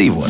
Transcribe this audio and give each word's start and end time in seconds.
labāk 0.00 0.29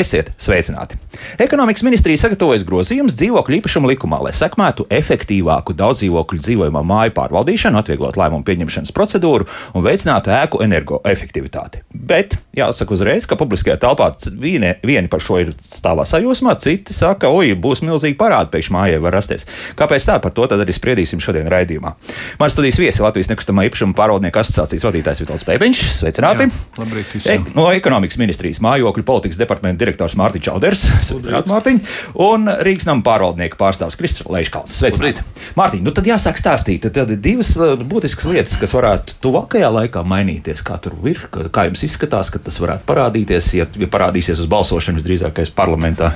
Esiet 0.00 0.30
sveicināti! 0.40 0.96
Ekonomikas 1.44 1.82
ministrija 1.84 2.22
sagatavojas 2.22 2.62
grozījumus 2.64 3.12
dzīvokļu 3.18 3.58
īpašumu 3.58 3.90
likumā, 3.90 4.20
lai 4.24 4.30
sekmētu 4.32 4.86
efektīvāku 4.96 5.74
daudzdzīvokļu 5.76 6.40
dzīvojamo 6.40 6.80
māju 6.88 7.12
pārvaldīšanu, 7.18 7.82
atvieglot 7.82 8.16
lēmumu 8.16 8.46
pieņemšanas 8.46 8.94
procedūru 8.96 9.44
un 9.76 9.84
veicinātu 9.84 10.32
ēku 10.32 10.62
energoefektivitāti. 10.64 11.82
Bet 11.92 12.38
jāsaka 12.56 12.96
uzreiz, 12.96 13.26
ka 13.28 13.36
publiskajā 13.40 13.76
telpā 13.82 14.08
vieni, 14.40 14.72
vieni 14.86 15.10
par 15.12 15.20
šo 15.24 15.42
ir 15.42 15.52
stāvā 15.60 16.06
sajūsmā, 16.08 16.56
citi 16.64 16.96
saka, 16.96 17.28
oi, 17.28 17.52
būs 17.52 17.84
milzīgi 17.84 18.16
parādi, 18.20 18.52
pēkšņi 18.54 18.76
mājai 18.78 19.04
var 19.04 19.18
rasties. 19.18 19.44
Kāpēc 19.76 20.08
tā? 20.08 20.16
Par 20.24 20.32
to 20.32 20.48
arī 20.48 20.76
spriedīsim 20.76 21.20
šodien 21.20 21.50
raidījumā. 21.52 21.92
Man 22.40 22.54
studijas 22.54 22.80
viesi 22.80 23.04
Latvijas 23.04 23.28
nekustamā 23.34 23.68
īpašuma 23.68 23.98
pārvaldnieku 24.00 24.40
asociācijas 24.40 24.88
vadītājs 24.88 25.22
Vitāls 25.26 25.46
Pēpiņš. 25.50 25.84
Sveicināti! 26.00 26.48
Jā, 26.48 26.80
labrīt, 26.80 27.14
e, 27.20 27.38
no 27.52 27.68
ekonomikas 27.74 28.18
ministrijas 28.20 28.62
mājokļu 28.64 29.06
politikas 29.06 29.40
departamenta 29.40 29.89
direktors 29.90 30.16
Mārtiņš 30.18 30.46
Čauders, 30.46 30.86
Mārtiņ, 31.50 31.80
un 32.22 32.48
Rīgas 32.64 32.86
nama 32.88 33.04
pārvaldnieka 33.06 33.58
pārstāvs 33.60 33.98
Kristus 33.98 34.28
Leiškals. 34.30 34.78
Sveicināti! 34.78 35.24
Mārtiņ, 35.58 35.82
nu 35.84 35.94
tad 35.94 36.06
jāsāk 36.08 36.38
stāstīt. 36.38 36.86
Tad 36.94 37.10
ir 37.10 37.20
divas 37.22 37.52
uh, 37.58 37.74
būtiskas 37.80 38.28
lietas, 38.30 38.56
kas 38.60 38.74
varētu 38.76 39.18
tuvākajā 39.24 39.70
laikā 39.74 40.04
mainīties. 40.06 40.62
Kā 40.66 40.78
tur 40.82 40.94
ir, 41.08 41.22
kā 41.30 41.66
jums 41.68 41.82
izskatās, 41.86 42.30
ka 42.30 42.40
tas 42.42 42.60
varētu 42.62 42.86
parādīties, 42.88 43.50
ja, 43.58 43.66
ja 43.80 43.88
parādīsies 43.90 44.42
uz 44.42 44.50
balsošanu 44.50 45.00
visdrīzākais 45.00 45.52
parlamentā? 45.56 46.12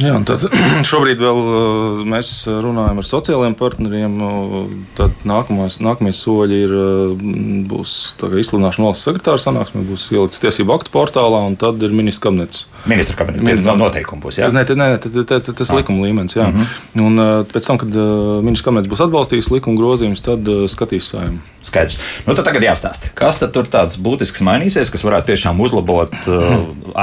Jā, 0.00 0.14
tad 0.28 0.46
šobrīd 0.90 1.20
vēl 1.22 1.42
uh, 1.42 2.02
mēs 2.08 2.32
runājam 2.48 3.02
ar 3.02 3.08
sociālajiem 3.10 3.58
partneriem. 3.58 4.18
Tad 4.98 5.26
nākamās, 5.28 5.80
nākamie 5.84 6.14
soļi 6.16 6.62
ir, 6.64 6.76
uh, 6.78 7.28
būs 7.68 7.98
izsludināšana 8.24 8.88
valsts 8.88 9.08
sekretāra 9.08 9.42
sanāksmē, 9.42 9.84
būs 9.88 10.08
ielikts 10.14 10.42
tiesību 10.42 10.78
aktu 10.78 10.94
portālā, 10.94 11.44
un 11.48 11.58
tad 11.60 11.82
ir 11.84 11.94
ministrs 11.94 12.22
kabinets. 12.24 12.66
Ministra 12.88 13.17
kabinets 13.18 13.44
Min, 13.44 13.62
no 13.66 13.76
noteikumi 13.80 14.22
būs. 14.22 14.40
Jā, 14.40 14.48
nē, 14.54 14.64
nē, 14.78 14.88
tas 15.28 15.70
ir 15.70 15.76
likuma 15.76 16.06
līmenis. 16.06 16.36
-hmm. 16.38 17.06
Un 17.06 17.24
pēc 17.52 17.66
tam, 17.66 17.78
kad 17.82 18.00
ministrs 18.46 18.64
kabinets 18.66 18.90
būs 18.90 19.04
atbalstījis 19.06 19.52
likuma 19.54 19.80
grozījumus, 19.80 20.24
tad 20.24 20.48
skatīs 20.70 21.10
saimnu. 21.14 21.40
Skaidrs. 21.66 21.98
Nu, 22.24 22.32
tad 22.38 22.46
tagad 22.46 22.64
jāstāsta, 22.64 23.10
kas 23.18 23.40
tur 23.42 23.66
tāds 23.68 23.98
būtisks 24.00 24.40
mainīsies, 24.46 24.92
kas 24.92 25.02
varētu 25.04 25.32
tiešām 25.32 25.58
uzlabot 25.60 26.14
uh, 26.30 26.54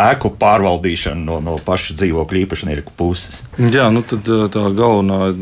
ēku 0.06 0.32
pārvaldīšanu 0.40 1.26
no, 1.28 1.40
no 1.44 1.58
paša 1.66 1.98
dzīvokļa 2.00 2.42
īpašnieku 2.46 2.96
puses. 2.98 3.44
Jā, 3.60 3.90
nu 3.94 4.02
tad 4.08 4.26
tā 4.26 4.66
galvenā 4.76 5.34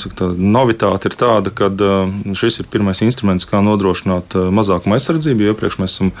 saka, 0.00 0.14
tā 0.22 0.30
novitāte 0.34 1.12
ir 1.12 1.18
tāda, 1.20 1.52
ka 1.54 1.70
šis 2.38 2.62
ir 2.62 2.70
pirmais 2.72 3.02
instruments, 3.04 3.46
kā 3.48 3.62
nodrošināt 3.64 4.34
mazākumu 4.34 4.96
aizsardzību. 4.98 5.50
Iepriekš 5.52 5.78
mēs 5.82 5.98
esam 5.98 6.12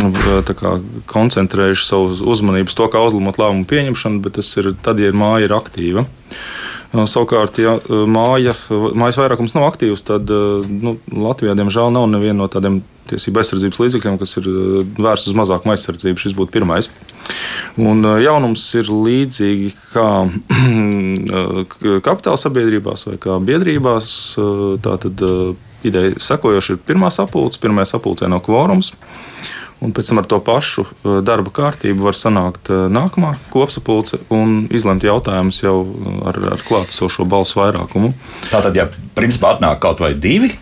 nu, 0.00 0.10
kā, 0.48 0.76
koncentrējuši 1.12 1.86
savu 1.86 2.12
uzmanību 2.34 2.72
uz 2.72 2.78
to, 2.78 2.88
kā 2.92 3.02
uzlabot 3.04 3.40
lēmumu 3.40 3.68
pieņemšanu, 3.70 4.22
bet 4.24 4.40
tas 4.40 4.50
ir 4.60 4.72
tad, 4.82 5.00
ja 5.02 5.12
māja 5.16 5.48
ir 5.48 5.56
aktīva. 5.56 6.06
Savukārt, 6.96 7.58
ja 7.60 7.76
māja, 8.08 8.54
mājas 8.96 9.18
vairākums 9.20 9.56
nav 9.56 9.66
aktīvs, 9.72 10.04
tad 10.06 10.30
nu, 10.30 10.96
Latvijā 11.12 11.56
diemžēl 11.58 11.90
nav 11.92 12.06
neviena 12.08 12.38
no 12.44 12.46
tādiem 12.52 12.78
tiesību 13.10 13.42
aizsardzības 13.42 13.80
līdzekļiem, 13.82 14.16
kas 14.20 14.38
ir 14.40 14.48
vērsts 14.96 15.30
uz 15.30 15.36
mazākumu 15.38 15.74
aizsardzību. 15.74 16.22
Šis 16.22 16.36
būtu 16.38 16.54
pirmais. 16.56 16.88
Un 17.82 18.06
jaunums 18.22 18.64
ir 18.78 18.88
līdzīgi 18.90 19.72
kā 19.92 20.08
kapitāla 22.06 22.40
sabiedrībās 22.40 23.06
vai 23.10 23.18
kā 23.22 23.36
biedrībās. 23.50 24.08
Tātad 24.86 25.26
ideja 25.86 26.16
sekojoša 26.22 26.76
ir 26.76 26.82
pirmā 26.86 27.12
sapulce, 27.14 27.60
pirmā 27.62 27.86
sapulcē 27.86 28.30
nav 28.30 28.42
kvorums. 28.46 28.94
Un 29.84 29.92
pēc 29.92 30.08
tam 30.08 30.22
ar 30.22 30.28
to 30.30 30.38
pašu 30.40 30.86
uh, 30.86 31.18
darba 31.24 31.52
kārtību 31.52 32.06
var 32.08 32.16
sanākt 32.16 32.70
uh, 32.72 32.86
nākamā 32.92 33.34
kopsapulce 33.52 34.22
un 34.32 34.62
izlemt 34.72 35.04
jautājumus 35.04 35.60
jau 35.62 35.78
ar, 36.26 36.38
ar 36.56 36.62
klātesošo 36.64 37.26
balsu 37.28 37.60
vairākumu. 37.60 38.14
Tātad, 38.48 38.78
ja 38.78 38.88
principā 39.18 39.52
atnāk 39.56 39.82
kaut 39.84 40.00
vai 40.04 40.14
divi, 40.16 40.54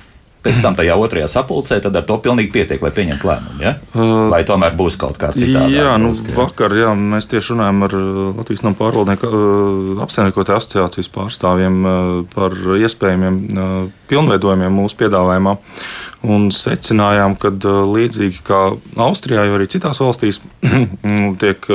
pēc 0.44 0.60
tam 0.65 0.77
tajā 0.78 0.97
otrajā 1.00 1.28
sapulcē, 1.32 1.81
tad 1.84 1.97
ar 1.97 2.05
to 2.09 2.19
pilnīgi 2.25 2.53
pietiek, 2.55 2.82
lai 2.84 2.93
pieņemtu 2.94 3.28
lēmumu. 3.31 3.60
Ja? 3.65 3.75
Uh, 3.94 4.27
Vai 4.32 4.43
tomēr 4.47 4.77
būs 4.78 4.99
kaut 5.00 5.19
kāds 5.21 5.41
cits? 5.41 5.56
Jā, 5.72 5.94
nu, 6.00 6.12
būs, 6.12 6.25
vakar 6.37 6.75
jā, 6.77 6.93
mēs 6.99 7.28
tieši 7.32 7.55
runājām 7.55 7.87
ar 7.88 7.97
Latvijas 8.41 8.65
nama 8.66 8.78
pārvaldnieku 8.78 9.31
apsaimniekotāju 10.05 10.60
asociācijas 10.60 11.12
pārstāvjiem 11.15 11.78
par 12.34 12.56
iespējamiem 12.78 13.38
pilnveidojumiem 14.10 14.77
mūsu 14.82 15.00
piedāvājumā 15.05 15.56
un 16.34 16.49
secinājām, 16.55 17.37
ka 17.41 17.53
līdzīgi 17.84 18.44
kā 18.47 18.61
Austrijā, 19.05 19.44
jau 19.49 19.56
arī 19.59 19.69
citās 19.71 20.00
valstīs 20.00 20.41
tiek 21.43 21.69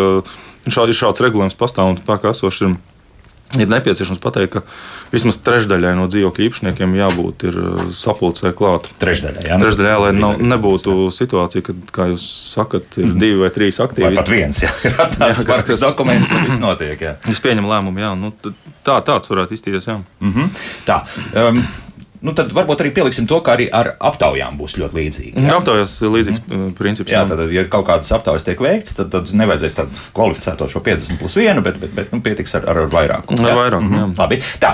šādi, 0.70 0.96
šāds 0.98 1.24
regulējums 1.26 1.58
pastāv 1.60 1.94
un 1.94 2.00
spēkā 2.00 2.34
esošs. 2.34 2.78
Ir 3.58 3.66
nepieciešams 3.66 4.20
pateikt, 4.22 4.60
ka 4.60 4.62
vismaz 5.10 5.40
trešdaļai 5.42 5.96
no 5.98 6.04
dzīvokļu 6.12 6.44
īpašniekiem 6.46 6.92
jābūt 7.00 7.48
sapulcē 7.98 8.52
klāta. 8.54 8.92
Trešdaļai, 9.02 9.46
jā, 9.50 9.58
trešdaļai 9.64 9.96
lai 10.04 10.12
nav, 10.14 10.36
nebūtu 10.52 11.08
situācija, 11.16 11.66
kad, 11.66 11.82
kā 11.96 12.12
jūs 12.12 12.28
sakat, 12.54 13.00
ir 13.02 13.08
mm. 13.08 13.18
divi 13.24 13.42
vai 13.42 13.50
trīs 13.56 13.82
aktīvi. 13.82 14.06
Vai 14.12 14.22
pat 14.22 14.30
viens, 14.36 14.62
jā, 14.62 14.70
tāds 15.18 15.42
jā, 15.42 15.60
kas 15.66 15.82
dokuments 15.82 16.36
un 16.36 16.46
viss 16.46 16.62
notiek. 16.62 17.02
Jā. 17.02 17.18
Es 17.34 17.42
pieņemu 17.42 17.74
lēmumu, 17.74 18.06
jā, 18.06 18.14
nu, 18.22 18.30
tā, 18.86 19.02
tāds 19.10 19.34
varētu 19.34 19.58
iztīties, 19.58 19.90
jā. 19.90 19.98
Mm 19.98 20.36
-hmm. 20.36 20.66
Tā. 20.86 21.02
Um, 21.34 21.64
Nu, 22.20 22.34
tad 22.36 22.52
varbūt 22.52 22.82
arī 22.84 22.90
pieliksim 22.92 23.28
to, 23.32 23.38
ka 23.44 23.54
arī 23.56 23.70
ar 23.72 23.94
aptaujām 24.10 24.58
būs 24.60 24.76
ļoti 24.82 24.98
līdzīgi. 24.98 25.44
Jā, 25.46 25.56
aptaujas 25.56 25.94
ir 26.04 26.12
līdzīgs 26.12 26.42
mm. 26.42 26.72
princips. 26.76 27.14
Jā, 27.14 27.22
tad, 27.30 27.46
ja 27.56 27.64
kaut 27.72 27.86
kādas 27.88 28.12
aptaujas 28.16 28.44
tiek 28.44 28.60
veikts, 28.64 28.98
tad, 28.98 29.08
tad 29.14 29.32
nevajadzēs 29.40 29.78
tādu 29.78 30.02
kvalificēto 30.18 30.68
šo 30.68 30.82
50 30.84 31.22
plus 31.22 31.38
1, 31.40 31.64
bet, 31.64 31.80
bet, 31.80 31.94
bet 31.96 32.12
nu, 32.12 32.20
pietiks 32.26 32.58
ar, 32.60 32.68
ar 32.74 32.82
vairākumu. 32.92 33.40
Ar 33.48 33.60
vairākumu, 33.62 33.96
jā. 33.96 34.04
Mm 34.04 34.12
-hmm. 34.12 34.20
Labi, 34.20 34.42
tā. 34.60 34.74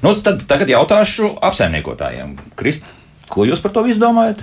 Nu, 0.00 0.14
tad 0.14 0.46
tagad 0.48 0.72
jautāšu 0.72 1.34
apsaimniekotājiem. 1.50 2.38
Krist, 2.56 2.88
ko 3.28 3.44
jūs 3.44 3.60
par 3.60 3.76
to 3.76 3.84
visu 3.84 4.00
domājat? 4.00 4.40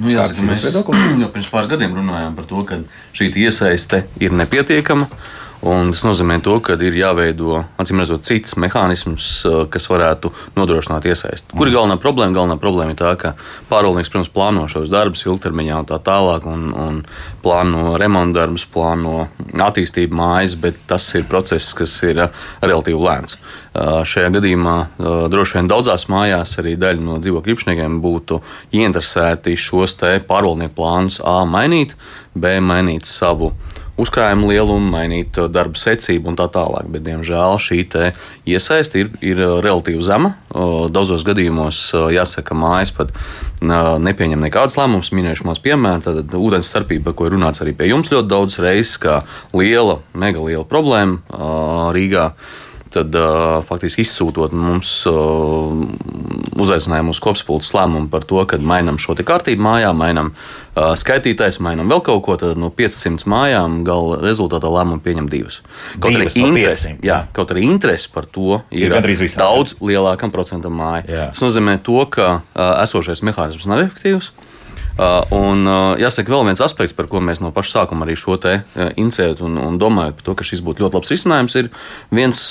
Nu, 0.00 0.08
jāsaka, 0.08 0.48
mēs 0.48 0.64
jau 1.22 1.28
pirms 1.28 1.50
pāris 1.52 1.68
gadiem 1.68 1.94
runājām 1.94 2.34
par 2.34 2.48
to, 2.48 2.64
ka 2.64 2.80
šī 3.12 3.32
iesaiste 3.36 4.06
ir 4.20 4.32
nepietiekama. 4.32 5.08
Un 5.62 5.92
tas 5.92 6.00
nozīmē, 6.02 6.40
to, 6.42 6.56
ka 6.58 6.74
ir 6.82 6.96
jāveido 6.98 7.60
redzot, 7.78 8.24
cits 8.26 8.56
mehānisms, 8.58 9.26
eh, 9.46 9.58
kas 9.70 9.84
varētu 9.86 10.32
nodrošināt 10.58 11.04
iesaisti. 11.06 11.54
Kur 11.54 11.68
ir 11.68 11.76
galvenā 11.76 12.00
problēma? 12.02 12.34
Galvenā 12.34 12.56
problēma 12.58 12.90
ir 12.90 12.98
tā, 12.98 13.12
ka 13.16 13.34
pārvaldnieks, 13.70 14.10
protams, 14.10 14.32
plāno 14.34 14.66
šos 14.66 14.90
darbus 14.90 15.22
ilgtermiņā 15.22 15.76
un 15.78 15.86
tā 15.86 16.00
tālāk, 16.02 16.48
un, 16.50 16.72
un 16.74 16.96
plāno 17.44 17.94
remonta 17.94 18.40
darbus, 18.40 18.64
plāno 18.66 19.28
attīstību 19.54 20.18
mājas, 20.18 20.56
bet 20.58 20.80
tas 20.90 21.06
ir 21.14 21.28
process, 21.30 21.70
kas 21.78 21.94
ir 22.02 22.18
eh, 22.24 22.42
relatīvi 22.60 22.98
lēns. 22.98 23.38
Eh, 23.38 24.02
šajā 24.02 24.32
gadījumā 24.34 24.76
droši 25.30 25.60
vien 25.60 25.70
daudzās 25.70 26.08
mājās 26.10 26.56
arī 26.58 26.74
daļa 26.74 27.06
no 27.06 27.20
dzīvokļu 27.22 27.54
īpašniekiem 27.54 28.00
būtu 28.02 28.40
ieinteresēti 28.74 29.54
šos 29.54 29.94
pārvaldnieku 30.26 30.74
plānus 30.74 31.20
A 31.22 31.44
mainīt, 31.46 31.94
B 32.34 32.58
mainīt 32.58 33.06
savu 33.06 33.52
uzkrājumu 34.00 34.48
lielumu, 34.50 34.88
mainīt 34.94 35.36
uh, 35.40 35.48
darba 35.52 35.78
secību 35.78 36.32
un 36.32 36.38
tā 36.38 36.46
tālāk. 36.52 36.88
Bet, 36.92 37.04
diemžēl, 37.06 37.58
šī 37.60 37.82
iesaiste 38.48 39.02
ir, 39.02 39.12
ir 39.20 39.42
uh, 39.42 39.58
relatīvi 39.64 40.02
zema. 40.06 40.34
Uh, 40.52 40.88
daudzos 40.92 41.24
gadījumos, 41.26 41.84
jāsaka, 42.14 42.56
mājas 42.56 42.94
pat 42.96 43.12
nepieņem 43.62 44.42
nekādus 44.42 44.78
lēmumus. 44.80 45.12
Minēšu 45.14 45.46
maz 45.46 45.60
piemēru, 45.62 46.02
tad 46.02 46.34
ūdens 46.34 46.70
starpība, 46.72 47.14
ko 47.14 47.28
ir 47.28 47.36
runāts 47.36 47.62
arī 47.62 47.76
pie 47.78 47.92
jums 47.92 48.10
ļoti 48.12 48.30
daudz 48.32 48.58
reizes, 48.62 48.96
kā 49.02 49.20
liela, 49.54 50.00
mega 50.18 50.42
liela 50.42 50.66
problēma 50.66 51.92
Rīgā 51.94 52.32
tad 52.92 53.16
uh, 53.18 53.60
faktiski 53.66 54.04
izsūtot 54.04 54.52
mums 54.56 54.90
uh, 55.10 55.72
uzaicinājumu 56.62 57.14
uz 57.14 57.20
kopspulces 57.22 57.72
lēmumu 57.76 58.10
par 58.12 58.26
to, 58.28 58.40
ka 58.48 58.58
mainām 58.60 59.00
šo 59.02 59.16
kārtību 59.18 59.64
mājā, 59.64 59.92
mainām 59.96 60.32
uh, 60.32 60.92
skaitītājs, 60.98 61.60
mainām 61.64 61.90
vēl 61.92 62.04
kaut 62.04 62.22
ko, 62.26 62.36
tad 62.40 62.60
no 62.60 62.70
500 62.74 63.28
mājām 63.30 63.80
gala 63.86 64.20
rezultātā 64.22 64.70
lēmumu 64.72 65.02
pieņem 65.04 65.28
divas. 65.32 65.60
Kaut 65.98 66.14
divas 66.14 66.36
arī, 66.36 66.44
no 66.44 66.52
interesi, 66.52 66.94
jā, 67.06 67.18
kaut 67.36 67.54
arī 67.54 67.66
interesi 67.68 68.12
par 68.12 68.28
to 68.28 68.60
ir, 68.70 68.92
ir 68.92 69.36
daudz 69.38 69.76
lielākam 69.80 70.32
procentam 70.34 70.76
māju. 70.78 71.08
Jā. 71.08 71.28
Tas 71.32 71.44
nozīmē 71.44 71.78
to, 71.84 72.00
ka 72.12 72.30
uh, 72.40 72.72
esošais 72.84 73.24
mehānisms 73.26 73.68
nav 73.70 73.86
efektīvs. 73.86 74.32
Uh, 74.92 75.22
un 75.32 75.64
uh, 75.64 75.94
jāsaka, 75.96 76.28
vēl 76.28 76.42
viens 76.50 76.60
aspekts, 76.60 76.92
par 76.92 77.06
ko 77.08 77.22
mēs 77.24 77.40
no 77.40 77.48
paša 77.54 77.78
sākuma 77.78 78.04
arī 78.04 78.12
šo 78.18 78.36
te 78.40 78.58
uh, 78.60 78.90
inicētu 79.00 79.46
un, 79.46 79.54
un 79.56 79.78
domājam 79.80 80.18
par 80.18 80.26
to, 80.26 80.34
ka 80.36 80.44
šis 80.44 80.60
būtu 80.64 80.84
ļoti 80.84 80.98
labs 80.98 81.12
risinājums, 81.14 81.54
ir 81.56 81.70
viens 82.12 82.42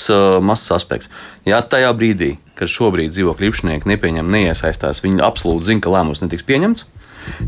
mazs 0.42 0.72
aspekts. 0.74 1.10
Jā, 1.46 1.60
tajā 1.62 1.92
brīdī, 1.94 2.32
kad 2.58 2.70
šobrīd 2.70 3.12
dzīvokļu 3.14 3.46
īpašnieki 3.46 3.90
nepieņem, 3.92 4.32
neiesaistās, 4.34 5.04
viņi 5.04 5.22
absolūti 5.22 5.68
zina, 5.68 5.84
ka 5.84 5.92
lēmums 5.94 6.24
netiks 6.24 6.46
pieņemts. 6.48 6.88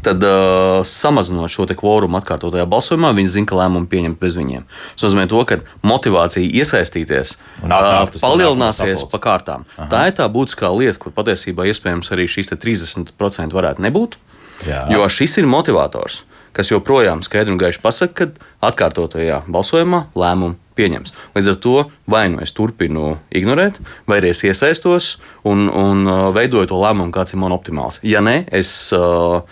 Tad, 0.06 0.22
uh, 0.22 0.84
samazinot 0.86 1.50
šo 1.50 1.66
kvorumu 1.66 2.20
atkārtotajā 2.20 2.62
balsojumā, 2.70 3.10
viņi 3.18 3.32
zina, 3.32 3.48
ka 3.50 3.58
lēmumu 3.58 3.90
pieņemt 3.90 4.20
bez 4.20 4.36
viņiem. 4.38 4.68
Tas 4.94 5.08
nozīmē, 5.08 5.24
to, 5.32 5.40
ka 5.50 5.58
motivācija 5.82 6.54
iesaistīties 6.62 7.34
uh, 7.64 8.06
palielināsies 8.22 9.02
pa 9.10 9.18
kārtām. 9.26 9.66
Aha. 9.74 9.88
Tā 9.90 10.04
ir 10.12 10.14
tā 10.20 10.30
būtiskā 10.30 10.70
lieta, 10.70 11.00
kur 11.02 11.16
patiesībā 11.18 11.66
iespējams 11.72 12.14
arī 12.14 12.28
šīs 12.30 12.54
30% 12.54 13.58
varētu 13.58 13.82
nebūt. 13.88 14.14
Uh, 14.14 14.30
Jā. 14.68 14.84
Jo 14.92 15.08
šis 15.10 15.38
ir 15.42 15.48
motivators, 15.50 16.22
kas 16.54 16.70
joprojām 16.70 17.22
skaidri 17.26 17.54
un 17.54 17.60
gaiši 17.60 17.82
pasaka, 17.82 18.28
ka 18.30 18.70
atkārtotajā 18.70 19.42
balsojumā 19.50 20.06
lēmumu 20.14 20.58
pieņems. 20.78 21.14
Līdz 21.36 21.52
ar 21.52 21.60
to 21.62 21.76
vai 22.10 22.24
nu 22.32 22.40
es 22.42 22.54
turpinu 22.54 23.18
ignorēt, 23.34 23.78
vai 24.10 24.20
arī 24.20 24.32
es 24.34 24.42
iesaistos 24.46 25.14
un, 25.46 25.68
un 25.68 26.08
uh, 26.08 26.24
veidoju 26.34 26.72
to 26.72 26.80
lēmumu, 26.80 27.14
kāds 27.14 27.34
ir 27.34 27.42
man 27.42 27.54
optimāls. 27.54 28.00
Ja 28.06 28.22
nē, 28.24 28.40
es 28.54 28.72
uh, 28.96 29.42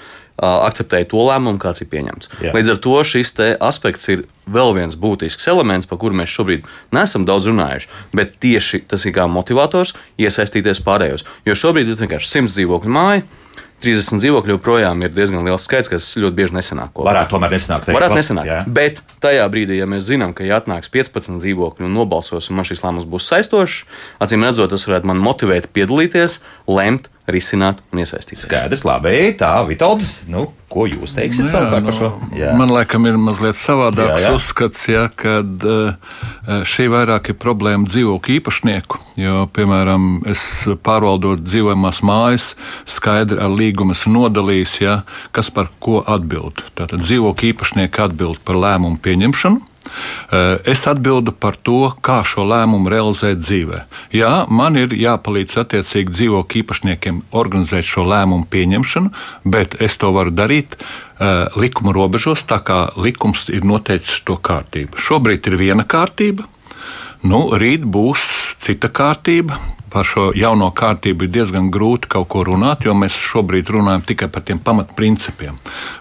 akceptēju 0.42 1.10
to 1.12 1.26
lēmumu, 1.28 1.60
kāds 1.62 1.84
ir 1.84 1.90
pieņemts. 1.92 2.30
Jā. 2.42 2.54
Līdz 2.56 2.74
ar 2.74 2.80
to 2.82 2.96
šis 3.06 3.34
aspekts 3.62 4.08
ir 4.10 4.24
vēl 4.50 4.74
viens 4.78 4.96
būtisks 4.98 5.46
elements, 5.52 5.86
par 5.86 6.00
kuru 6.02 6.18
mēs 6.18 6.32
šobrīd 6.34 6.66
neesam 6.94 7.26
daudz 7.28 7.46
runājuši. 7.50 7.90
Bet 8.16 8.38
tieši 8.42 8.82
tas 8.90 9.06
ir 9.06 9.14
kā 9.16 9.28
motivators 9.30 9.94
iesaistīties 10.18 10.82
pārējos. 10.86 11.26
Jo 11.46 11.54
šobrīd 11.58 11.92
ir 11.92 12.00
vienkārši 12.02 12.30
simts 12.30 12.58
dzīvokļu 12.58 12.92
māja 12.92 13.22
30 13.84 14.22
dzīvokļu 14.22 14.56
joprojām 14.56 15.02
ir 15.04 15.14
diezgan 15.14 15.46
liels 15.46 15.66
skaits, 15.68 15.90
kas 15.92 16.08
ļoti 16.16 16.38
bieži 16.38 16.56
nesanāk. 16.56 16.92
Kopā. 16.94 17.08
Varētu 17.10 17.34
tomēr 17.36 17.56
nesanākt. 17.56 17.90
Varētu 17.94 18.18
nesanākt. 18.18 18.50
Jā. 18.50 18.58
Bet 18.78 19.00
tajā 19.24 19.46
brīdī, 19.52 19.78
ja 19.80 19.88
mēs 19.90 20.06
zinām, 20.08 20.34
ka 20.36 20.46
ja 20.46 20.60
atnāks 20.62 20.92
15 20.92 21.42
dzīvokļi 21.42 21.88
un 21.88 21.96
nobalsos, 21.96 22.50
un 22.50 22.60
man 22.60 22.68
šis 22.68 22.84
lēmums 22.84 23.08
būs 23.10 23.30
saistošs, 23.32 23.82
acīm 24.22 24.46
redzot, 24.46 24.72
tas 24.74 24.86
varētu 24.88 25.10
man 25.12 25.22
motivēt 25.22 25.70
piedalīties, 25.74 26.40
lemt 26.70 27.10
risināt 27.30 27.78
un 27.92 28.02
iesaistīties. 28.02 28.48
Skaidrs, 28.48 28.82
labi. 28.86 29.14
Tā, 29.38 29.52
Vitaldi, 29.68 30.06
nu, 30.32 30.48
ko 30.72 30.88
jūs 30.90 31.14
teiksiet 31.14 31.46
jā, 31.46 31.52
savukārt 31.52 31.86
par 31.86 31.96
šo? 31.96 32.10
Jā. 32.34 32.52
Man 32.58 32.72
liekas, 32.74 33.06
ir 33.08 33.18
mazliet 33.20 33.58
savādāks 33.60 34.24
jā, 34.24 34.28
jā. 34.30 34.34
uzskats, 34.38 34.84
ja, 34.90 35.04
kad 35.22 35.66
uh, 35.68 36.18
šī 36.66 36.88
vairāk 36.92 37.32
ir 37.32 37.38
problēma 37.42 37.86
dzīvokļu 37.90 38.38
īpašnieku. 38.40 39.02
Jo, 39.22 39.46
piemēram, 39.54 40.10
es 40.32 40.44
pārvaldot 40.82 41.44
dzīvojamās 41.46 42.02
mājas, 42.08 42.52
skaidri 42.90 43.38
ar 43.42 43.52
līgumu 43.54 43.94
esmu 43.94 44.16
nodalījis, 44.18 44.78
ja, 44.82 45.02
kas 45.36 45.52
par 45.54 45.70
ko 45.82 46.00
atbild. 46.02 46.64
Tātad 46.78 47.04
dzīvokļu 47.06 47.54
īpašnieki 47.54 48.08
atbild 48.08 48.42
par 48.46 48.58
lēmumu 48.58 48.98
pieņemšanu 49.04 49.68
Eh, 49.71 49.71
es 50.68 50.84
atbildu 50.88 51.34
par 51.34 51.56
to, 51.56 51.92
kā 52.04 52.20
šo 52.26 52.44
lēmumu 52.48 52.90
realizēt 52.92 53.42
dzīvē. 53.42 53.82
Jā, 54.14 54.32
man 54.48 54.78
ir 54.80 54.94
jāpalīdz 54.96 55.58
attiecīgi 55.64 56.14
dzīvokļu 56.16 56.62
īpašniekiem 56.62 57.22
organizēt 57.42 57.88
šo 57.88 58.06
lēmumu 58.08 58.48
pieņemšanu, 58.52 59.12
bet 59.44 59.76
es 59.82 59.98
to 60.00 60.12
varu 60.14 60.34
darīt 60.34 60.78
uh, 60.78 61.52
likuma 61.58 61.94
robežos, 61.96 62.46
tā 62.48 62.62
kā 62.64 62.86
likums 62.96 63.48
ir 63.52 63.66
noteicis 63.68 64.22
to 64.26 64.38
kārtību. 64.38 64.98
Šobrīd 64.98 65.50
ir 65.50 65.58
viena 65.60 65.86
kārtība. 65.88 66.48
Nu, 67.22 67.44
rīt 67.54 67.84
būs 67.86 68.24
cita 68.62 68.90
kārtība, 68.90 69.58
par 69.92 70.08
šo 70.08 70.30
jauno 70.36 70.70
kārtību 70.74 71.26
ir 71.26 71.32
diezgan 71.36 71.68
grūti 71.72 72.08
kaut 72.12 72.28
ko 72.32 72.44
runāt, 72.48 72.86
jo 72.86 72.94
mēs 72.96 73.16
šobrīd 73.20 73.70
runājam 73.74 74.04
tikai 74.08 74.28
par 74.32 74.44
tiem 74.48 74.60
pamatprincipiem. 74.62 75.58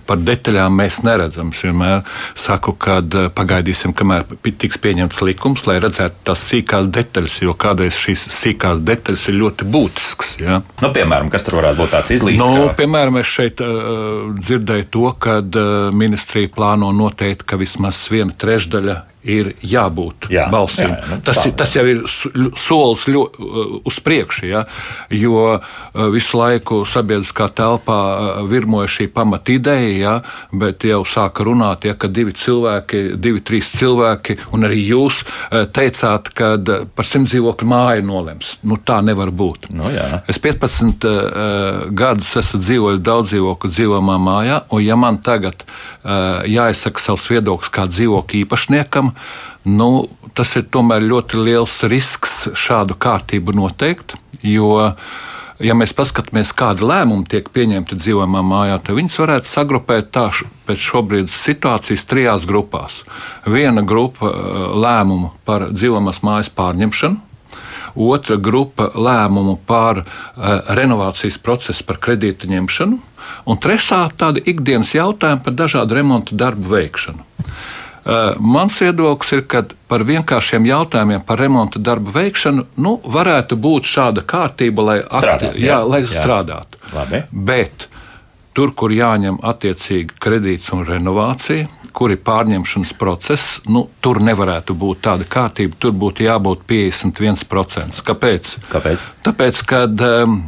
Par 0.08 0.22
detaļām 0.22 0.78
mēs 0.80 1.02
neredzam. 1.06 1.52
Es 1.52 1.64
vienmēr 1.66 2.02
saku, 2.40 2.74
ka 2.80 3.00
eh, 3.02 3.28
pagaidīsim, 3.36 3.96
kamēr 3.98 4.26
tiks 4.48 4.80
pieņemts 4.82 5.22
likums, 5.28 5.66
lai 5.68 5.80
redzētu 5.84 6.26
tās 6.32 6.46
sīkās 6.52 6.90
detaļas, 6.94 7.38
jo 7.44 7.56
kādreiz 7.60 8.00
šīs 8.00 8.28
sīkās 8.32 8.84
detaļas 8.88 9.28
ir 9.30 9.40
ļoti 9.42 9.70
būtiskas. 9.76 10.34
Ja? 10.42 10.62
Nu, 10.82 10.94
piemēram, 10.96 11.32
kas 11.34 11.48
tur 11.48 11.60
varētu 11.60 11.84
būt 11.84 11.96
tāds 11.98 12.16
izlīdz? 12.18 12.42
Nu, 12.42 12.52
kā... 12.72 12.80
Piemēram, 12.82 13.20
es 13.22 13.30
šeit 13.32 13.62
uh, 13.66 14.32
dzirdēju 14.40 14.90
to, 14.94 15.08
ka 15.22 15.40
uh, 15.44 15.72
ministrija 15.96 16.52
plāno 16.56 16.92
noteikt, 16.96 17.46
ka 17.48 17.60
vismaz 17.62 18.06
viena 18.12 18.36
trešdaļa 18.38 19.00
ir 19.24 19.52
jābūt 19.62 20.30
jā, 20.34 20.48
balsīm. 20.52 20.92
Jā, 20.92 21.10
nu, 21.12 21.20
tas, 21.26 21.42
ir, 21.46 21.54
tas 21.58 21.76
jau 21.76 21.84
ir 21.88 22.02
solis 22.60 23.06
ļo, 23.10 23.26
uh, 23.28 23.74
uz 23.88 24.00
priekšu, 24.04 24.48
ja, 24.50 24.64
jo 25.14 25.44
uh, 25.54 25.62
visu 26.14 26.40
laiku 26.40 26.82
sabiedriskā 26.90 27.52
telpā 27.58 28.00
uh, 28.02 28.42
virmoja 28.50 28.90
šī 28.92 29.08
pamata 29.14 29.54
ideja, 29.54 29.92
ja, 29.98 30.16
bet 30.52 30.86
jau 30.88 31.04
sāka 31.08 31.46
runāt, 31.46 31.86
ja, 31.86 31.96
ka 31.98 32.10
divi 32.10 32.34
cilvēki, 32.38 33.04
divi, 33.22 33.44
trīs 33.46 33.70
cilvēki, 33.76 34.38
un 34.56 34.66
arī 34.68 34.82
jūs 34.90 35.22
teicāt, 35.76 36.32
ka 36.36 36.54
par 36.96 37.08
simt 37.08 37.30
dzīvokļu 37.32 37.68
māju 37.68 38.06
nolems. 38.08 38.56
Nu, 38.68 38.78
tā 38.78 39.00
nevar 39.06 39.32
būt. 39.36 39.70
Nu, 39.76 39.90
jā. 39.94 40.22
es 40.32 40.40
15 40.42 41.06
uh, 41.08 41.86
gadus 41.98 42.34
esmu 42.42 42.62
dzīvojis 42.62 43.04
daudz 43.06 43.34
dzīvokļu 43.34 43.72
dzīvojamā 43.76 44.18
mājā, 44.22 44.60
un 44.74 44.84
ja 44.84 44.98
man 45.00 45.20
tagad 45.24 45.66
uh, 45.66 46.42
jāizsaka 46.50 47.04
savs 47.04 47.28
viedoklis 47.32 47.72
kā 47.74 47.88
dzīvokļu 47.90 48.44
īpašniekam, 48.46 49.11
nu, 49.68 49.92
tas 50.38 50.56
ir 50.60 50.70
tomēr 50.74 51.04
ļoti 51.06 51.42
liels 51.42 51.82
risks 51.92 52.50
šādu 52.58 52.98
kārtību 53.02 53.56
noteikt. 53.58 54.16
Jo, 54.42 54.94
ja 55.62 55.76
mēs 55.78 55.94
paskatāmies, 55.98 56.54
kāda 56.58 56.88
lēmuma 56.90 57.28
tiek 57.30 57.50
pieņemta 57.54 57.98
dzīvojamā 58.00 58.42
mājā, 58.46 58.80
tad 58.82 58.98
viņas 58.98 59.20
varētu 59.22 59.52
sagrupēt 59.52 60.10
tā 60.16 60.28
pēc 60.68 60.86
šobrīd 60.88 61.30
situācijas 61.32 62.08
trijās 62.10 62.48
grupās. 62.50 63.02
Viena 63.46 63.84
grupa 63.86 64.32
eh, 64.32 64.64
lēmumu 64.86 65.36
par 65.46 65.70
dzīvojamās 65.74 66.24
mājas 66.26 66.50
pārņemšanu, 66.58 67.28
otra 67.96 68.36
grupa 68.36 68.90
lēmumu 68.96 69.58
par 69.68 70.04
uh, 70.04 70.06
renovācijas 70.72 71.38
procesu, 71.44 71.84
par 71.88 72.00
kredīta 72.00 72.48
ņemšanu, 72.48 73.00
un 73.52 73.60
trešā 73.62 74.06
tāda 74.18 74.40
ikdienas 74.48 74.94
jautājuma 74.96 75.44
par 75.44 75.58
dažādu 75.60 75.98
remontu 76.00 76.38
darbu 76.40 76.72
veikšanu. 76.72 77.26
Eh, 78.06 78.34
mans 78.40 78.80
viedoklis 78.82 79.32
ir, 79.36 79.44
ka 79.46 79.62
par 79.88 80.02
vienkāršiem 80.08 80.66
jautājumiem 80.66 81.22
par 81.26 81.38
remonta 81.38 81.80
darbu 81.80 82.10
veikšanu 82.16 82.66
nu, 82.82 82.96
varētu 83.06 83.58
būt 83.62 83.86
šāda 83.86 84.24
kārtība, 84.26 84.86
lai, 84.88 84.98
Strādās, 85.06 85.52
akti, 85.54 85.66
jā, 85.68 85.76
jā, 85.76 85.82
lai 85.86 86.02
jā. 86.02 86.10
strādātu. 86.16 86.82
Labi. 86.96 87.22
Bet 87.30 87.86
tur, 88.58 88.74
kur 88.74 88.94
jāņem 88.96 89.38
attiecīgi 89.46 90.18
kredīts 90.18 90.74
un 90.74 90.82
renovācija, 90.88 91.70
kur 91.94 92.14
ir 92.16 92.24
pārņemšanas 92.26 92.98
process, 92.98 93.60
nu, 93.70 93.86
tur 94.02 94.22
nevarētu 94.24 94.74
būt 94.82 95.06
tāda 95.06 95.28
kārtība. 95.30 95.78
Tur 95.78 95.94
būtu 95.94 96.26
jābūt 96.26 96.66
51%. 96.66 98.02
Kāpēc? 98.08 98.56
Kāpēc? 98.72 99.10
Tāpēc, 99.28 99.66
kad 99.70 100.06
ehm, 100.08 100.40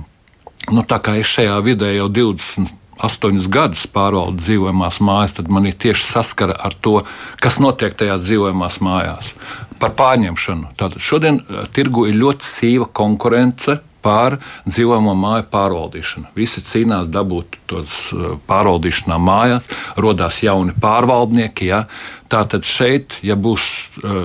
nu, 0.73 0.85
tā 0.89 1.03
kā 1.03 1.19
es 1.21 1.29
šajā 1.37 1.59
vidē 1.67 1.93
jau 1.99 2.09
20 2.09 2.79
astoņus 3.03 3.47
gadus 3.51 3.85
pārvaldu 3.91 4.41
dzīvojamās 4.41 4.99
mājas, 5.03 5.37
tad 5.39 5.51
man 5.53 5.67
ir 5.69 5.77
tieši 5.79 6.05
saskara 6.07 6.55
ar 6.55 6.75
to, 6.81 7.01
kas 7.43 7.59
notiek 7.63 7.95
tajās 7.99 8.23
dzīvojamās 8.25 8.79
mājās. 8.83 9.33
Par 9.81 9.95
pārņemšanu. 9.99 10.75
Tātad 10.79 11.01
šodien 11.03 11.41
eh, 11.41 11.65
tirgu 11.75 12.07
ir 12.09 12.19
ļoti 12.21 12.47
sīva 12.47 12.87
konkurence 12.95 13.81
par 14.03 14.35
dzīvojamo 14.67 15.13
māju 15.15 15.45
pārvaldīšanu. 15.51 16.33
Visi 16.35 16.63
cīnās 16.67 17.09
dabūt 17.11 17.57
tos 17.71 18.11
eh, 18.15 18.35
pārvaldīšanā 18.49 19.19
mājās, 19.19 19.67
radās 19.99 20.39
jauni 20.43 20.75
pārvaldnieki. 20.83 21.71
Ja? 21.71 21.83
Tātad 22.31 22.67
šeit, 22.67 23.19
ja 23.25 23.35
būs 23.39 23.65
eh, 24.03 24.21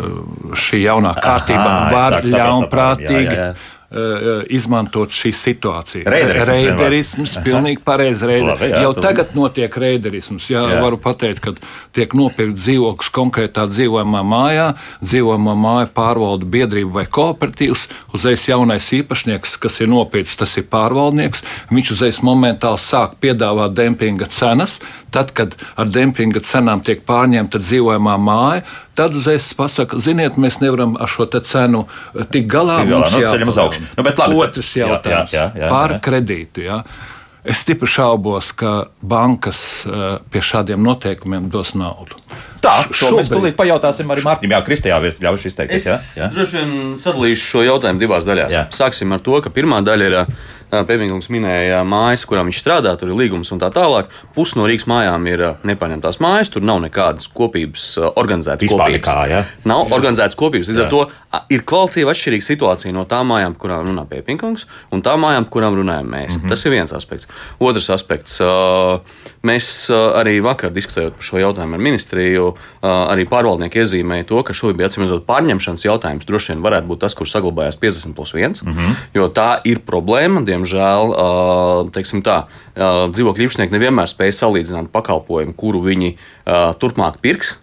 šī 0.54 0.84
jaunā 0.84 1.16
kārtība, 1.18 1.66
Aha, 1.66 1.90
var 1.96 2.20
ļaunprātīgi. 2.26 3.26
Jā, 3.26 3.34
jā, 3.34 3.50
jā 3.50 3.77
izmantot 4.52 5.14
šīs 5.16 5.40
situācijas. 5.46 6.08
Reiderisms, 6.12 7.38
pilnīgi 7.40 7.80
pareizi. 7.84 8.26
Reider. 8.28 8.60
Jau 8.82 8.90
tagad 8.98 9.32
notiek 9.32 9.72
reiderisms. 9.80 10.50
Jā, 10.52 10.66
jā. 10.68 10.82
Varu 10.84 10.98
pateikt, 11.00 11.40
ka 11.40 11.54
tiek 11.96 12.12
nopirkt 12.18 12.58
dzīvoklis 12.60 13.08
konkrētā 13.16 13.64
dzīvojamā 13.70 14.20
mājā, 14.28 14.66
dzīvojamā 15.00 15.56
māja 15.56 15.88
pārvalda 15.96 16.44
biedrība 16.52 16.98
vai 16.98 17.06
kooperatīvs. 17.08 17.86
Uzreiz 18.12 18.44
jaunais 18.50 18.90
īpašnieks, 18.92 19.56
kas 19.62 19.80
ir 19.80 19.88
nopircis, 19.88 20.36
tas 20.36 20.52
ir 20.60 20.68
pārvaldnieks. 20.68 21.44
Viņš 21.72 21.96
uzreiz 21.96 22.20
momentāli 22.20 22.84
sāk 22.84 23.16
piedāvāt 23.24 23.72
dempinga 23.78 24.28
cenas. 24.28 24.82
Tad, 25.14 25.32
kad 25.36 25.54
ar 25.80 25.88
dempinga 25.88 26.42
cenām 26.44 26.82
tiek 26.84 27.00
pārņemta 27.08 27.60
dzīvojamā 27.62 28.16
māja, 28.20 28.64
tad 28.98 29.14
uzreiz 29.16 29.46
pasakā, 29.56 30.00
ziniet, 30.04 30.36
mēs 30.40 30.60
nevaram 30.60 30.96
ar 31.00 31.08
šo 31.08 31.28
cenu 31.32 31.86
eh, 31.86 32.24
tikt 32.24 32.50
galā. 32.52 32.82
Tik 32.82 32.92
galā 32.92 33.12
nu, 33.12 33.22
ceļam 33.32 33.52
uz 33.54 33.60
augšu. 33.64 33.86
Nu, 33.96 34.04
labi, 34.04 34.42
Otrs 34.44 34.74
jautājums 34.76 35.32
jā, 35.32 35.46
jā, 35.54 35.62
jā, 35.64 35.70
par 35.72 35.96
jā. 35.96 36.02
kredītu. 36.04 36.66
Jā. 36.68 36.82
Es 37.44 37.62
stipri 37.62 37.86
šaubos, 37.86 38.50
ka 38.58 38.88
bankas 39.00 39.60
uh, 39.86 40.18
pie 40.32 40.42
šādiem 40.42 40.82
noteikumiem 40.82 41.46
dos 41.52 41.74
naudu. 41.78 42.18
Tā, 42.58 42.74
šo 42.90 43.12
mēs 43.14 43.30
tūlīt 43.30 43.56
pajautāsim 43.58 44.10
arī 44.10 44.24
Mārtiņam. 44.26 44.56
Jā, 44.56 44.60
Kristijā 44.66 44.98
ļaušu 44.98 45.50
izteikties. 45.52 45.86
Es 45.86 45.88
jā, 45.88 46.24
jā. 46.24 46.28
droši 46.34 46.58
vien 46.58 46.72
sadalīšu 46.98 47.50
šo 47.52 47.64
jautājumu 47.68 48.02
divās 48.02 48.26
daļās. 48.26 48.54
Jā. 48.54 48.64
Sāksim 48.74 49.14
ar 49.14 49.22
to, 49.24 49.38
ka 49.44 49.52
pirmā 49.54 49.78
daļa 49.86 50.08
ir 50.10 50.16
Pēvīgums 50.68 51.30
minēja 51.32 51.78
mājas, 51.88 52.26
kurām 52.28 52.50
viņš 52.50 52.58
strādā, 52.60 52.90
tur 53.00 53.08
ir 53.08 53.16
līgums 53.16 53.48
un 53.54 53.60
tā 53.62 53.70
tālāk. 53.72 54.10
Pusi 54.36 54.58
no 54.58 54.66
Rīgas 54.68 54.84
mājām 54.90 55.24
ir 55.30 55.42
nepaņemtās 55.64 56.18
mājas, 56.20 56.50
tur 56.52 56.66
nav 56.66 56.82
nekādas 56.84 57.30
kopības, 57.32 57.86
organizētas 58.10 58.66
Vispār 58.66 58.92
kopības. 58.92 59.08
Nekā, 59.08 59.22
ja? 59.32 59.40
Nav 59.64 59.86
jā. 59.86 59.94
organizētas 59.96 60.36
kopības. 60.36 60.68
Līdz 60.68 60.82
ar 60.84 60.90
to 60.92 61.00
ir 61.54 61.64
kvalitīva 61.68 62.12
atšķirīga 62.12 62.48
situācija 62.50 62.92
no 62.92 63.06
tām 63.08 63.32
mājām, 63.32 63.56
kurām 63.56 63.88
runā 63.88 64.04
Pēvīgums, 64.10 64.66
un 64.92 65.04
tām 65.06 65.24
mājām, 65.24 65.48
kurām 65.48 65.78
runājam 65.78 66.12
mēs. 66.12 66.36
Mm 66.36 66.42
-hmm. 66.42 66.52
Tas 66.52 66.66
ir 66.66 66.76
viens 66.76 66.92
aspekts. 66.92 67.27
Otrs 67.58 67.90
aspekts. 67.94 68.38
Mēs 69.46 69.68
arī 69.92 70.38
vakar 70.42 70.72
diskutējot 70.74 71.14
par 71.18 71.26
šo 71.28 71.38
jautājumu 71.38 71.78
ar 71.78 71.82
ministriju, 71.82 72.48
arī 72.82 73.26
pārvaldnieki 73.30 73.82
iezīmēja 73.84 74.26
to, 74.30 74.40
ka 74.42 74.56
šobrīd 74.56 74.80
bija 74.80 74.88
atcīmredzot 74.90 75.26
pārņemšanas 75.28 75.86
jautājums. 75.86 76.26
Droši 76.26 76.54
vien 76.54 76.64
varētu 76.64 76.90
būt 76.90 77.02
tas, 77.04 77.14
kurš 77.18 77.36
saglabājās 77.36 77.78
50 77.78 78.16
plus 78.18 78.34
1, 78.34 78.64
mm 78.64 78.74
-hmm. 78.74 78.98
jo 79.14 79.28
tā 79.28 79.60
ir 79.64 79.78
problēma. 79.86 80.42
Diemžēl, 80.48 81.14
teiksim 81.94 82.22
tā, 82.26 82.42
dzīvokļu 83.14 83.46
īpašnieki 83.46 83.74
nevienmēr 83.74 84.10
spēj 84.10 84.34
salīdzināt 84.42 84.90
pakalpojumu, 84.92 85.54
kuru 85.54 85.80
viņi 85.86 86.16
turpmāk 86.78 87.22
pirks 87.22 87.58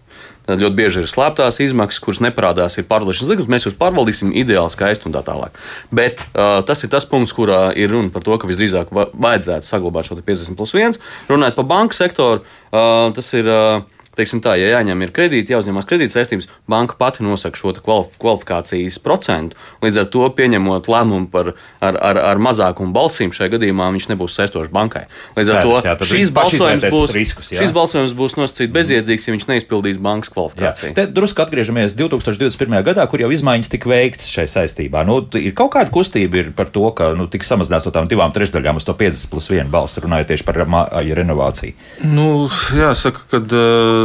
Tad 0.46 0.62
ļoti 0.62 0.78
bieži 0.78 1.04
ir 1.04 1.10
slēptās 1.10 1.60
izmaksas, 1.64 2.02
kuras 2.04 2.22
neparādās, 2.26 2.78
ir 2.78 2.88
pārvaldīšanas 2.90 3.32
likums. 3.32 3.50
Mēs 3.52 3.66
jūs 3.68 3.78
pārvaldīsim 3.80 4.34
ideāli, 4.38 4.74
skaisti 4.74 5.10
un 5.10 5.16
tā 5.16 5.24
tālāk. 5.26 5.58
Bet 5.96 6.22
uh, 6.28 6.60
tas 6.68 6.86
ir 6.86 6.92
tas 6.94 7.08
punkts, 7.10 7.34
kurā 7.36 7.72
ir 7.74 7.90
runa 7.94 8.14
par 8.14 8.26
to, 8.26 8.38
ka 8.38 8.50
visdrīzāk 8.50 8.94
vajadzētu 8.94 9.68
saglabāt 9.68 10.10
šo 10.10 10.20
50 10.22 10.60
plus 10.60 10.76
1. 10.78 11.02
Runājot 11.34 11.60
par 11.60 11.70
banku 11.74 11.98
sektoru, 11.98 12.46
uh, 12.72 13.12
tas 13.18 13.34
ir. 13.38 13.50
Uh, 13.50 13.95
teiksim 14.18 14.42
tā, 14.44 14.56
ja 14.60 14.72
jāņem 14.76 15.04
ir 15.06 15.14
kredīti, 15.16 15.54
jāuzņemās 15.56 15.88
kredīta 15.90 16.18
saistības, 16.18 16.50
banka 16.72 16.98
pati 17.00 17.26
nosaka 17.26 17.60
šo 17.60 17.74
kvalifikācijas 17.82 19.00
procentu. 19.04 19.58
Līdz 19.84 20.02
ar 20.02 20.10
to 20.14 20.28
pieņemot 20.38 20.90
lēmumu 20.92 21.30
par 21.32 21.54
ar, 21.54 21.98
ar, 22.00 22.20
ar 22.34 22.42
mazākumu 22.42 22.96
balsīm, 22.96 23.34
šajā 23.36 23.56
gadījumā 23.56 23.90
viņš 23.96 24.10
nebūs 24.14 24.38
saistošs 24.40 24.74
bankai. 24.74 25.06
Līdz 25.38 25.54
ar 25.54 25.66
to 25.66 25.80
jā, 25.86 25.96
šīs 26.12 26.34
balsojums 26.36 26.88
būs, 26.94 27.16
riskus, 27.16 27.52
šīs 27.52 27.74
balsojums 27.76 28.16
būs 28.18 28.38
nosacīts 28.40 28.74
bezjēdzīgs, 28.76 29.28
ja 29.28 29.36
viņš 29.36 29.48
neizpildīs 29.52 30.02
bankas 30.02 30.34
kvalifikāciju. 30.34 30.92
Jā. 30.92 30.98
Te 31.00 31.08
drusku 31.12 31.44
atgriežamies 31.46 31.98
2021. 32.00 32.80
gadā, 32.88 33.06
kur 33.12 33.24
jau 33.24 33.32
izmaiņas 33.34 33.72
tika 33.74 33.92
veikts 33.92 34.30
šai 34.32 34.48
saistībā. 34.52 35.06
Nu, 35.08 35.20
ir 35.40 35.56
kaut 35.58 35.74
kāda 35.76 35.92
kustība 35.94 36.46
par 36.56 36.72
to, 36.74 36.88
ka 36.96 37.12
nu, 37.18 37.28
tika 37.32 37.48
samazināts 37.48 37.88
no 37.88 37.94
tām 37.96 38.10
divām 38.12 38.34
trešdaļām 38.36 38.80
uz 38.80 38.88
to 38.88 38.96
50 38.98 39.32
plus 39.32 39.50
1 39.54 39.72
balsu, 39.74 40.04
runājot 40.06 40.32
tieši 40.34 40.48
par 40.48 40.62
renovāciju. 40.62 41.76
Nu, 42.06 42.48
jāsaka, 42.76 43.26
ka 43.32 43.42
uh, 43.44 44.05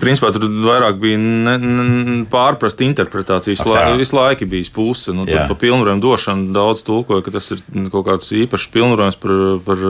principā 0.00 0.32
tur 0.34 0.46
vairāk 0.64 1.00
bija 1.02 1.18
ne, 1.20 1.56
ne, 1.58 2.16
pārprasta 2.30 2.86
interpretācijas. 2.86 3.64
La, 3.68 3.88
visu 3.98 4.16
laiku 4.18 4.48
bija 4.50 4.72
puse. 4.74 5.14
Nu, 5.16 5.26
tur 5.28 5.44
pa 5.50 5.58
pilnvarojumu 5.60 6.04
došanu 6.04 6.56
daudz 6.56 6.84
tulkoja, 6.86 7.24
ka 7.26 7.36
tas 7.38 7.52
ir 7.54 7.62
kaut 7.92 8.08
kāds 8.10 8.32
īpašs 8.44 8.72
pilnvarojums 8.74 9.22
par. 9.22 9.38
par 9.66 9.86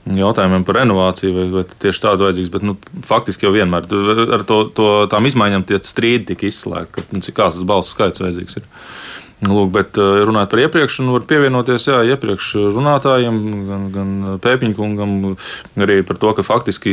jautājumiem 0.00 0.62
par 0.64 0.78
renovāciju, 0.80 1.32
vai, 1.36 1.42
vai 1.52 1.62
tieši 1.84 2.00
tādu 2.00 2.24
vajadzīgs. 2.24 2.50
Bet 2.54 2.64
nu, 2.64 2.72
faktiski 3.06 3.46
jau 3.46 3.52
vienmēr 3.54 3.84
ar 4.38 4.44
to, 4.48 4.62
to, 4.74 4.88
tām 5.12 5.28
izmaiņām 5.28 5.66
tie 5.68 5.76
strīdi 5.84 6.30
tika 6.32 6.48
izslēgti, 6.48 7.04
nu, 7.12 7.20
cik 7.24 7.36
kāds 7.36 7.58
tas 7.58 7.68
balss 7.68 7.92
skaits 7.94 8.22
vajadzīgs. 8.22 8.56
Ir. 8.62 8.70
Lūk, 9.40 9.70
bet 9.72 9.96
eh, 9.96 10.20
runājot 10.28 10.52
par 10.52 10.60
iepriekš, 10.60 10.98
nu, 11.06 11.14
var 11.16 11.22
pievienoties 11.28 11.86
jā, 11.88 12.00
iepriekš 12.12 12.50
runātājiem, 12.74 13.38
gan, 13.68 13.86
gan 13.94 14.10
Pēpiņkungam, 14.44 15.14
arī 15.80 16.00
par 16.04 16.18
to, 16.20 16.34
ka 16.36 16.44
faktiski 16.44 16.92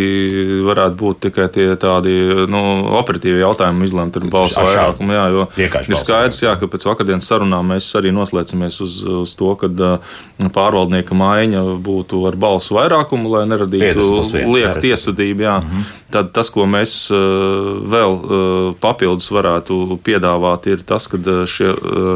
varētu 0.63 0.95
būt 1.01 1.19
tikai 1.27 1.49
tie 1.51 1.67
tādi 1.79 2.13
nu, 2.47 2.61
operatīvi 3.01 3.43
jautājumi 3.43 3.89
izlemt 3.89 4.19
ar 4.19 4.27
balsu 4.31 4.63
vairākumu. 4.63 5.17
Jā, 5.17 5.25
jo 5.35 5.47
ir 5.59 5.99
skaidrs, 5.99 6.39
jā, 6.45 6.55
ka 6.59 6.71
pēc 6.71 6.87
vakardienas 6.87 7.27
sarunām 7.27 7.73
mēs 7.73 7.89
arī 7.99 8.15
noslēdzamies 8.15 8.79
uz, 8.85 8.95
uz 9.25 9.35
to, 9.35 9.51
ka 9.59 9.67
uh, 9.67 10.15
pārvaldnieka 10.55 11.17
maiņa 11.17 11.65
būtu 11.83 12.23
ar 12.31 12.39
balsu 12.39 12.79
vairākumu, 12.79 13.33
lai 13.35 13.43
neradītu 13.51 14.07
lieku 14.53 14.87
tiesvedību. 14.87 15.47
Jā. 15.49 15.59
Mm 15.59 15.67
-hmm. 15.67 16.06
Tad 16.11 16.31
tas, 16.31 16.49
ko 16.53 16.63
mēs 16.69 17.09
uh, 17.11 17.83
vēl 17.83 18.13
uh, 18.17 18.75
papildus 18.79 19.27
varētu 19.35 19.99
piedāvāt, 20.05 20.69
ir 20.71 20.85
tas, 20.87 21.09
ka 21.11 21.19
šie, 21.19 21.73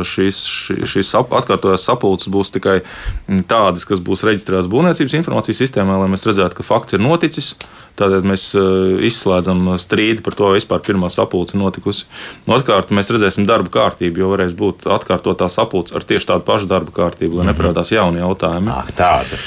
šie 0.08 0.22
šīs, 0.32 0.40
šīs 0.90 1.12
atkārtotās 1.18 1.86
sapulces 1.88 2.32
būs 2.32 2.54
tikai 2.56 2.80
tādas, 3.50 3.86
kas 3.88 4.02
būs 4.04 4.26
reģistrētas 4.28 4.70
būvniecības 4.72 5.18
informācijas 5.22 5.62
sistēmā, 5.64 6.00
lai 6.02 6.10
mēs 6.12 6.28
redzētu, 6.28 6.60
ka 6.60 6.68
fakts 6.68 6.98
ir 6.98 7.04
noticis. 7.04 7.56
Tādēļ 8.00 8.24
mēs 8.24 8.44
izslēdzam 9.04 9.66
strīdu 9.82 10.24
par 10.24 10.36
to, 10.38 10.46
vai 10.48 10.60
vispār 10.62 10.80
pirmā 10.86 11.10
sapulce 11.12 11.58
notikusi. 11.60 12.06
Otrkārt, 12.48 12.94
mēs 12.96 13.12
redzēsim 13.12 13.44
darba 13.46 13.68
kārtību, 13.74 14.22
jo 14.24 14.30
varēs 14.32 14.56
būt 14.58 14.88
atkārtotā 14.96 15.50
sapulce 15.52 15.94
ar 15.98 16.06
tieši 16.08 16.30
tādu 16.30 16.46
pašu 16.48 16.70
darba 16.72 16.94
kārtību, 16.96 17.36
lai 17.36 17.44
mm 17.44 17.50
-hmm. 17.50 17.52
neparādās 17.52 17.92
jauni 17.92 18.24
jautājumi. 18.24 18.72
Ah, 18.72 18.88
tāda. 18.96 19.42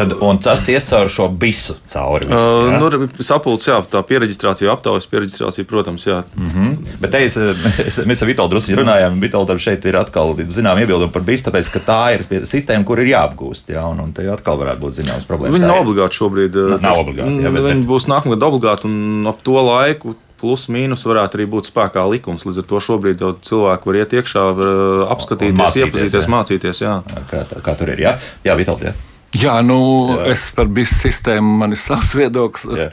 Tad, 0.00 0.16
un 0.20 0.40
tas 0.40 0.64
ies 0.72 0.88
cauri 0.88 1.12
šo 1.12 1.28
bisu 1.28 1.76
cauri. 1.92 2.26
Visu, 2.32 2.40
uh, 2.40 2.80
nu, 2.80 3.08
sapulce, 3.20 3.70
jā, 3.70 3.82
tā 3.92 4.02
pieregistrācija, 4.06 4.70
aptaujas 4.72 5.08
pieregistrācija, 5.10 5.66
protams, 5.68 6.06
jā. 6.06 6.22
Mm 6.36 6.48
-hmm. 6.54 6.96
Bet 7.00 7.10
te 7.10 7.24
es, 7.24 7.36
mēs, 7.36 8.00
mēs 8.06 8.22
ar 8.22 8.30
Vitālu 8.30 8.50
drusku 8.54 8.78
runājām, 8.78 9.20
Vitālam 9.20 9.58
šeit 9.58 9.84
ir 9.84 9.96
atkal 9.96 10.34
zinām 10.48 10.78
iebildumi 10.78 11.12
par 11.12 11.22
bisu, 11.22 11.50
tāpēc, 11.50 11.72
ka 11.72 11.84
tā 11.90 12.00
ir 12.14 12.46
sistēma, 12.46 12.84
kur 12.84 13.00
ir 13.00 13.12
jāapgūst, 13.14 13.74
jā, 13.74 13.84
un, 13.90 14.00
un 14.00 14.12
te 14.12 14.26
atkal 14.30 14.58
varētu 14.58 14.80
būt 14.80 15.02
zināmas 15.02 15.28
problēmas. 15.28 15.58
Viņi 15.58 15.66
nav 15.66 15.82
obligāti 15.82 16.16
šobrīd. 16.22 16.54
Nav, 16.54 16.80
nav 16.80 17.04
obligāti, 17.04 17.42
jā, 17.42 17.52
bet, 17.52 17.62
viņi 17.64 17.86
būs 17.86 18.08
nākamgad 18.08 18.42
obligāti, 18.42 18.84
un 18.86 19.26
ap 19.26 19.42
to 19.42 19.60
laiku 19.60 20.16
plus 20.40 20.68
mīnus 20.72 21.04
varētu 21.04 21.38
arī 21.38 21.46
būt 21.52 21.68
spēkā 21.68 22.06
likums. 22.14 22.46
Līdz 22.48 22.62
ar 22.62 22.66
to 22.70 22.80
šobrīd 22.86 23.20
jau 23.20 23.34
cilvēki 23.44 23.90
var 23.90 24.00
iet 24.00 24.16
iekšā, 24.16 24.46
var 24.56 24.72
uh, 24.72 25.04
apskatīties, 25.12 25.60
mācīties, 25.60 25.86
iepazīties, 25.86 26.24
jā. 26.24 26.34
mācīties. 26.36 26.82
Jā. 26.86 26.96
Kā, 27.30 27.44
kā 27.60 27.76
tur 27.76 27.92
ir? 27.92 28.06
Jā, 28.08 28.16
jā 28.46 28.56
Vitāli. 28.56 28.94
Jā. 29.38 29.60
Nu, 29.62 29.78
jā. 30.10 30.32
es 30.32 30.48
par 30.54 30.66
visu 30.74 30.96
sistēmu 31.04 31.60
man 31.62 31.76
ir 31.76 31.78
savs 31.78 32.14
viedoklis. 32.18 32.88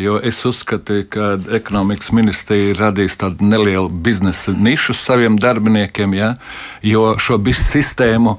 Jo 0.00 0.16
es 0.24 0.38
uzskatu, 0.48 1.02
ka 1.12 1.34
ekonomikas 1.52 2.14
ministrija 2.16 2.78
radīs 2.78 3.18
tādu 3.20 3.44
nelielu 3.44 3.90
biznesa 3.92 4.54
nišu 4.56 4.96
saviem 4.96 5.36
darbiniekiem, 5.36 6.16
ja, 6.16 6.34
jo 6.82 7.12
šo 7.20 7.36
biznesa 7.38 7.76
sistēmu 7.76 8.38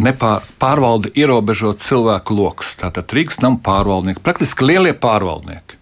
nepārvalda 0.00 1.10
ierobežot 1.18 1.82
cilvēku 1.84 2.38
lokus. 2.38 2.76
Tātad 2.80 3.10
Rīgas 3.12 3.42
nama 3.42 3.58
pārvaldnieki, 3.60 4.22
praktiski 4.24 4.70
lielie 4.70 4.94
pārvaldnieki. 4.96 5.81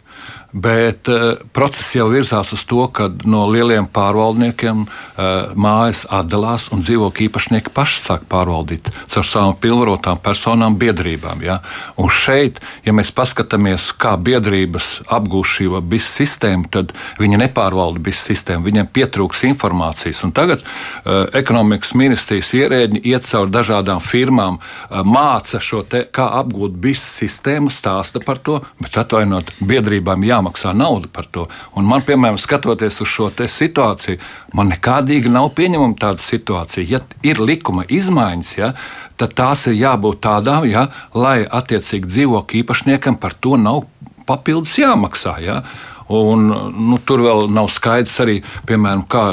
Bet 0.52 1.07
uh, 1.09 1.37
process 1.54 1.92
jau 1.95 2.09
virzās 2.11 2.50
uz 2.57 2.64
to, 2.66 2.83
ka 2.90 3.07
no 3.23 3.45
lieliem 3.47 3.87
pārvaldniekiem 3.87 4.83
uh, 4.83 5.52
mājas 5.54 6.02
atdalās 6.11 6.66
un 6.75 6.83
dzīvokļu 6.83 7.28
īpašnieki 7.28 7.71
paši 7.75 8.00
sāk 8.02 8.25
pārvaldīt 8.30 8.90
caur 9.11 9.26
savām 9.26 9.54
pilnvarotām 9.62 10.19
personām, 10.25 10.75
biedrībām. 10.80 11.45
Ja? 11.47 11.61
Un 11.95 12.11
šeit, 12.11 12.59
ja 12.83 12.95
mēs 12.97 13.12
paskatāmies, 13.14 13.92
kā 13.95 14.16
biedrības 14.19 14.90
apgūst 15.07 15.61
šo 15.61 15.83
bisu 15.87 16.11
sistēmu, 16.19 16.66
tad 16.75 16.97
viņi 17.23 17.38
nepārvalda 17.45 18.02
bisu 18.02 18.33
sistēmu, 18.33 18.66
viņiem 18.66 18.90
pietrūks 18.90 19.45
informācijas. 19.52 20.25
Un 20.26 20.35
tagad 20.35 20.66
uh, 20.66 21.30
ekonomikas 21.38 21.95
ministrijas 21.95 22.50
ierēģi 22.59 23.04
iet 23.12 23.28
cauri 23.30 23.54
dažādām 23.54 24.02
firmām, 24.02 24.59
māca 25.07 25.61
šo 25.62 25.85
te, 25.87 26.02
kā 26.11 26.26
apgūt 26.40 26.75
bisu 26.83 27.07
sistēmu, 27.21 27.71
stāsta 27.71 28.23
par 28.25 28.40
to, 28.42 28.59
bet 28.83 28.99
atvainot 28.99 29.54
biedrībām 29.62 30.26
jā 30.26 30.39
jāmaksā 30.40 30.73
nauda 30.76 31.09
par 31.12 31.28
to. 31.30 31.47
Un 31.76 31.85
man, 31.85 32.02
piemēram, 32.02 32.38
skatoties 32.40 33.00
uz 33.00 33.09
šo 33.09 33.30
situāciju, 33.30 34.18
man 34.54 34.73
nekādīgi 34.73 35.30
nav 35.30 35.52
pieņemama 35.54 35.97
tāda 36.00 36.20
situācija. 36.25 36.87
Ja 36.88 37.00
ir 37.23 37.40
likuma 37.40 37.85
izmaiņas, 37.88 38.56
ja, 38.59 38.73
tad 39.16 39.35
tās 39.35 39.66
ir 39.68 39.78
jābūt 39.78 40.20
tādām, 40.25 40.66
ja, 40.68 40.88
lai 41.14 41.44
attiecīgi 41.44 42.09
dzīvokļu 42.09 42.64
īpašniekam 42.64 43.20
par 43.20 43.35
to 43.35 43.56
nav 43.56 43.85
papildus 44.26 44.78
jāmaksā. 44.78 45.38
Ja. 45.44 45.62
Un, 46.11 46.49
nu, 46.75 46.99
tur 47.06 47.23
vēl 47.23 47.44
nav 47.54 47.68
skaidrs 47.70 48.16
arī, 48.25 48.40
piemēram, 48.66 49.04
kā 49.06 49.25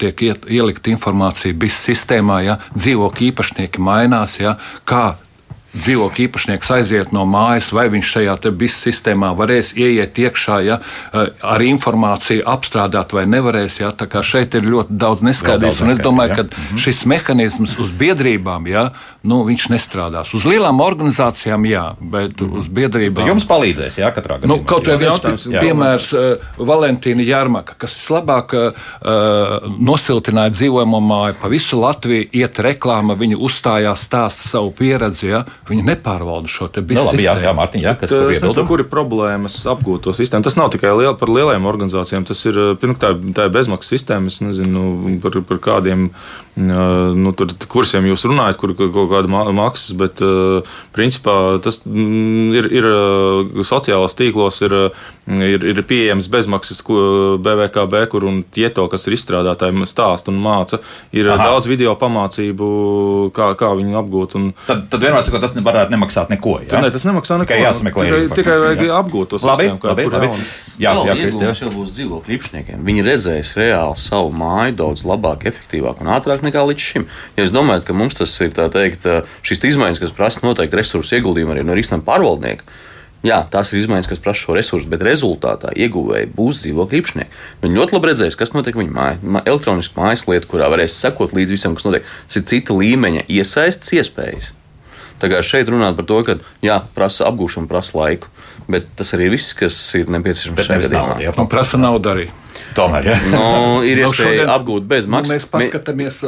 tiek 0.00 0.22
iet, 0.26 0.48
ielikt 0.50 0.88
informācija 0.90 1.54
BIS 1.54 1.84
sistēmā, 1.86 2.40
ja 2.42 2.56
dzīvokļu 2.74 3.28
īpašnieki 3.30 3.82
mainās, 3.86 4.40
ja, 4.40 4.56
kā 4.84 5.12
dzīvokļu 5.74 6.26
īpašnieks 6.26 6.70
aiziet 6.74 7.12
no 7.14 7.24
mājas, 7.28 7.70
vai 7.74 7.86
viņš 7.92 8.12
šajā 8.14 8.36
BIS 8.60 8.78
sistēmā 8.86 9.30
varēs 9.38 9.72
ieiet 9.78 10.18
iekšā, 10.18 10.58
ja 10.66 10.80
eh, 10.80 11.30
ar 11.40 11.64
informāciju 11.64 12.44
apstrādāt 12.48 13.14
vai 13.16 13.26
nevarēs. 13.30 13.80
Ja, 13.82 13.92
tā 13.96 14.08
kā 14.10 14.24
šeit 14.26 14.56
ir 14.58 14.66
ļoti 14.66 14.96
daudz 15.00 15.24
neskaidrības, 15.26 15.82
un 15.84 15.94
es 15.94 16.02
domāju, 16.02 16.34
ka 16.34 16.44
ja? 16.44 16.48
Mhm. 16.50 16.82
šis 16.84 17.04
mehānisms 17.10 17.76
uz 17.80 17.92
biedrībām, 18.00 18.66
ja, 18.70 18.90
nu, 19.22 19.42
viņš 19.46 19.68
nestrādās. 19.72 20.32
Uz 20.36 20.46
lielām 20.48 20.80
organizācijām, 20.82 21.66
jā, 21.68 21.84
bet 22.00 22.40
mm. 22.40 22.56
uz 22.60 22.68
biedrībām. 22.72 23.28
Jums 23.28 23.46
palīdzēs, 23.48 24.00
jā, 24.00 24.10
katrā 24.16 24.38
gadījumā. 24.40 24.50
Nu, 24.50 24.66
kaut 24.68 24.88
vai 24.88 24.96
viens 25.00 25.46
piemērs, 25.50 26.08
uh, 26.16 26.46
Valentīna 26.70 27.24
Jārmaka, 27.26 27.76
kas 27.80 27.96
vislabāk 27.98 28.54
uh, 28.56 29.68
nosiltināja 29.76 30.54
dzīvojamo 30.56 31.02
māju 31.04 31.38
pa 31.42 31.52
visu 31.52 31.80
Latviju, 31.80 32.30
iet 32.40 32.60
reklāma, 32.64 33.16
viņa 33.20 33.40
uzstājās, 33.40 34.06
stāsta 34.08 34.48
savu 34.48 34.72
pieredzi. 34.76 35.28
Ja? 35.30 35.44
Viņi 35.70 35.86
nepārvalda 35.86 36.50
šo 36.50 36.66
te 36.74 36.82
biznesa. 36.82 37.12
Nu, 37.12 37.14
labi, 37.14 37.24
jā, 37.24 37.34
jā, 37.44 37.54
Mārtiņ, 37.54 37.84
jā, 37.86 37.94
kas 38.00 38.10
es 38.10 38.42
nezinu, 38.42 38.66
kur 38.66 38.82
ir 38.82 38.88
problēmas 38.90 39.60
apgūt 39.70 40.08
to 40.08 40.14
sistēmu. 40.16 40.46
Tas 40.46 40.58
nav 40.58 40.72
tikai 40.74 40.90
liel, 40.98 41.14
par 41.20 41.30
lielajām 41.30 41.68
organizācijām. 41.70 42.26
Tas 42.28 42.42
ir, 42.50 42.58
pirmkārt, 42.82 43.22
tā, 43.22 43.34
tā 43.38 43.46
ir 43.46 43.54
bezmaksas 43.54 43.94
sistēma. 43.94 44.32
Es 44.32 44.40
nezinu 44.42 45.16
par, 45.22 45.38
par 45.46 45.62
kādiem 45.70 46.08
nu, 46.58 47.32
tur 47.36 47.52
kursiem 47.70 48.08
jūs 48.10 48.26
runājat, 48.26 48.58
kur 48.60 48.72
ir 48.72 48.78
kaut 48.80 49.10
kāda 49.12 49.30
maksas, 49.54 49.94
bet 49.98 50.22
principā 50.96 51.34
tas 51.62 51.80
mm, 51.86 52.56
ir, 52.58 52.68
ir 52.80 52.88
sociālās 53.66 54.16
tīklos, 54.18 54.60
ir, 54.66 54.74
ir, 55.30 55.66
ir 55.72 55.82
pieejams 55.86 56.28
bezmaksas 56.32 56.82
BVKB, 56.84 58.04
kur 58.10 58.26
un 58.28 58.42
tieto, 58.42 58.86
kas 58.90 59.06
ir 59.06 59.16
izstrādātāji, 59.16 59.86
stāsta 59.88 60.32
un 60.32 60.40
māca. 60.42 60.80
Ir 61.16 61.30
Aha. 61.30 61.50
daudz 61.50 61.68
video 61.70 61.94
pamācību, 61.98 62.70
kā, 63.36 63.52
kā 63.58 63.72
viņu 63.78 63.98
apgūt. 64.02 64.36
Un... 64.40 64.50
Tad, 64.66 64.86
tad 64.92 65.06
vienmēr 65.06 65.26
sakot, 65.26 65.44
tas 65.44 65.54
varētu 65.54 65.94
nemaksāt 65.94 66.32
neko. 66.34 66.58
Ja? 66.64 66.70
Tur, 66.74 66.84
ne, 66.84 66.92
tas 66.94 67.06
nemaksā 67.06 67.40
neko. 67.40 67.50
Tikai 67.50 67.62
jāsameklē. 67.62 68.06
Tikai, 68.10 68.38
tikai 68.40 68.58
vajag 68.64 68.94
apgūt 68.98 69.34
to 69.34 69.40
labi, 69.44 69.68
sistēmu. 69.70 69.90
Labi, 69.90 70.06
labi. 70.14 70.30
Jā, 70.80 70.94
jā, 71.06 71.16
jā, 71.16 71.54
jau 71.64 71.72
būs 71.74 71.94
dzīvokļu 71.96 72.36
īpašniekiem. 72.36 72.84
Viņi 72.86 73.06
redzēs 73.06 73.54
reāli 73.58 73.98
savu 74.00 74.32
māju 74.36 74.76
daudz 74.80 75.04
labāk, 75.08 75.46
efektīvāk 75.50 76.02
un 76.04 76.12
ātrāk 76.16 76.39
nekā 76.46 76.62
līdz 76.70 76.86
šim. 76.92 77.08
Ja 77.36 77.44
jūs 77.44 77.54
domājat, 77.54 77.88
ka 77.88 77.96
mums 77.96 78.18
tas 78.18 78.36
ir 78.44 78.54
teikt, 78.56 79.08
šīs 79.46 79.66
izmaiņas, 79.72 80.02
kas 80.02 80.14
prasa 80.16 80.44
noteikti 80.46 80.80
resursu 80.80 81.18
ieguldījumu 81.18 81.56
arī 81.56 81.66
no 81.66 81.76
risinājuma 81.78 82.08
pārvaldnieka, 82.08 82.68
Jā, 83.20 83.42
tās 83.52 83.68
ir 83.74 83.82
izmaiņas, 83.82 84.08
kas 84.08 84.20
prasa 84.24 84.40
šo 84.40 84.54
resursu, 84.56 84.88
bet 84.88 85.02
rezultātā 85.04 85.74
ieguvēji 85.76 86.30
būs 86.32 86.62
dzīvokļu 86.62 87.00
īpašnieki. 87.02 87.42
Viņi 87.60 87.76
ļoti 87.76 87.96
labi 87.96 88.08
redzēs, 88.08 88.36
kas 88.40 88.54
notiek 88.54 88.78
viņu 88.80 88.94
mājā. 88.96 89.42
Elektroniska 89.42 90.00
mājaslietu, 90.00 90.48
kurā 90.48 90.70
varēs 90.72 90.96
sekot 90.96 91.34
līdzi 91.36 91.52
visam, 91.52 91.76
kas 91.76 91.84
notiek. 91.84 92.08
Tas 92.24 92.40
ir 92.40 92.46
cita 92.48 92.76
līmeņa 92.78 93.26
iesaistas 93.28 93.92
iespējas. 93.98 94.48
Tā 95.20 95.28
kā 95.28 95.42
šeit 95.44 95.68
runāt 95.68 95.98
par 95.98 96.08
to, 96.08 96.22
ka 96.24 96.38
jā, 96.64 96.78
prasa 96.96 97.28
apgūšanu, 97.28 97.68
prasa 97.68 97.98
laiku, 97.98 98.32
bet 98.72 98.88
tas 98.96 99.12
arī 99.12 99.28
viss, 99.36 99.52
kas 99.58 99.76
ir 100.00 100.08
nepieciešams 100.16 100.64
šajā 100.64 100.86
gadījumā. 100.86 101.20
Jā, 101.20 101.34
prasa 101.52 101.80
naudu 101.80 102.14
arī. 102.14 102.30
Tomēr 102.76 103.08
ja? 103.10 103.16
nu, 103.32 103.44
ir 103.86 103.98
nu, 104.00 104.06
iespēja 104.06 104.30
šodien, 104.30 104.50
apgūt 104.54 104.86
bezmaksas. 104.90 105.30
Nu, 105.30 105.34
mēs 105.34 105.46
paskatāmies, 105.50 106.20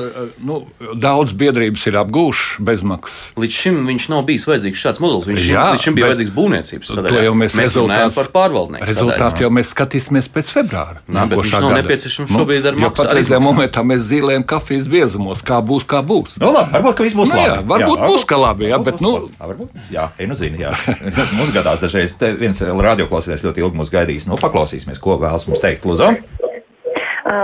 nu, 0.43 0.59
daudz 1.01 1.35
biedrības 1.39 1.87
ir 1.91 1.99
apgūšas 2.03 2.63
bezmaksas. 2.67 3.19
Līdz 3.41 3.59
šim 3.63 3.81
viņš 3.89 4.09
nav 4.13 4.25
bijis 4.29 4.47
vajadzīgs 4.51 4.83
šāds 4.83 5.03
modelis. 5.03 5.29
Viņš 5.31 5.47
Jā, 5.53 5.67
līdz 5.77 5.87
šim 5.87 5.99
bija 5.99 6.11
vajadzīgs 6.11 6.35
būvniecības 6.37 6.93
sadaļā. 6.97 7.25
Jau 7.27 7.35
mēs 7.39 7.57
mēs 7.59 7.77
runājam 7.79 8.15
par 8.17 8.31
pārvaldnieku. 8.37 8.89
Rezultātu 8.91 9.47
jau 9.47 9.51
mēs 9.55 9.73
skatīsimies 9.75 10.31
pēc 10.35 10.53
februāra. 10.57 11.03
Nā, 11.07 11.27
bet 11.31 11.43
viņš 11.43 11.55
nav 11.57 11.69
gada. 11.69 11.81
nepieciešams 11.83 12.33
nu, 12.33 12.43
šobrīd 12.43 12.69
ar 12.71 12.79
maksu. 12.85 12.99
Patreizajā 13.03 13.41
momentā 13.43 13.85
mēs 13.87 14.05
zīlējam 14.09 14.47
kafijas 14.53 14.91
biezumos, 14.93 15.45
kā 15.47 15.61
būs, 15.65 15.87
kā 15.89 16.03
būs. 16.07 16.39
Nu, 16.43 16.53
labi, 16.55 16.75
varbūt, 16.77 16.99
ka 16.99 17.07
viss 17.07 17.19
būs 17.19 17.33
nu, 17.33 17.41
labi. 17.41 17.53
Jā, 17.53 17.59
varbūt 17.73 18.03
jā, 18.03 18.11
būs, 18.13 18.27
ka 18.29 18.41
labi, 18.43 18.69
jā, 18.71 18.81
bet, 18.89 19.03
nu. 19.05 19.15
Varbūt, 19.41 19.81
jā, 19.95 20.09
nu 20.29 20.39
zini, 20.39 20.63
jā. 20.65 20.75
mums 21.39 21.55
gadās 21.55 21.83
dažreiz, 21.83 22.17
viens 22.41 22.63
radioklausītājs 22.63 23.47
ļoti 23.49 23.67
ilgi 23.67 23.83
mūs 23.83 23.93
gaidīs. 23.95 24.29
Nu, 24.31 24.41
paklausīsimies, 24.41 25.03
ko 25.03 25.19
vēlas 25.23 25.49
mums 25.51 25.63
teikt. 25.65 25.87
Lūdzu. 25.89 26.13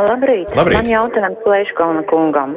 Labrīt. 0.09 0.53
Labrīt. 0.57 0.79
Man 0.79 0.91
jautājums 0.91 1.41
Pleškalna 1.45 2.05
kungam. 2.11 2.55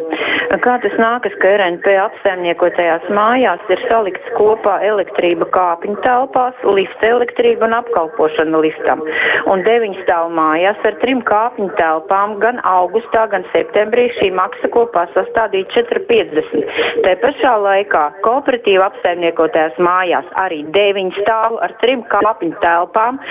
Kā 0.60 0.74
tas 0.84 0.96
nākas, 1.00 1.32
ka 1.40 1.48
RNP 1.56 1.94
apsaimniekotajās 1.96 3.06
mājās 3.16 3.62
ir 3.72 3.80
salikts 3.88 4.32
kopā 4.36 4.74
elektrība 4.84 5.46
kāpiņu 5.54 6.02
telpās, 6.04 6.58
lifta 6.68 7.08
elektrība 7.08 7.70
un 7.70 7.76
apkalpošana 7.78 8.60
liftam? 8.60 9.00
Un 9.48 9.64
deviņu 9.64 10.02
stāvu 10.04 10.34
mājās 10.36 10.82
ar 10.84 10.98
trim 11.00 11.22
kāpiņu 11.30 11.72
telpām 11.80 12.36
gan 12.44 12.60
augustā, 12.68 13.30
gan 13.32 13.46
septembrī 13.54 14.10
šī 14.18 14.28
maksa 14.36 14.68
kopā 14.76 15.06
sastādīja 15.16 15.70
4,50. 15.78 16.68
Te 17.06 17.16
pašā 17.24 17.54
laikā 17.68 18.04
kooperatīva 18.28 18.90
apsaimniekotajās 18.92 19.80
mājās 19.80 20.28
arī 20.44 20.66
deviņu 20.76 21.16
stāvu 21.22 21.62
ar 21.64 21.78
trim 21.80 22.04
kāpiņu 22.12 22.60
telpām 22.66 23.22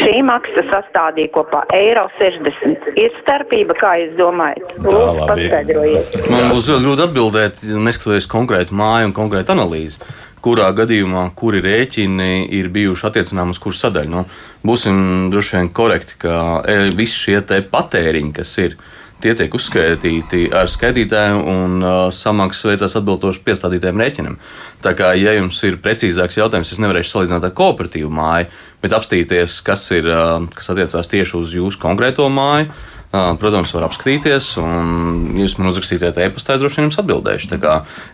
šī 0.00 0.16
maksa 0.24 0.64
sastādīja 0.72 1.34
kopā 1.36 1.66
eiro 1.76 2.08
60. 2.16 2.90
Ir 2.96 3.12
starpība, 3.20 3.76
kā 3.84 3.94
jūs 4.00 4.16
domājat? 4.16 4.76
Lūdzu, 4.80 5.28
paskaidrojiet. 5.28 6.20
Man 6.30 6.52
būs 6.54 6.69
ļoti 6.70 6.86
grūti 6.86 7.06
atbildēt, 7.06 7.62
neskatoties 7.86 8.28
konkrētu 8.30 8.76
māju 8.78 9.10
un 9.10 9.16
konkrētu 9.16 9.54
analīzi. 9.56 10.00
Kurā 10.40 10.70
gadījumā, 10.72 11.26
kuri 11.36 11.60
rēķini 11.60 12.46
ir 12.56 12.70
bijuši 12.72 13.06
attiecināmi 13.10 13.52
uz 13.52 13.60
kuru 13.60 13.76
sadaļu? 13.76 14.12
Nu, 14.14 14.22
būsim 14.64 15.28
droši 15.32 15.58
vien 15.58 15.68
korekti, 15.76 16.16
ka 16.22 16.34
e, 16.64 16.78
visi 16.96 17.26
šie 17.26 17.42
patēriņi, 17.68 18.32
kas 18.38 18.54
ir, 18.64 18.78
tie 19.20 19.34
tiek 19.36 19.52
uzskaitīti 19.52 20.46
ar 20.56 20.70
skaitītājiem 20.72 21.40
un 21.44 21.84
uh, 21.84 21.98
samaksas 22.14 22.70
veicās 22.70 22.96
atbilstoši 22.96 23.42
piestādītājiem 23.44 24.00
rēķinam. 24.00 24.38
Tā 24.80 24.94
kā, 24.96 25.10
ja 25.20 25.34
jums 25.36 25.58
ir 25.68 25.76
precīzāks 25.84 26.40
jautājums, 26.40 26.72
es 26.72 26.80
nevarēšu 26.80 27.12
salīdzināt 27.12 27.44
ar 27.50 27.52
kooperatīvu 27.58 28.08
māju, 28.16 28.48
bet 28.80 28.96
apstīties, 28.96 29.58
kas, 29.66 29.84
ir, 29.92 30.08
uh, 30.08 30.38
kas 30.56 30.72
attiecās 30.72 31.12
tieši 31.12 31.36
uz 31.36 31.52
jūsu 31.58 31.82
konkrēto 31.84 32.30
māju 32.32 32.70
Protams, 33.10 33.72
var 33.74 33.88
apskatīties, 33.88 34.52
un, 34.62 34.90
jūs 35.34 35.56
man 35.58 35.72
uzrakstīsiet 35.72 36.18
e-pastā, 36.22 36.54
es 36.54 36.62
droši 36.62 36.78
vien 36.78 36.86
jums 36.86 36.98
atbildēšu. 37.02 37.58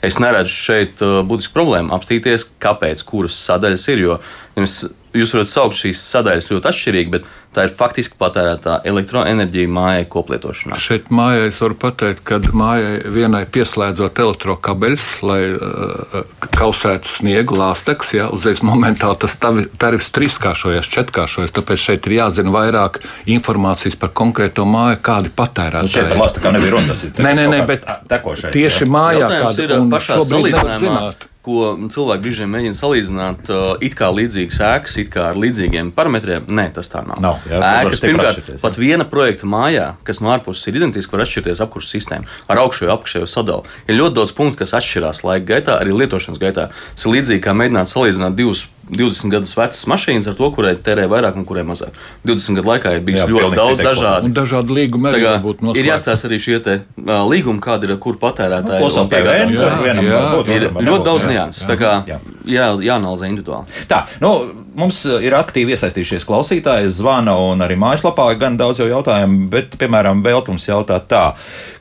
Es 0.09 0.17
neredzu 0.23 0.55
šeit 0.55 1.03
būtisku 1.29 1.53
problēmu 1.53 1.93
apstīties, 1.93 2.47
kāpēc, 2.65 3.03
kuras 3.05 3.37
sadaļas 3.45 3.85
ir. 3.93 4.05
Jo 4.07 4.17
jums 4.57 4.81
jūs 5.17 5.33
varat 5.35 5.51
saukt 5.51 5.79
šīs 5.79 6.01
sadaļas 6.13 6.49
ļoti 6.53 6.69
atšķirīgi, 6.71 7.13
bet 7.13 7.27
tā 7.57 7.65
ir 7.67 7.73
faktiski 7.73 8.19
patērētā 8.21 8.79
elektroenerģija 8.89 9.71
mājai 9.73 10.05
koplietošanā. 10.13 10.77
Šeit 10.81 11.09
mājai 11.15 11.47
es 11.49 11.61
varu 11.63 11.77
pateikt, 11.81 12.23
ka 12.27 12.39
mājai 12.57 12.99
vienai 13.15 13.43
pieslēdzot 13.53 14.21
elektrokabeļus, 14.27 15.07
lai 15.27 15.39
uh, 15.55 16.19
kausētu 16.59 17.13
sniegu 17.15 17.57
lāsteks, 17.57 18.13
ja 18.19 18.29
uzreiz 18.35 18.61
momentāli 18.67 19.21
tas 19.25 19.39
tarifs 19.41 20.11
trīskāršojas, 20.17 20.91
četrkāršojas, 20.99 21.55
tāpēc 21.57 21.85
šeit 21.87 22.11
ir 22.11 22.19
jāzina 22.19 22.53
vairāk 22.55 23.01
informācijas 23.39 23.97
par 24.01 24.13
konkrēto 24.17 24.67
māju, 24.69 25.01
kādi 25.07 25.33
patērētāji. 25.37 25.89
Nu, 25.89 25.95
šeit 25.97 26.13
par 26.13 26.23
lāstekā 26.27 26.53
nebija 26.57 26.77
runa, 26.77 26.93
tas 26.93 27.07
ir 27.09 27.25
nē, 27.25 27.33
nē, 27.41 27.49
nē, 27.55 27.63
bet 27.73 27.89
tekošais, 28.13 28.53
tieši 28.57 28.85
jā. 28.85 28.93
mājā, 28.93 29.33
kāda 29.33 29.65
ir 29.65 29.75
pašā 29.97 30.21
salīdzinājumā 30.29 31.01
ko 31.47 31.73
cilvēki 31.95 32.25
brīžiem 32.25 32.53
mēģina 32.53 32.79
salīdzināt, 32.79 33.51
uh, 33.55 33.65
it 33.85 33.97
kā 33.99 34.11
līdzīgas 34.13 34.61
ēkas, 34.67 34.99
it 35.03 35.11
kā 35.15 35.29
ar 35.31 35.41
līdzīgiem 35.41 35.93
parametriem. 35.97 36.49
Nē, 36.51 36.69
tas 36.77 36.91
tā 36.93 37.05
nav. 37.07 37.21
nav 37.23 37.47
jā, 37.47 37.61
ēkas, 37.63 38.03
pirmkārt, 38.03 38.53
pat 38.63 38.81
viena 38.81 39.07
projekta 39.09 39.49
mājā, 39.51 39.93
kas 40.07 40.23
no 40.25 40.33
ārpuses 40.35 40.67
ir 40.71 40.81
identiska, 40.83 41.17
var 41.17 41.27
atšķirties 41.27 41.63
apkurss 41.65 41.95
sistēmu 41.95 42.31
ar 42.51 42.63
augšējo 42.65 42.95
apakšējo 42.97 43.31
sadalu. 43.31 43.67
Ir 43.87 44.01
ļoti 44.01 44.19
daudz 44.19 44.35
punktu, 44.37 44.61
kas 44.65 44.75
atšķirās 44.81 45.23
laika 45.27 45.47
gaitā, 45.55 45.79
arī 45.83 45.95
lietošanas 45.97 46.43
gaitā. 46.43 46.71
Tas 46.95 47.07
ir 47.07 47.17
līdzīgi 47.17 47.45
kā 47.47 47.55
mēģināt 47.57 47.93
salīdzināt 47.93 48.39
divus 48.39 48.67
20 48.91 49.33
gadus 49.33 49.55
vecas 49.57 49.83
mašīnas 49.91 50.29
ar 50.31 50.37
to, 50.39 50.51
kurai 50.55 50.75
tērē 50.79 51.07
vairāk 51.11 51.39
un 51.41 51.47
kurai 51.49 51.65
mazāk. 51.67 51.97
20 52.27 52.61
gadu 52.61 52.71
laikā 52.71 52.95
ir 52.97 53.03
bijis 53.07 53.25
Jā, 53.25 53.29
ļoti 53.33 53.59
daudz 53.59 53.83
dažādu. 53.83 54.31
Dažādi 54.37 54.77
līgumi 54.77 55.11
arī 55.11 55.25
būtu 55.43 55.67
noslēgti. 55.67 55.83
Ir 55.83 55.91
jāstāsta 55.91 56.31
arī 56.31 56.39
šie 56.43 56.61
te, 56.63 56.77
uh, 57.03 57.25
līgumi, 57.27 57.63
kādi 57.65 57.91
ir, 57.91 57.97
kur 58.03 58.21
patērētāji 58.23 58.85
nu, 58.85 58.93
ir. 58.93 59.11
PVN, 59.17 59.57
jā, 59.57 59.73
jā, 59.89 59.97
jā, 60.07 60.23
ir 60.59 60.69
ļoti 60.77 61.09
daudz 61.11 61.27
nianses. 61.31 61.67
Tā 61.67 61.79
kā 61.81 61.99
jā. 62.07 62.21
Jā, 62.47 62.71
jāanalizē 62.79 63.27
individuāli. 63.33 63.85
Tā, 63.91 64.05
nu, 64.23 64.31
mums 64.79 65.03
ir 65.19 65.35
aktīvi 65.35 65.75
iesaistījušies 65.75 66.29
klausītāji, 66.29 66.93
zvana 66.95 67.35
un 67.51 67.67
arī 67.67 67.79
mājaslapā 67.81 68.29
gan 68.39 68.59
daudz 68.61 68.85
jau 68.85 68.89
jautājumu, 68.91 69.49
bet, 69.53 69.77
piemēram, 69.81 70.23
Veltums 70.27 70.69
jautā 70.69 71.01
tā, 71.03 71.25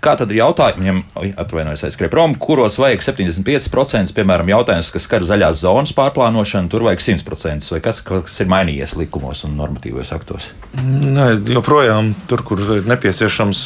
kā 0.01 0.17
tad 0.17 0.34
ir 0.34 0.41
jautājumiem, 0.41 1.03
atvainojos 1.38 1.86
aizskrēju 1.88 2.13
prom, 2.13 2.36
kuros 2.41 2.79
vajag 2.81 3.05
75%, 3.05 4.15
piemēram, 4.17 4.49
jautājums, 4.55 4.91
kas 4.93 5.05
skar 5.05 5.25
zaļās 5.27 5.62
zonas 5.62 5.93
pārplānošanu, 5.97 6.71
tur 6.71 6.88
vajag 6.88 6.95
vajag 6.95 7.19
100%, 7.19 7.71
vai 7.71 7.81
kas, 7.81 8.01
kas 8.01 8.39
ir 8.41 8.49
mainījies 8.49 8.95
likumos 8.99 9.43
un 9.45 9.55
normatīvos 9.60 10.12
aktos? 10.15 10.51
Nē, 10.79 11.27
joprojām 11.51 12.13
tur, 12.29 12.43
kur 12.47 12.62
ir 12.77 12.88
nepieciešams 12.88 13.62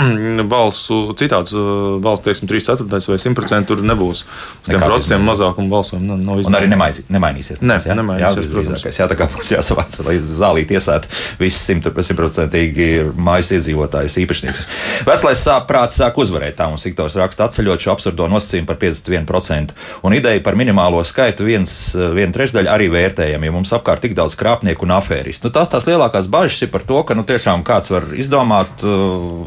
balsu, 0.52 1.14
citāds 1.18 1.54
balss, 2.02 2.24
teiksim, 2.24 2.50
3 2.50 2.66
ceturtais 2.70 3.08
vai 3.08 3.18
100%, 3.22 3.68
tur 3.68 3.82
nebūs. 3.86 4.24
Uz 4.62 4.70
tiem 4.70 4.82
procesiem 4.82 5.24
mazākumu 5.26 5.72
balsojumu 5.72 6.16
nav 6.16 6.42
izmaiņas. 6.42 6.50
Un 6.50 6.58
arī 6.58 6.70
nemaiz, 6.72 7.02
nemainīsies. 7.12 7.62
Nē, 7.62 7.78
jā, 7.86 7.96
nemainīsies, 7.98 8.46
jā, 8.46 8.52
protams. 8.52 8.71
Jā, 8.98 9.08
tā 9.10 9.16
kā 9.18 9.28
mums 9.32 9.52
jāsavāc, 9.52 9.98
lai 10.06 10.16
zālīt 10.22 10.72
iesēt 10.74 11.08
viss 11.40 11.66
simtprocentīgi 11.68 12.88
mājas 13.16 13.52
iedzīvotājs 13.58 14.18
īpašnieks. 14.22 14.64
Veselais 15.08 15.44
prāts 15.68 15.98
sāk 16.00 16.18
uzvarēt, 16.22 16.56
tā 16.58 16.68
mums 16.70 16.86
Viktors 16.86 17.16
raksta 17.20 17.48
atceļot 17.48 17.84
šo 17.84 17.94
absurdo 17.94 18.28
nosacījumu 18.32 18.68
par 18.68 18.80
51%. 18.82 19.76
Un 20.06 20.16
ideja 20.16 20.42
par 20.44 20.58
minimālo 20.58 21.02
skaitu 21.06 21.46
viens, 21.46 21.74
viena 21.94 22.34
trešdaļa 22.34 22.74
arī 22.74 22.88
vērtējam, 22.92 23.44
ja 23.46 23.54
mums 23.54 23.72
apkārt 23.76 24.04
tik 24.06 24.16
daudz 24.18 24.36
krāpnieku 24.40 24.86
un 24.86 24.96
afēristu. 24.98 25.48
Nu, 25.48 25.54
tās 25.54 25.72
tās 25.72 25.88
lielākās 25.88 26.30
bažas 26.32 26.62
ir 26.66 26.72
par 26.74 26.86
to, 26.88 27.02
ka 27.06 27.16
nu, 27.18 27.26
tiešām 27.28 27.64
kāds 27.66 27.92
var 27.92 28.08
izdomāt 28.16 28.84
uh, 28.86 29.42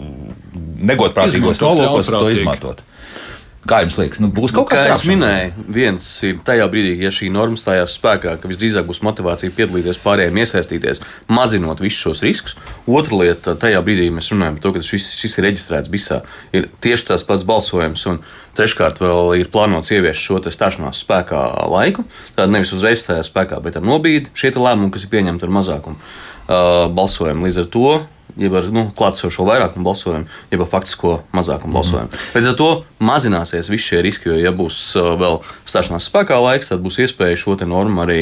negodprātīgos 0.85 1.63
nolūkos 1.63 2.11
to 2.11 2.27
izmantot. 2.33 2.83
Kā 3.65 3.79
jums 3.81 3.95
liekas, 3.97 4.19
nu, 4.21 4.27
būs 4.29 4.51
kaut 4.53 4.67
nu, 4.67 4.69
kas 4.69 4.91
tāds? 4.91 5.01
Kā 5.01 5.09
minēju, 5.09 5.63
viens 5.73 6.07
ir 6.27 6.37
tajā 6.45 6.67
brīdī, 6.69 6.91
ja 7.01 7.09
šī 7.13 7.31
norma 7.33 7.57
stājās 7.57 7.95
spēkā, 7.97 8.35
ka 8.37 8.49
visdrīzāk 8.51 8.85
būs 8.85 9.01
motivācija 9.05 9.53
piedalīties 9.57 9.97
pārējiem, 10.03 10.37
iesaistīties, 10.43 11.01
mazinot 11.33 11.81
visus 11.81 12.03
šos 12.03 12.21
riskus. 12.21 12.53
Otra 12.85 13.17
lieta, 13.23 13.55
tajā 13.57 13.81
brīdī 13.85 14.11
mēs 14.13 14.29
runājam 14.29 14.59
par 14.59 14.67
to, 14.67 14.73
ka 14.75 14.85
šis, 14.85 15.09
šis 15.17 15.39
ir 15.39 15.47
reģistrēts 15.49 15.89
visā. 15.89 16.21
Ir 16.53 16.69
tieši 16.85 17.09
tas 17.09 17.25
pats 17.25 17.47
balsojums, 17.49 18.05
un 18.11 18.21
treškārt 18.59 19.01
vēl 19.01 19.33
ir 19.41 19.49
plānots 19.49 19.89
ieviest 19.97 20.21
šo 20.21 20.43
stāšanās 20.45 21.01
spēkā 21.01 21.41
laiku. 21.73 22.05
Tātad 22.35 22.53
nevis 22.53 22.75
uzreiz 22.77 23.01
stājās 23.01 23.33
spēkā, 23.33 23.63
bet 23.65 23.81
ar 23.81 23.87
nobīdi 23.87 24.29
šie 24.37 24.53
lēmumi, 24.53 24.93
kas 24.93 25.07
ir 25.07 25.15
pieņemti 25.17 25.49
ar 25.49 25.57
mazākumu 25.57 25.97
uh, 25.97 26.85
balsojumu. 26.93 27.49
Līdz 27.49 27.65
ar 27.65 27.71
to 27.73 27.95
jeb 28.39 28.55
ar 28.59 28.67
nu, 28.73 28.87
klātsošo 28.95 29.45
vairākumu 29.47 29.87
balsojumu, 29.87 30.27
jeb 30.51 30.65
ar 30.65 30.71
faktisko 30.71 31.13
mazākumu 31.35 31.71
mm. 31.71 31.77
balsojumu. 31.79 32.23
Līdz 32.35 32.49
ar 32.51 32.57
to 32.59 32.69
mazināsies 33.05 33.69
visi 33.71 33.91
šie 33.91 34.01
riski, 34.05 34.31
jo, 34.31 34.39
ja 34.39 34.51
būs 34.55 34.81
vēl 35.21 35.39
stāšanās 35.67 36.09
spēkā 36.09 36.39
laiks, 36.43 36.71
tad 36.73 36.83
būs 36.83 36.99
iespēja 37.05 37.39
šo 37.39 37.57
normu 37.65 38.03
arī 38.03 38.19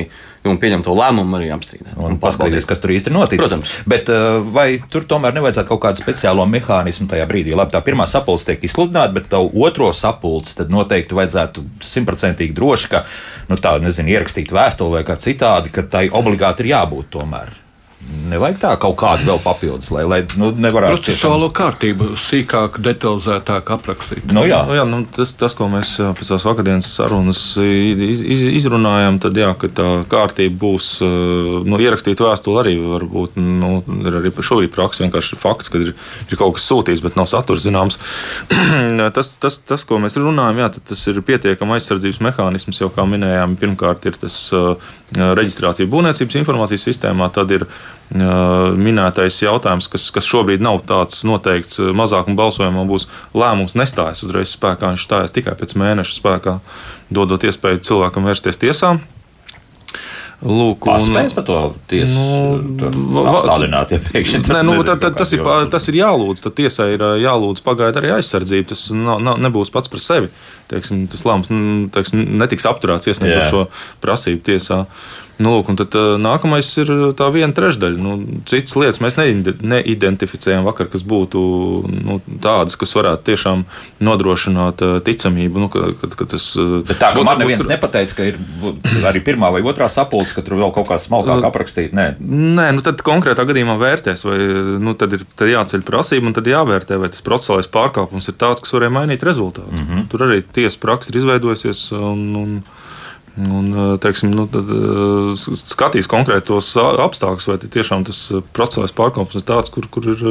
un 0.50 0.60
pieņemto 0.60 0.94
lēmumu 0.96 1.38
arī 1.38 1.50
apstrīdēt. 1.56 1.96
Un, 1.96 2.16
un 2.16 2.20
paskatīties, 2.22 2.68
kas 2.68 2.82
tur 2.84 2.92
īsti 2.94 3.10
ir 3.10 3.16
noticis. 3.16 3.40
Protams. 3.44 3.74
Bet 3.90 4.12
vai 4.54 4.68
tur 4.92 5.08
tomēr 5.08 5.36
nevajadzētu 5.38 5.72
kaut 5.72 5.84
kādu 5.86 6.04
speciālo 6.04 6.46
mehānismu 6.52 7.08
tajā 7.12 7.28
brīdī? 7.30 7.56
Labi, 7.56 7.72
tā 7.74 7.80
pirmā 7.86 8.08
sapulce 8.12 8.50
tiek 8.50 8.68
izsludināta, 8.68 9.16
bet 9.16 9.32
tavu 9.32 9.54
otro 9.64 9.90
sapulci 9.96 10.58
tad 10.60 10.74
noteikti 10.74 11.16
vajadzētu 11.16 11.64
simtprocentīgi 11.94 12.56
droši, 12.60 12.92
ka 12.92 13.06
nu, 13.50 13.60
tā, 13.60 13.78
nezinu, 13.84 14.12
ierakstīt 14.18 14.52
vēstuli 14.54 15.00
vai 15.00 15.08
kā 15.08 15.18
citādi, 15.22 15.72
ka 15.74 15.88
tai 15.88 16.10
obligāti 16.12 16.66
ir 16.66 16.74
jābūt 16.76 17.14
tomēr. 17.16 17.63
Nevajag 18.04 18.58
tā 18.62 18.72
kaut 18.82 18.96
kādu 19.00 19.26
vēl 19.28 19.40
papildus, 19.44 19.90
lai, 19.94 20.04
lai 20.08 20.20
nu, 20.40 20.50
nevarētu. 20.52 21.00
Procesuālo 21.02 21.50
kārtību 21.56 22.14
sīkāk, 22.20 22.80
detalizētāk 22.84 23.70
aprakstīt. 23.76 24.26
Nu, 24.32 24.44
jā, 24.48 24.62
nu, 24.68 24.76
jā 24.78 24.86
nu, 24.90 25.02
tas, 25.16 25.34
tas, 25.40 25.56
ko 25.58 25.68
mēs 25.72 25.96
pēc 26.18 26.32
tās 26.34 26.46
vakardienas 26.48 26.90
sarunas 26.98 27.42
iz, 27.60 28.24
iz, 28.24 28.44
izrunājam, 28.62 29.20
tad 29.24 29.38
jā, 29.40 29.50
ka 29.60 29.70
tā 29.76 29.88
kārtība 30.12 30.56
būs 30.62 30.88
nu, 31.04 31.80
ierakstīt 31.84 32.24
vēstuli 32.24 32.62
arī 32.64 32.76
varbūt, 32.82 33.38
nu, 33.40 33.72
ir 34.04 34.20
arī 34.20 34.34
šobrīd 34.34 34.74
praksa 34.76 35.06
vienkārši 35.06 35.40
fakts, 35.40 35.72
ka 35.74 35.82
ir, 35.84 35.94
ir 36.28 36.40
kaut 36.40 36.58
kas 36.58 36.68
sūtīts, 36.70 37.04
bet 37.04 37.20
nav 37.20 37.30
saturs 37.32 37.68
zināms. 37.68 38.00
tas, 39.18 39.34
tas, 39.40 39.60
tas, 39.64 39.88
ko 39.90 40.00
mēs 40.04 40.20
runājam, 40.20 40.64
jā, 40.64 40.72
tas 40.94 41.06
ir 41.12 41.24
pietiekama 41.28 41.80
aizsardzības 41.80 42.22
mehānisms, 42.30 42.84
jau 42.84 42.92
kā 42.94 43.08
minējām, 43.10 43.58
pirmkārt 43.62 44.08
ir 44.10 44.20
tas 44.22 44.46
uh, 44.56 44.94
reģistrācija 45.14 45.90
būvniecības 45.92 46.40
informācijas 46.42 46.88
sistēmā, 46.90 47.30
tad 47.34 47.52
ir 47.54 47.68
minētais 48.14 49.40
jautājums, 49.42 49.88
kas, 49.90 50.10
kas 50.14 50.28
šobrīd 50.30 50.62
nav 50.64 50.84
tāds 50.90 51.24
noteikts 51.26 51.82
mazākuma 51.98 52.38
balsojumā, 52.44 52.86
būs 52.90 53.08
lēmums 53.34 53.78
nestājas 53.80 54.24
uzreiz 54.26 54.54
spēkā, 54.54 54.94
viņš 54.94 55.08
stājas 55.08 55.34
tikai 55.34 55.56
pēc 55.58 55.74
mēneša 55.80 56.20
spēkā, 56.20 56.60
dodot 57.14 57.44
iespēju 57.50 57.84
cilvēkam 57.90 58.30
vērsties 58.30 58.62
tiesā. 58.62 58.98
Lūk, 60.44 60.90
un, 60.92 61.14
par 61.32 61.46
to 61.48 61.58
tiesu 61.88 62.20
nu, 62.60 63.22
apstādināt, 63.32 63.94
ja 63.96 64.00
pēkšņi 64.04 64.42
nē, 64.52 64.64
nu, 64.68 64.74
tad, 64.84 65.00
tad, 65.00 65.16
tas, 65.16 65.32
ir, 65.32 65.44
tas 65.72 65.88
ir 65.88 65.98
jālūdz, 66.02 66.42
tad 66.44 66.58
tiesai 66.58 66.90
ir 66.98 67.06
jālūdz 67.24 67.64
pagaida 67.64 68.02
arī 68.02 68.12
aizsardzība. 68.18 68.68
Tas 68.74 68.90
nav, 68.92 69.22
nav, 69.24 69.40
nebūs 69.46 69.72
pats 69.72 69.92
par 69.94 70.04
sevi. 70.04 70.28
Teiksim, 70.72 71.06
tas 71.12 71.24
lēmums 71.24 71.54
teiksim, 71.96 72.26
netiks 72.42 72.68
apturēts 72.68 73.08
iesniedzot 73.08 73.54
šo 73.54 73.64
prasību 74.04 74.44
tiesā. 74.50 74.82
Nu, 75.42 75.56
lūk, 75.56 75.72
tad 75.80 75.96
uh, 75.98 76.14
nākamais 76.22 76.68
ir 76.78 76.90
tā 77.18 77.28
viena 77.34 77.56
trešdaļa. 77.58 77.98
Nu, 77.98 78.14
citas 78.50 78.76
lietas 78.78 79.00
mēs 79.02 79.18
neidentificējam 79.18 80.68
vakar, 80.68 80.92
kas 80.94 81.02
būtu 81.10 81.42
nu, 81.90 82.20
tādas, 82.44 82.78
kas 82.78 82.94
varētu 82.94 83.26
tiešām 83.32 83.64
nodrošināt 84.04 84.84
uh, 84.86 85.00
ticamību. 85.06 85.64
Nu, 85.64 85.72
ka, 85.74 85.90
ka, 85.98 86.12
ka 86.20 86.28
tas, 86.36 86.46
uh, 86.60 86.84
Bet 86.86 87.02
tā, 87.02 87.14
ka 87.18 87.26
man 87.26 87.42
neviens 87.42 87.64
tur... 87.66 87.72
nepateica, 87.74 88.20
ka 88.20 88.28
ir 88.30 88.38
arī 89.10 89.24
pirmā 89.26 89.50
vai 89.56 89.64
otrā 89.66 89.90
sapulce, 89.90 90.36
ka 90.38 90.46
tur 90.46 90.60
vēl 90.62 90.76
kaut 90.76 90.92
kā 90.92 91.00
smalkāk 91.02 91.50
aprakstīt. 91.50 91.98
Nē, 91.98 92.08
Nē 92.22 92.70
nu 92.78 92.86
tad 92.86 93.02
konkrētā 93.06 93.48
gadījumā 93.50 93.80
vērtēs, 93.82 94.28
vai 94.30 94.38
nu, 94.84 94.94
tad 95.00 95.18
ir 95.18 95.26
tad 95.40 95.50
jāceļ 95.50 95.88
prasība, 95.88 96.30
un 96.30 96.38
tad 96.38 96.52
jāvērtē, 96.52 97.02
vai 97.02 97.10
tas 97.14 97.26
procesuālais 97.26 97.72
pārkāpums 97.74 98.30
ir 98.30 98.38
tāds, 98.38 98.62
kas 98.62 98.78
varēja 98.78 98.98
mainīt 99.02 99.26
rezultātu. 99.26 99.74
Mm 99.74 99.90
-hmm. 99.90 100.08
Tur 100.14 100.28
arī 100.30 100.44
tiesa 100.46 100.78
praksa 100.78 101.10
ir 101.10 101.22
izveidojusies. 101.24 101.90
Un, 101.98 102.24
un, 102.38 102.58
Un, 103.34 103.74
eh, 103.74 103.98
teiksim, 103.98 104.30
nu, 104.30 104.46
tad, 104.46 104.68
eh, 104.70 105.54
skatīs 105.58 106.06
konkrētos 106.06 106.68
apstākļus, 106.78 107.48
vai 107.50 107.56
tiešām 107.58 108.04
tas 108.06 108.20
eh, 108.30 108.44
process 108.54 108.94
pārkāpums 108.94 109.40
ir 109.40 109.46
tāds, 109.48 109.74
kur, 109.74 109.88
kur 109.90 110.06
ir, 110.12 110.22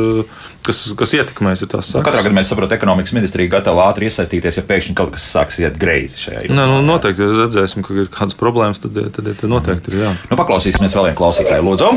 kas, 0.63 0.85
kas 0.95 1.15
ietekmēs 1.19 1.65
tās 1.67 1.91
sakas. 1.91 1.97
Nu, 1.99 2.05
katrā 2.07 2.21
gadījumā 2.23 2.39
mēs 2.39 2.53
saprotam, 2.53 2.71
ka 2.71 2.79
ekonomikas 2.79 3.17
ministrija 3.17 3.57
gatava 3.57 3.89
ātri 3.89 4.07
iesaistīties, 4.07 4.61
ja 4.61 4.65
pēkšņi 4.69 4.95
kaut 5.01 5.11
kas 5.17 5.27
sāks 5.35 5.59
iet 5.65 5.81
greizi 5.83 6.29
šajā 6.29 6.45
jomā. 6.47 6.69
Nu, 6.71 6.79
noteikti, 6.87 7.27
ja 7.27 7.41
redzēsim, 7.43 7.83
ka 7.83 7.99
ir 8.05 8.13
kādas 8.13 8.39
problēmas, 8.39 8.79
tad, 8.85 8.95
tad, 8.95 9.33
tad 9.35 9.51
noteikti 9.51 9.91
ir 9.91 10.05
jā. 10.05 10.15
Nu, 10.31 10.39
paklausīsimies 10.39 10.95
vēl 10.95 11.11
vienu 11.11 11.19
klausītāju, 11.25 11.67
lūdzu. 11.73 11.91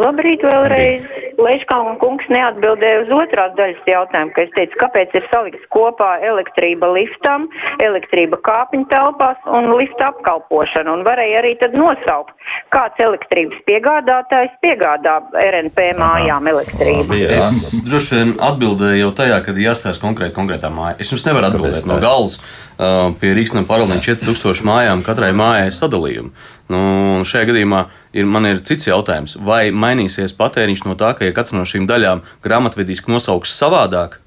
Labrīt 0.00 0.48
vēlreiz. 0.48 1.04
Labrīt. 1.04 1.15
Leiškalna 1.36 1.96
kungs 2.00 2.24
neatbildēja 2.32 3.02
uz 3.04 3.10
otrās 3.12 3.52
daļas 3.58 3.88
jautājumu, 3.90 4.32
ka 4.36 4.44
es 4.46 4.52
teicu, 4.56 4.78
kāpēc 4.80 5.16
ir 5.18 5.26
salikts 5.32 5.66
kopā 5.74 6.16
elektrība 6.24 6.88
liftam, 6.94 7.46
elektrība 7.84 8.38
kāpņu 8.46 8.86
telpās 8.92 9.50
un 9.58 9.68
lifta 9.76 10.10
apkalpošana. 10.14 10.94
Un 10.96 11.04
varēja 11.06 11.42
arī 11.42 11.52
tad 11.60 11.76
nosaukt, 11.76 12.32
kāds 12.74 13.02
elektrības 13.04 13.60
piegādātājs 13.68 14.54
piegādā 14.64 15.18
RNP 15.42 15.90
mājām 16.00 16.48
elektrību. 16.54 17.20
Es 17.36 17.82
droši 17.84 18.20
vien 18.20 18.36
atbildēju 18.48 19.02
jau 19.04 19.12
tajā, 19.20 19.42
kad 19.44 19.60
jāstāsta 19.60 20.06
konkrēti 20.06 20.36
konkrētā 20.38 20.72
māja. 20.72 20.96
Es 21.02 21.12
jums 21.12 21.28
nevaru 21.28 21.50
atbildēt 21.50 21.84
no 21.90 22.00
galvas. 22.00 22.40
Uh, 22.40 22.65
pie 22.76 23.32
Rīgas 23.36 23.56
paralēli 23.68 24.02
4000 24.04 24.66
mājām 24.68 25.02
katrai 25.06 25.32
mājai 25.36 25.70
ir 25.70 25.76
sadalījumi. 25.76 26.30
Nu, 26.72 26.80
šajā 27.24 27.48
gadījumā 27.48 27.86
ir, 28.16 28.28
man 28.28 28.48
ir 28.48 28.60
cits 28.66 28.88
jautājums, 28.88 29.36
vai 29.40 29.70
mainīsies 29.72 30.36
patēriņš 30.36 30.84
no 30.88 30.96
tā, 30.98 31.14
ka 31.16 31.24
ja 31.28 31.34
katra 31.36 31.60
no 31.60 31.64
šīm 31.68 31.86
daļām 31.88 32.24
grāmatvediski 32.44 33.12
nosauks 33.12 33.54
savādāk, 33.56 34.18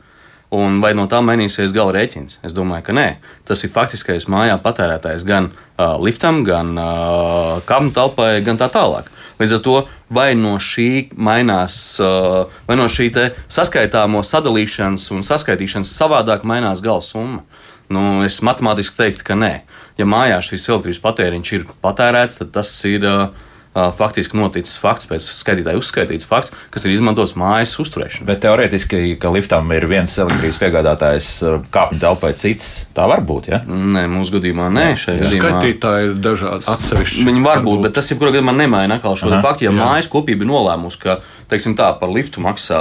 un 0.55 0.79
vai 0.81 0.95
no 0.97 1.05
tā 1.11 1.19
mainīsies 1.21 1.75
gala 1.75 1.93
rēķins? 1.97 2.39
Es 2.47 2.55
domāju, 2.57 2.87
ka 2.87 2.97
nē. 2.97 3.07
Tas 3.45 3.61
ir 3.63 3.73
faktiskais 3.73 4.25
mājā 4.31 4.57
patērētājs 4.63 5.27
gan 5.27 5.51
uh, 5.51 5.99
liftam, 6.01 6.41
gan 6.47 6.73
uh, 6.73 7.59
kāpņu 7.69 7.93
telpai, 7.93 8.31
gan 8.45 8.57
tā 8.61 8.71
tālāk. 8.73 9.11
Līdz 9.39 9.55
ar 9.55 9.63
to 9.63 9.77
vai 10.11 10.33
no 10.35 10.57
šī 10.59 11.13
mainās, 11.15 11.75
uh, 12.01 12.49
vai 12.67 12.79
no 12.79 12.89
šī 12.91 13.11
saskaitāmo 13.51 14.23
sadalīšanas 14.25 15.05
un 15.15 15.23
saskaitīšanas 15.27 15.93
savādāk 16.01 16.47
mainās 16.47 16.81
gala 16.83 17.03
summa. 17.05 17.45
Nu, 17.89 18.21
es 18.25 18.39
matemātiski 18.45 18.99
teiktu, 18.99 19.25
ka 19.31 19.37
nē. 19.39 19.53
Ja 19.99 20.05
mājās 20.09 20.51
šis 20.51 20.69
elektrības 20.69 21.01
patēriņš 21.03 21.53
ir 21.57 21.69
patērēts, 21.83 22.41
tad 22.43 22.51
tas 22.59 22.69
ir 22.87 23.05
uh, 23.09 23.29
faktiski 23.73 24.37
noticis 24.37 24.77
fakts, 24.81 25.07
pēc 25.09 25.25
skaitītāja 25.29 25.79
uzskaitīts 25.79 26.27
fakts, 26.29 26.53
kas 26.73 26.85
ir 26.85 26.93
izmantots 26.95 27.35
mājas 27.39 27.75
uzturēšanai. 27.81 28.27
Bet 28.29 28.41
teorētiski, 28.45 29.15
ka 29.21 29.31
liftam 29.33 29.69
ir 29.75 29.85
viens 29.89 30.15
elektrības 30.21 30.59
piegādātājs, 30.61 31.29
kāpņu 31.73 32.01
telpai 32.01 32.33
cits, 32.39 32.69
tā 32.97 33.05
var 33.09 33.23
būt. 33.25 33.51
Ja? 33.53 33.61
Nē, 33.65 34.07
mūsu 34.11 34.37
gadījumā 34.37 34.69
nē. 34.73 34.87
Skaitītāji 34.99 36.11
ir 36.11 36.15
dažādi 36.23 36.69
atsevišķi. 36.73 37.25
Viņi 37.29 37.45
var 37.45 37.63
būt, 37.65 37.83
bet 37.85 37.97
tas 37.99 38.09
jebkurā 38.11 38.33
gadījumā 38.33 38.57
nemaina 38.57 38.99
atkal 38.99 39.19
šo 39.19 39.33
faktu. 39.37 39.67
Ja 39.69 39.73
jā. 39.73 39.77
mājas 39.81 40.09
kopība 40.11 40.45
ir 40.45 40.51
nolēmusi, 40.53 41.01
ka 41.05 41.19
teiksim, 41.49 41.75
tā, 41.79 41.89
par 41.99 42.11
liftu 42.13 42.43
maksā 42.43 42.79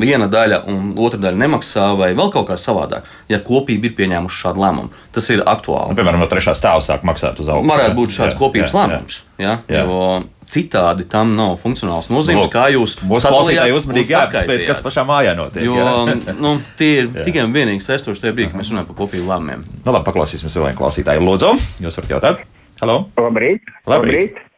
viena 0.00 0.28
daļa 0.30 0.62
un 0.70 0.92
otra 0.94 1.20
daļa 1.22 1.40
nemaksā, 1.44 1.88
vai 1.98 2.12
vēl 2.16 2.30
kaut 2.34 2.48
kā 2.50 2.58
savādāk, 2.60 3.08
ja 3.30 3.40
kopība 3.44 3.90
ir 3.90 3.96
pieņēmuši 3.98 4.44
šādu 4.44 4.64
lēmumu, 4.64 5.02
tas 5.14 5.30
ir 5.34 5.42
aktuāli. 5.42 5.92
Nu, 5.92 5.98
piemēram, 5.98 6.22
no 6.22 6.30
trešā 6.30 6.56
stāva 6.58 6.84
sāk 6.84 7.06
maksāt 7.06 7.42
uz 7.42 7.50
augšu. 7.50 7.70
Varētu 7.70 7.98
būt 7.98 8.16
šāds 8.18 8.36
jā, 8.36 8.40
kopības 8.40 8.74
jā, 8.74 8.80
lēmums. 8.80 9.18
Jā. 9.38 9.44
Jā, 9.44 9.58
jā. 9.80 9.84
Jo, 9.88 10.06
Citādi 10.44 11.06
tam 11.08 11.32
nav 11.38 11.54
funkcionāls 11.62 12.10
nozīmes, 12.12 12.50
kā 12.52 12.66
jūs 12.74 12.98
sadalījāt 13.00 13.72
uzmanīgi 13.78 14.12
jāapspēt, 14.12 14.66
kas 14.68 14.82
pašā 14.84 15.06
mājā 15.08 15.32
notiek. 15.38 15.64
Jo, 15.64 16.04
nu, 16.44 16.58
tie 16.78 16.90
ir 17.00 17.10
tikai 17.16 17.46
un 17.48 17.56
vienīgi 17.56 17.82
saistoši 17.82 18.26
tajā 18.26 18.36
brīdī, 18.36 18.52
kad 18.52 18.60
mēs 18.60 18.70
runājam 18.74 18.90
par 18.92 19.00
kopīgu 19.00 19.24
lēmumiem. 19.32 19.64
Nu, 19.80 19.88
labi, 19.88 20.04
paklausīsimies 20.10 20.60
vēl 20.60 20.68
vienu 20.68 20.82
klausītāju. 20.84 21.24
Lūdzu, 21.24 21.54
jūs 21.86 22.02
varat 22.02 22.18
jautāt? 22.18 22.48
Halo? 22.82 23.06
Labrīt! 23.16 23.64
Labrīt. 23.88 24.36
Labrīt. 24.36 24.53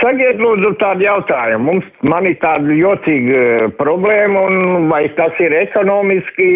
Sakiet, 0.00 0.40
lūdzu, 0.42 0.72
tādu 0.80 1.06
jautājumu. 1.06 1.64
Mums, 1.68 1.86
man 2.02 2.26
ir 2.26 2.34
tāda 2.42 2.74
jocīga 2.74 3.38
eh, 3.38 3.64
problēma, 3.78 4.42
un 4.48 4.88
vai 4.90 5.06
tas 5.18 5.38
ir 5.42 5.54
ekonomiski 5.54 6.48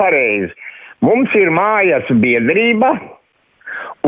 pareizi. 0.00 0.50
Mums 1.06 1.32
ir 1.38 1.52
mājas 1.54 2.10
biedrība, 2.20 2.92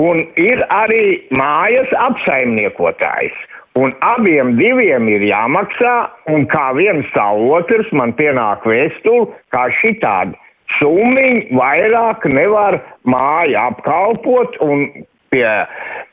un 0.03 0.27
ir 0.41 0.65
arī 0.75 1.23
mājas 1.33 1.89
apsaimniekotājs. 2.09 3.39
Un 3.81 3.95
abiem 4.05 4.57
diviem 4.59 5.07
ir 5.09 5.23
jāmaksā, 5.25 5.95
un 6.29 6.45
kā 6.53 6.67
viens 6.77 7.09
tā 7.15 7.31
otrs 7.33 7.89
man 7.97 8.13
pienāk 8.19 8.67
vēstuli, 8.69 9.31
kā 9.55 9.71
šitādi 9.79 10.37
summiņi 10.79 11.57
vairāk 11.57 12.27
nevar 12.29 12.79
māju 13.09 13.57
apkalpot, 13.63 14.59
un 14.65 14.85
pie, 15.33 15.47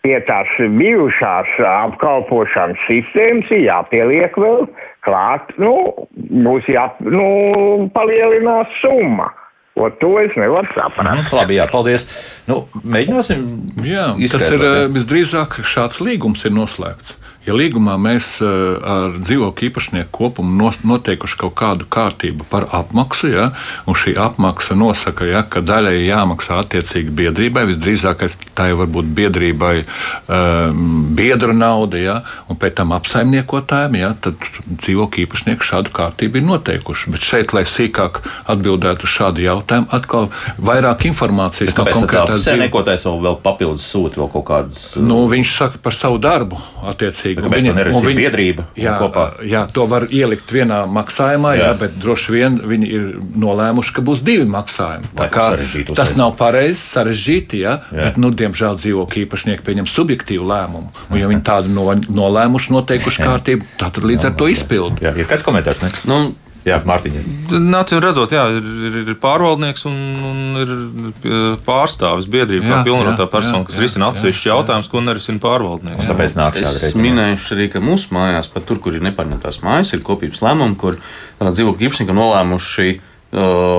pie 0.06 0.16
tās 0.30 0.52
bijušās 0.80 1.60
apkalpošanas 1.72 2.88
sistēmas 2.88 3.52
ir 3.54 3.68
jāpieliek 3.68 4.40
vēl 4.40 4.66
klāt, 5.06 5.52
nu, 5.62 5.76
būs 6.16 6.68
jā, 6.72 6.88
nu, 7.06 7.28
palielinās 7.96 8.72
summa. 8.82 9.30
O 9.80 9.88
to 10.02 10.18
es 10.20 10.34
nevaru 10.36 10.68
saprast. 10.76 11.08
Nu, 11.08 11.38
labi, 11.38 11.56
jā, 11.56 11.66
paldies. 11.72 12.10
Nu, 12.50 12.66
mēģināsim. 12.84 13.46
Jā, 13.86 14.10
izskaidrot. 14.20 14.34
tas 14.34 14.50
ir 14.52 14.92
visdrīzāk 14.98 15.60
šāds 15.64 16.02
līgums 16.04 16.44
ir 16.50 16.52
noslēgts. 16.58 17.16
Ja 17.48 17.56
līgumā 17.56 17.94
mēs 17.96 18.34
eh, 18.44 18.50
ar 18.84 19.14
dzīvokļu 19.16 19.70
īpašnieku 19.70 20.12
kopumu 20.12 20.72
noteikuši 20.84 21.38
kaut 21.40 21.56
kādu 21.58 21.86
kārtību 21.88 22.44
par 22.50 22.66
apmaksu, 22.76 23.30
ja, 23.32 23.46
un 23.88 23.96
šī 23.96 24.18
apmaksa 24.20 24.76
nosaka, 24.76 25.24
ja, 25.30 25.46
ka 25.48 25.64
daļai 25.64 26.04
jāmaksā 26.04 26.60
attiecīgi 26.66 27.14
biedrībai, 27.16 27.64
visdrīzākais 27.72 28.36
tā 28.58 28.68
jau 28.70 28.82
var 28.82 28.92
būt 28.92 29.14
biedrībai 29.16 29.74
um, 29.82 30.84
biedra 31.16 31.56
nauda, 31.56 32.02
ja, 32.02 32.18
un 32.52 32.60
pēc 32.60 32.76
tam 32.82 32.92
apsaimniekotājiem, 32.98 33.98
ja, 34.02 34.12
tad 34.20 34.36
dzīvokļu 34.68 35.26
īpašnieki 35.26 35.70
šādu 35.72 35.96
kārtību 35.96 36.42
ir 36.42 36.48
noteikuši. 36.50 37.16
Bet 37.16 37.24
šeit, 37.24 37.56
lai 37.56 37.64
sīkāk 37.64 38.20
atbildētu 38.52 39.08
uz 39.08 39.16
šādu 39.16 39.48
jautājumu, 39.48 39.90
atkal 39.96 40.28
vairāk 40.60 41.08
informācijas 41.10 41.72
no 41.78 41.88
konkrētās 41.88 42.36
dzīves. 42.36 42.46
Apsaimniekotājs 42.46 43.08
vēl 43.08 43.42
papildus 43.48 43.88
sūta 43.90 44.20
vēl 44.20 44.32
kaut 44.36 44.48
kādus. 44.52 44.86
Nu, 45.00 45.24
viņš 45.32 45.56
saka 45.56 45.82
par 45.82 45.96
savu 45.96 46.20
darbu 46.22 46.60
attiecīgi 46.90 47.29
Kāpēc 47.38 47.64
viņa, 47.64 47.76
neredz 47.78 48.00
viņa, 48.02 48.18
biedrība 48.18 48.66
jā, 48.80 48.96
kopā? 49.02 49.26
Jā, 49.46 49.64
to 49.74 49.86
var 49.90 50.08
ielikt 50.10 50.52
vienā 50.54 50.82
maksājumā, 50.90 51.54
jā. 51.58 51.70
Jā, 51.70 51.78
bet 51.80 51.96
droši 52.02 52.36
vien 52.36 52.58
viņi 52.72 52.90
ir 52.90 53.08
nolēmuši, 53.40 53.96
ka 53.96 54.04
būs 54.06 54.24
divi 54.26 54.48
maksājumi. 54.50 55.12
Tā 55.20 55.30
kā, 55.34 55.48
tas 55.98 56.16
nav 56.20 56.36
pareizi, 56.40 56.82
sarežģīti, 56.82 57.62
jā, 57.64 57.78
jā. 57.94 58.10
bet, 58.10 58.20
nu, 58.22 58.34
diemžēl 58.34 58.80
dzīvokļu 58.82 59.26
īpašnieki 59.26 59.66
pieņem 59.66 59.90
subjektīvu 59.90 60.50
lēmumu. 60.50 60.94
Un, 61.10 61.20
ja 61.20 61.30
viņi 61.32 61.46
tādu 61.46 61.74
no, 61.76 61.88
nolēmuši, 61.94 62.76
noteikuši 62.76 63.26
kārtību, 63.26 63.74
tad 63.82 64.02
līdz 64.04 64.26
jā, 64.26 64.32
ar 64.32 64.38
to 64.40 64.52
izpildu. 64.52 65.04
Jā, 65.06 65.16
ir 65.18 65.30
kāds 65.30 65.46
komentārs? 65.46 65.84
Ne? 65.86 65.94
Nu, 66.10 66.22
Jā, 66.68 66.80
Mārtiņa. 66.86 67.22
Nācim 67.64 68.02
redzot, 68.04 68.34
jā, 68.36 68.44
ir, 68.60 68.98
ir 69.06 69.14
pārvaldnieks 69.22 69.86
un, 69.88 69.96
un 70.28 70.40
ir 70.60 70.74
pārstāvis 71.66 72.28
biedrība, 72.32 72.68
kā 72.68 72.80
pilnvarotā 72.88 73.30
persona, 73.32 73.64
kas 73.68 73.80
risina 73.80 74.10
atsevišķu 74.12 74.52
jautājumus, 74.52 74.92
ko 74.92 75.04
nerisina 75.06 75.40
pārvaldnieks. 75.44 76.10
Tāpēc 76.10 76.36
nāk. 76.40 76.60
Es 76.60 76.98
minēšu 77.00 77.56
arī, 77.56 77.70
ka 77.72 77.84
mūsu 77.84 78.12
mājās, 78.16 78.52
pat 78.52 78.68
tur, 78.68 78.82
kur 78.84 78.98
ir 78.98 79.06
nepaņemtās 79.08 79.62
mājas, 79.64 79.94
ir 79.96 80.04
kopības 80.06 80.44
lēmumi, 80.46 80.76
kur 80.80 81.00
dzīvokļu 81.40 81.90
īpašnieki 81.90 82.18
nolēmuši 82.20 82.92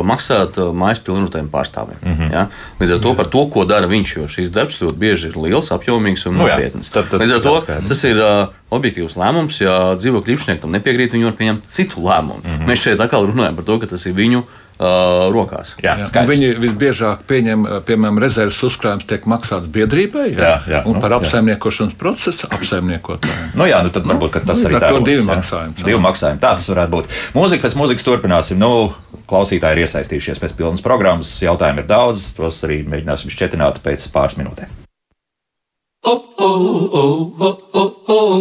maksāt 0.06 0.58
mājas 0.78 1.00
pilnvērtējiem 1.02 1.48
pārstāvjiem. 1.50 1.98
Mm 2.02 2.12
-hmm. 2.14 2.32
ja? 2.32 2.46
Līdz 2.80 2.94
ar 2.94 3.00
to 3.02 3.14
par 3.18 3.26
to, 3.26 3.46
ko 3.50 3.64
dara 3.64 3.90
viņš, 3.90 4.16
jo 4.16 4.28
šīs 4.30 4.52
darbs 4.54 4.80
ļoti 4.82 4.98
bieži 4.98 5.28
ir 5.32 5.36
liels, 5.36 5.72
apjomīgs 5.74 6.26
un 6.30 6.38
nopietns. 6.38 6.92
Nu, 6.94 7.18
Līdz 7.18 7.34
ar 7.34 7.42
to 7.42 7.54
tas 7.88 8.04
ir 8.04 8.16
uh, 8.22 8.48
objektīvs 8.70 9.18
lēmums. 9.18 9.60
Ja 9.60 9.76
dzīvokļu 9.98 10.36
īpašniekam 10.36 10.70
nepiekrīt, 10.70 11.12
viņi 11.12 11.24
var 11.24 11.38
pieņemt 11.38 11.66
citu 11.66 12.00
lēmumu. 12.06 12.42
Mm 12.44 12.50
-hmm. 12.50 12.66
Mēs 12.70 12.86
šeit 12.86 13.00
atkal 13.00 13.26
runājam 13.26 13.56
par 13.56 13.64
to, 13.64 13.78
ka 13.78 13.86
tas 13.86 14.06
ir 14.06 14.14
viņu 14.14 14.44
uh, 14.80 15.32
rokās. 15.34 15.74
Jā, 15.82 15.96
jā. 16.00 16.24
Viņi 16.26 16.54
visbiežāk 16.60 17.26
pieņem, 17.28 17.66
piemēram, 17.86 18.18
rezerves 18.22 18.62
uzkrājums 18.62 19.06
tiek 19.10 19.26
maksāts 19.26 19.68
biedrībai, 19.72 20.32
jā, 20.32 20.40
jā, 20.40 20.56
jā, 20.66 20.82
un 20.86 20.96
nu, 20.96 21.00
par 21.00 21.12
apsaimniekošanas 21.18 21.94
procesu 22.00 22.48
apsaimniekotājiem. 22.50 23.52
Nu, 23.54 23.68
jā, 23.68 23.82
nu 23.82 23.92
tad 23.94 24.08
varbūt 24.08 24.40
tas 24.46 24.62
nu, 24.62 24.70
arī 24.70 24.80
tā 24.80 24.92
ir. 24.94 25.04
Divi 25.10 25.26
maksājumi. 25.28 25.84
Divi 25.84 26.00
maksājumi. 26.00 26.40
Tā 26.40 26.56
tas 26.56 26.68
varētu 26.72 26.96
būt. 26.96 27.16
Mūzika 27.34 27.66
pēc 27.66 27.78
mūzikas 27.82 28.06
turpināsim. 28.06 28.58
Nu, 28.58 28.92
klausītāji 29.31 29.79
ir 29.79 29.87
iesaistījušies 29.87 30.43
pēc 30.43 30.57
pilnas 30.59 30.85
programmas. 30.85 31.33
Jautājumu 31.45 31.85
ir 31.85 31.88
daudz, 31.90 32.33
tos 32.37 32.61
arī 32.66 32.83
mēģināsim 32.90 33.33
šķietināt 33.33 33.81
pēc 33.85 34.07
pāris 34.14 34.38
minūtēm. 34.40 34.79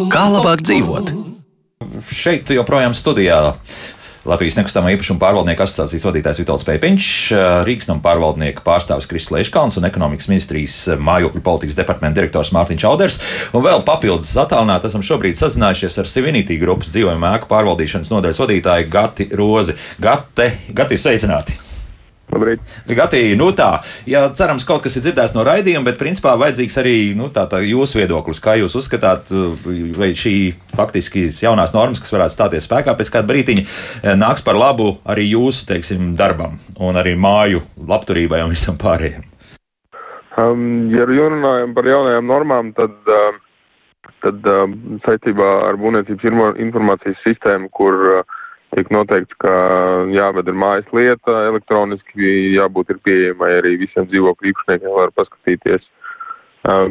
Kā 0.09 0.25
labāk 0.33 0.63
dzīvot? 0.65 1.13
Šeit 2.09 2.49
joprojām 2.53 2.95
studijā 2.97 3.39
Latvijas 4.27 4.57
nekustamā 4.59 4.91
īpašuma 4.97 5.21
pārvaldnieku 5.21 5.63
asociācijas 5.63 6.03
vadītājs 6.03 6.41
Vitals 6.41 6.65
Pēpiņš, 6.67 7.11
Rīgas 7.67 7.87
nama 7.87 8.03
pārvaldnieka 8.03 8.65
pārstāvis 8.65 9.07
Kristis 9.07 9.31
Leiškalns 9.31 9.79
un 9.79 9.87
ekonomikas 9.87 10.27
ministrijas 10.31 10.75
mājokļu 10.99 11.43
politikas 11.45 11.77
departamenta 11.79 12.19
direktors 12.19 12.51
Mārtiņš 12.55 12.83
Čauders. 12.83 13.21
Un 13.55 13.63
vēl 13.63 13.85
papildus 13.87 14.35
attālināti 14.43 14.91
esam 14.91 15.05
šobrīd 15.07 15.39
sazinājušies 15.39 16.01
ar 16.03 16.11
Civinity 16.11 16.59
grupas 16.59 16.91
dzīvojuma 16.91 17.31
ēku 17.37 17.47
pārvaldīšanas 17.53 18.11
nodaļas 18.11 18.43
vadītāju 18.43 18.91
Gati 18.91 19.31
Rozi. 19.39 19.79
Gati, 20.03 20.51
Gati 20.75 20.99
sveicināti! 20.99 21.68
Labrīt. 22.29 22.61
Gatī, 22.93 23.21
nu 23.37 23.49
tā, 23.57 23.79
jā, 24.09 24.21
cerams, 24.37 24.65
kaut 24.67 24.83
kas 24.85 24.99
ir 24.99 25.05
dzirdēts 25.07 25.33
no 25.33 25.41
raidījuma, 25.47 25.87
bet 25.87 25.97
principā 25.97 26.35
vajadzīgs 26.37 26.77
arī 26.77 26.95
nu, 27.17 27.31
tā, 27.33 27.47
tā 27.49 27.63
jūsu 27.65 27.97
viedoklis. 28.03 28.41
Kā 28.43 28.53
jūs 28.59 28.75
uzskatāt, 28.77 29.31
vai 29.97 30.11
šī 30.17 30.35
faktiski 30.77 31.29
jaunās 31.33 31.73
normas, 31.73 32.01
kas 32.03 32.13
varētu 32.13 32.35
stāties 32.35 32.69
spēkā 32.69 32.93
pēc 32.99 33.13
kāda 33.15 33.31
brītiņa, 33.31 33.65
eh, 33.65 34.13
nāks 34.19 34.45
par 34.45 34.59
labu 34.59 34.91
arī 35.09 35.25
jūsu, 35.31 35.65
teiksim, 35.71 36.13
darbam 36.19 36.59
un 36.77 37.01
arī 37.01 37.15
māju 37.17 37.63
labturībai 37.89 38.43
un 38.45 38.53
visam 38.53 38.77
pārējiem? 38.77 39.25
Um, 40.37 40.91
ja 40.93 41.09
runājam 41.09 41.73
par 41.73 41.87
jaunajām 41.89 42.29
normām, 42.29 42.69
tad, 42.77 42.93
uh, 43.09 43.39
tad 44.21 44.45
uh, 44.45 44.69
saistībā 45.07 45.49
ar 45.65 45.81
būvniecības 45.81 46.61
informācijas 46.61 47.17
sistēmu, 47.25 47.73
kur 47.73 47.97
uh, 48.19 48.37
tiek 48.75 48.91
noteikts, 48.93 49.35
ka 49.41 49.53
jāved 50.13 50.49
ir 50.49 50.57
mājas 50.57 50.89
lieta, 50.95 51.35
elektroniski 51.49 52.33
jābūt 52.55 52.93
ir 52.93 52.99
pieejamai 53.05 53.51
arī 53.59 53.77
visiem 53.81 54.07
dzīvokļu 54.09 54.51
īpašniekiem, 54.53 54.93
var 54.95 55.13
paskatīties 55.17 55.87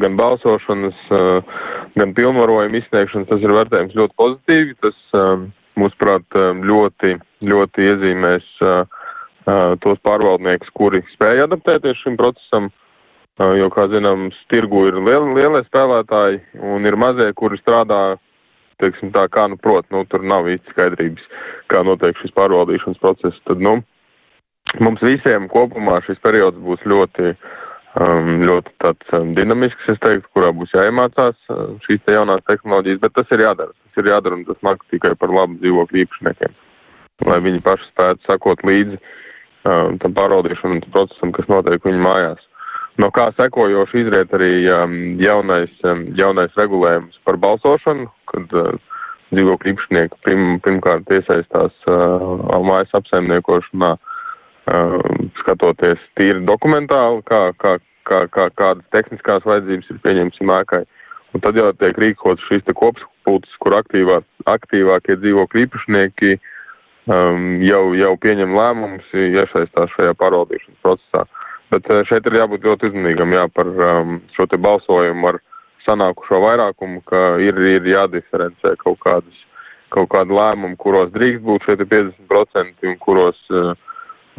gan 0.03 0.17
balsošanas, 0.17 0.99
gan 1.99 2.15
pilnvarojumu 2.17 2.81
izsniegšanas. 2.81 3.29
Tas 3.29 3.45
ir 3.45 3.55
vērtējums 3.55 3.97
ļoti 3.99 4.17
pozitīvi. 4.19 4.77
Tas, 4.83 4.99
mūsuprāt, 5.79 6.39
ļoti, 6.67 7.15
ļoti 7.47 7.89
iezīmēs 7.93 8.47
tos 9.85 10.01
pārvaldniekus, 10.05 10.73
kuri 10.77 11.03
spēja 11.13 11.47
adaptēties 11.47 12.01
šim 12.03 12.19
procesam. 12.21 12.71
Jo, 13.39 13.69
kā 13.71 13.85
zināms, 13.93 14.35
tirgu 14.51 14.89
ir 14.89 14.97
liel, 14.99 15.29
lielie 15.37 15.63
spēlētāji 15.69 16.41
un 16.75 16.89
ir 16.91 16.97
mazie, 16.99 17.29
kuri 17.39 17.61
strādā 17.61 18.17
teiksim 18.83 19.13
tā, 19.15 19.27
kā 19.33 19.47
nu 19.51 19.59
prot, 19.61 19.87
nu, 19.95 20.05
tur 20.11 20.25
nav 20.27 20.49
īsti 20.51 20.75
skaidrības, 20.75 21.25
kā 21.73 21.83
notiek 21.87 22.19
šis 22.23 22.35
pārvaldīšanas 22.37 23.01
process, 23.03 23.41
tad, 23.49 23.63
nu, 23.65 23.79
mums 24.85 25.03
visiem 25.05 25.49
kopumā 25.53 26.01
šis 26.07 26.21
periods 26.25 26.61
būs 26.65 26.85
ļoti, 26.89 27.35
um, 28.01 28.33
ļoti 28.49 28.75
tāds 28.85 29.15
um, 29.19 29.33
dinamisks, 29.39 29.91
es 29.93 30.01
teiktu, 30.05 30.29
kurā 30.37 30.53
būs 30.57 30.75
jāiemācās 30.77 31.39
uh, 31.53 31.77
šīs 31.87 32.05
te 32.05 32.17
jaunās 32.17 32.45
tehnoloģijas, 32.49 33.03
bet 33.05 33.17
tas 33.19 33.37
ir 33.37 33.47
jādara, 33.47 33.75
tas 33.87 34.03
ir 34.03 34.13
jādara 34.13 34.39
un 34.39 34.45
tas 34.49 34.61
nāk 34.67 34.85
tikai 34.93 35.15
par 35.21 35.33
labu 35.35 35.59
dzīvokļu 35.63 36.05
īpašniekiem, 36.05 36.59
lai 37.31 37.41
viņi 37.47 37.65
paši 37.65 37.91
spētu 37.93 38.29
sakot 38.29 38.67
līdzi 38.69 39.01
um, 39.01 39.99
tam 40.03 40.15
pārvaldīšanas 40.19 40.93
procesam, 40.93 41.35
kas 41.37 41.51
notiek 41.51 41.85
viņu 41.85 42.05
mājās. 42.05 42.48
No 42.99 43.13
kā 43.15 43.29
sekojoši 43.37 44.03
izriet 44.03 44.33
arī 44.35 44.53
um, 44.75 44.95
jaunais, 45.23 45.71
um, 45.87 46.03
jaunais 46.19 46.55
regulējums 46.59 47.21
par 47.27 47.39
balsošanu, 47.39 48.09
kad 48.31 48.55
uh, 48.59 48.73
dzīvokļu 49.31 49.73
īpašnieki 49.75 50.19
prim, 50.27 50.47
pirmkārt 50.65 51.13
iesaistās 51.15 51.75
uh, 51.87 52.57
mājas 52.67 52.91
apsaimniekošanā, 52.99 53.93
uh, 53.95 54.97
skatoties 55.39 56.03
tīri 56.19 56.43
dokumentāli, 56.49 57.23
kā, 57.31 57.43
kā, 57.63 57.77
kā, 58.09 58.25
kā, 58.35 58.49
kādas 58.59 58.91
tehniskās 58.95 59.47
vajadzības 59.47 59.95
ir 59.95 60.03
pieņemsim 60.03 60.55
ēkai. 60.59 60.83
Un 61.37 61.45
tad 61.45 61.59
jau 61.61 61.71
tiek 61.79 61.99
rīkots 62.03 62.47
šīs 62.49 62.67
te 62.67 62.75
kopspulces, 62.75 63.59
kur 63.63 63.77
aktīvā, 63.79 64.23
aktīvākie 64.49 65.21
dzīvokļu 65.21 65.67
īpašnieki 65.69 66.39
um, 67.13 67.61
jau, 67.63 67.83
jau 67.95 68.15
pieņem 68.27 68.59
lēmumus, 68.59 69.13
iesaistās 69.13 69.93
šajā 69.95 70.17
pārvaldīšanas 70.19 70.83
procesā. 70.83 71.29
Bet 71.73 71.91
eh, 71.93 72.05
šeit 72.09 72.27
ir 72.29 72.39
jābūt 72.41 72.65
ļoti 72.65 72.91
uzmanīgam 72.91 73.35
jā, 73.37 73.45
par 73.55 73.69
um, 73.69 74.17
šo 74.37 74.47
te 74.49 74.61
balsojumu 74.61 75.33
ar 75.33 75.41
sanākušo 75.85 76.41
vairākumu, 76.45 77.03
ka 77.09 77.37
ir, 77.43 77.59
ir 77.77 77.87
jādiferencē 77.89 78.75
kaut 78.81 78.99
kādas, 79.05 79.45
kaut 79.95 80.11
kādi 80.13 80.37
lēmumi, 80.37 80.77
kuros 80.81 81.13
drīkst 81.15 81.45
būt 81.45 81.69
šie 81.69 81.79
50% 81.85 82.91
un 82.91 82.99
kuros, 83.05 83.39
uh, 83.53 83.71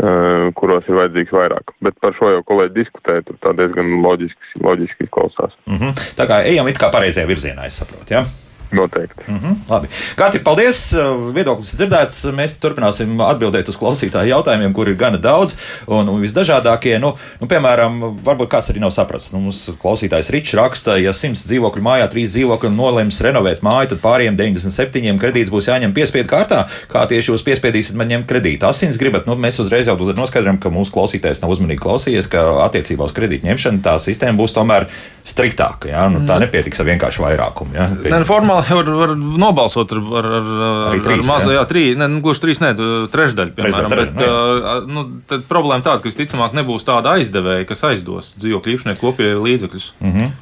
uh, 0.01 0.49
kuros 0.57 0.89
ir 0.89 0.99
vajadzīgs 0.99 1.33
vairāk. 1.37 1.73
Bet 1.85 1.97
par 2.01 2.17
šo 2.17 2.33
jau 2.35 2.43
kolēģi 2.49 2.77
diskutēja, 2.81 3.25
tur 3.29 3.39
tā 3.45 3.55
diezgan 3.57 3.97
loģiski, 4.05 4.61
loģiski 4.65 5.07
izklausās. 5.07 5.57
Mm 5.65 5.81
-hmm. 5.81 6.05
Tā 6.19 6.29
kā 6.29 6.43
ejam 6.45 6.69
it 6.69 6.81
kā 6.81 6.91
pareizajā 6.93 7.29
virzienā, 7.29 7.65
es 7.65 7.81
saprotu, 7.81 8.13
jā? 8.13 8.21
Ja? 8.25 8.48
Noteikti. 8.71 9.23
Mm 9.27 9.39
-hmm, 9.39 9.55
labi. 9.69 9.87
Gati, 10.17 10.39
paldies. 10.39 10.95
Viedoklis 11.33 11.73
dzirdēts. 11.75 12.19
Mēs 12.37 12.57
turpināsim 12.61 13.17
atbildēt 13.25 13.69
uz 13.69 13.77
klausītāju 13.77 14.29
jautājumiem, 14.29 14.73
kur 14.73 14.89
ir 14.89 14.95
gana 14.95 15.17
daudz 15.17 15.55
un, 15.87 16.09
un 16.09 16.21
visdažādākie. 16.21 16.99
Nu, 16.99 17.15
nu, 17.41 17.47
piemēram, 17.47 17.99
varbūt 18.23 18.49
kāds 18.49 18.69
arī 18.69 18.79
nav 18.79 18.91
sapratis. 18.91 19.31
Nu, 19.33 19.39
mums 19.39 19.71
klausītājs 19.81 20.29
Ričs 20.29 20.53
raksta, 20.53 20.97
ja 20.97 21.13
100 21.13 21.47
dzīvokļu 21.49 21.81
mājā, 21.81 22.09
3 22.13 22.27
dzīvokļi 22.29 22.69
nolems 22.75 23.21
renovēt 23.21 23.61
māju, 23.61 23.89
tad 23.89 23.99
pāriem 23.99 24.37
97 24.37 25.17
kredīts 25.19 25.49
būs 25.49 25.67
jāņem 25.67 25.93
piespiedu 25.93 26.29
kārtā. 26.29 26.67
Kā 26.87 27.07
tieši 27.09 27.31
jūs 27.31 27.43
piespiedīsiet 27.43 27.95
man 27.95 28.07
ņemt 28.07 28.27
kredītu? 28.29 28.65
Asins 28.69 28.97
gribat, 28.97 29.25
nu, 29.25 29.35
mēs 29.35 29.59
uzreiz 29.59 29.87
jau 29.87 29.97
noskaidrojam, 29.97 30.59
ka 30.61 30.69
mūsu 30.69 30.93
klausītājs 30.93 31.41
nav 31.41 31.49
uzmanīgi 31.49 31.81
klausījies, 31.81 32.29
ka 32.29 32.65
attiecībā 32.69 33.03
uz 33.03 33.13
kredītu 33.17 33.49
ņemšanu 33.49 33.81
tā 33.81 33.97
sistēma 33.99 34.37
būs 34.37 34.53
tomēr 34.53 34.85
striktāka. 35.29 35.89
Ja? 35.91 36.07
Nu, 36.11 36.23
tā 36.25 36.37
mm. 36.37 36.45
nepietiks 36.45 36.81
ar 36.81 36.87
vienkārši 36.89 37.23
vairākumu. 37.23 37.75
Ja? 37.77 37.87
Ne, 37.89 38.21
formāli 38.27 38.77
var, 38.79 38.91
var 39.01 39.13
nobalsot 39.15 39.93
ar, 39.95 40.01
ar, 40.21 40.27
ar, 40.31 40.99
trīs, 41.05 41.23
ar 41.23 41.29
mazu, 41.29 41.53
jā, 41.55 41.63
trīs, 41.69 41.95
ne, 41.99 42.09
nu, 42.11 42.21
gluži 42.25 42.43
trīs, 42.45 42.61
ne, 42.63 42.73
trešdaļu, 43.13 43.55
piemēram. 43.57 43.93
Trešdaļ, 43.93 44.11
bet, 44.17 44.27
uh, 44.27 44.89
nu, 44.89 45.05
tad 45.29 45.45
problēma 45.49 45.85
tāda, 45.85 46.03
ka 46.03 46.11
visticamāk 46.11 46.57
nebūs 46.57 46.87
tāda 46.87 47.15
aizdevēja, 47.19 47.67
kas 47.69 47.85
aizdos 47.91 48.33
dzīvokļu 48.41 48.75
īpašnieku 48.75 49.03
kopēju 49.05 49.45
līdzekļus. 49.45 49.89
Mm 50.01 50.15
-hmm. 50.17 50.37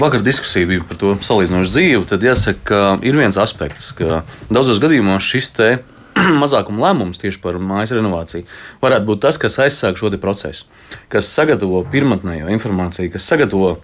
Vakar 0.00 0.22
diskusija 0.24 0.66
bija 0.66 0.86
par 0.88 0.96
to 0.96 1.12
salīdzinošu 1.20 1.74
dzīvi. 1.74 2.04
Tad 2.08 2.24
jāsaka, 2.24 2.64
ka 2.64 2.80
ir 3.04 3.16
viens 3.16 3.36
aspekts, 3.36 3.92
ka 3.92 4.22
daudzos 4.48 4.80
gadījumos 4.80 5.26
šis 5.26 5.50
te 5.52 5.70
mazākuma 6.42 6.88
lēmums 6.88 7.20
tieši 7.22 7.42
par 7.42 7.60
mājas 7.62 7.94
renovāciju 7.96 8.46
varētu 8.82 9.08
būt 9.10 9.22
tas, 9.26 9.38
kas 9.40 9.60
aizsāk 9.64 10.00
šo 10.00 10.10
procesu, 10.20 10.66
kas 11.12 11.30
sagatavo 11.32 11.84
pirmotnējo 11.92 12.50
informāciju, 12.54 13.12
kas 13.14 13.28
sagatavo 13.28 13.76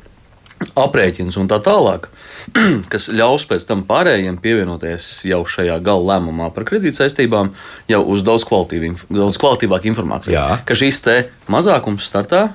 aprēķins 0.79 1.37
un 1.41 1.49
tā 1.51 1.59
tālāk, 1.63 2.09
kas 2.93 3.09
ļaus 3.13 3.47
pēc 3.51 3.67
tam 3.69 3.85
pārējiem 3.89 4.39
pievienoties 4.43 5.25
jau 5.29 5.43
šajā 5.49 5.79
gala 5.85 6.15
lēmumā 6.15 6.51
par 6.55 6.67
kredītsaistībām, 6.69 7.53
jau 7.91 8.03
uz 8.15 8.25
daudz, 8.27 8.47
daudz 8.49 9.41
kvalitīvāku 9.41 9.91
informāciju. 9.93 10.37
Jā. 10.37 10.61
Ka 10.67 10.79
šīs 10.79 11.03
mazākums 11.51 12.07
startā 12.09 12.49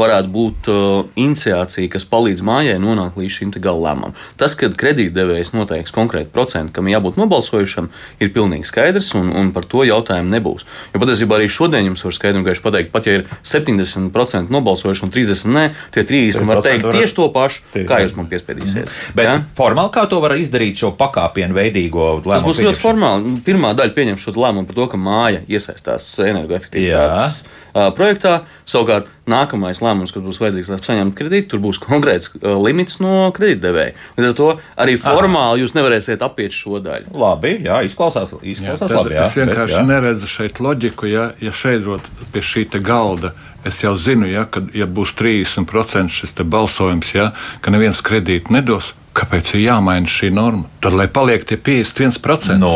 varētu 0.00 0.30
būt 0.32 0.68
uh, 0.70 1.08
iniciācija, 1.20 1.90
kas 1.92 2.06
palīdz 2.08 2.42
mājai 2.46 2.78
nonākt 2.82 3.18
līdz 3.20 3.36
šim 3.36 3.52
gala 3.60 3.90
lēmumam. 3.90 4.14
Tas, 4.40 4.54
ka 4.58 4.70
kredītdevējs 4.80 5.52
noteiks 5.54 5.94
konkrēti 5.94 6.32
procentu, 6.32 6.72
kam 6.76 6.88
jābūt 6.90 7.18
nobalsojušam, 7.20 7.90
ir 8.22 8.32
pilnīgi 8.34 8.68
skaidrs, 8.68 9.12
un, 9.18 9.30
un 9.36 9.52
par 9.56 9.66
to 9.70 9.84
jautājumu 9.88 10.32
nebūs. 10.32 10.66
Jo 10.94 11.02
patiesībā 11.02 11.38
arī 11.38 11.50
šodien 11.52 11.90
jums 11.90 12.04
var 12.06 12.16
skaidri 12.16 12.40
un 12.40 12.46
gaiši 12.46 12.64
pateikt, 12.64 12.92
pat 12.94 13.08
ja 13.08 13.18
ir 13.20 13.26
70% 13.42 14.54
nobalsojuši 14.54 15.06
un 15.06 15.14
30% 15.14 15.54
nē, 15.56 15.64
tie 15.94 16.06
30% 16.08 16.50
var 16.50 16.62
teikt 16.64 16.86
var... 16.88 16.98
tieši 16.98 17.18
to 17.18 17.28
pašu, 17.34 17.64
tieši. 17.74 17.88
kā 17.90 18.00
jūs 18.04 18.16
man 18.18 18.30
piespiedīsiet. 18.30 18.88
Mm. 18.88 19.16
Bet 19.18 19.28
ja? 19.28 19.38
formāli 19.58 19.94
kā 19.94 20.06
to 20.10 20.20
var 20.22 20.36
izdarīt 20.38 20.80
šo 20.80 20.92
pakāpienu 20.98 21.56
veidīgo 21.56 22.06
lēmumu? 22.20 22.32
Tas 22.32 22.46
būs 22.46 22.62
ļoti 22.64 22.82
formāli. 22.82 23.36
Pirmā 23.46 23.74
daļa 23.78 23.96
pieņem 23.96 24.20
šo 24.20 24.36
lēmumu 24.36 24.70
par 24.70 24.78
to, 24.78 24.88
ka 24.94 25.00
māja 25.00 25.42
iesaistās 25.50 26.12
energoefektivitātes 26.24 27.42
projektā. 27.74 28.40
Savukārt, 28.68 29.08
nākamais 29.30 29.80
lēmums, 29.82 30.12
kad 30.14 30.24
būs 30.24 30.40
vajadzīgs, 30.42 30.70
lai 30.72 30.78
saņemtu 30.84 31.18
kredītu, 31.18 31.48
tur 31.52 31.62
būs 31.64 31.80
konkrēts 31.82 32.32
limits 32.40 33.00
no 33.02 33.28
kredītdevēja. 33.36 33.94
Līdz 34.18 34.30
ar 34.30 34.36
to 34.38 34.48
arī 34.84 34.96
formāli 35.00 35.64
jūs 35.64 35.76
nevarēsiet 35.78 36.24
apiet 36.26 36.56
šo 36.56 36.80
daļu. 36.84 37.12
Labi, 37.20 37.56
jā, 37.66 37.82
izklausās, 37.86 38.34
izklausās 38.42 38.90
jā, 38.90 38.96
labi. 38.96 39.16
Jā, 39.18 39.26
es 39.26 39.36
vienkārši 39.38 39.76
bet, 39.76 39.78
jā. 39.78 39.86
neredzu 39.90 40.30
šeit 40.30 40.62
loģiku, 40.62 41.10
ja, 41.10 41.30
ja 41.42 41.54
šeit 41.54 41.86
rot 41.86 42.10
pie 42.34 42.44
šī 42.44 42.66
galda. 42.80 43.34
Es 43.66 43.82
jau 43.82 43.92
zinu, 43.92 44.24
ja, 44.24 44.46
ka, 44.48 44.62
ja 44.72 44.86
būs 44.88 45.12
30% 45.18 46.08
šis 46.14 46.32
balsojums, 46.48 47.12
ja, 47.12 47.30
ka 47.60 47.72
neviens 47.74 48.00
kredītu 48.00 48.54
nedos, 48.56 48.94
kāpēc 49.16 49.52
ir 49.54 49.66
jāmaina 49.66 50.08
šī 50.08 50.30
norma? 50.32 50.64
Tad, 50.80 50.96
lai 50.96 51.10
paliek 51.12 51.44
tie 51.44 51.58
51%. 51.60 52.56
No, 52.60 52.72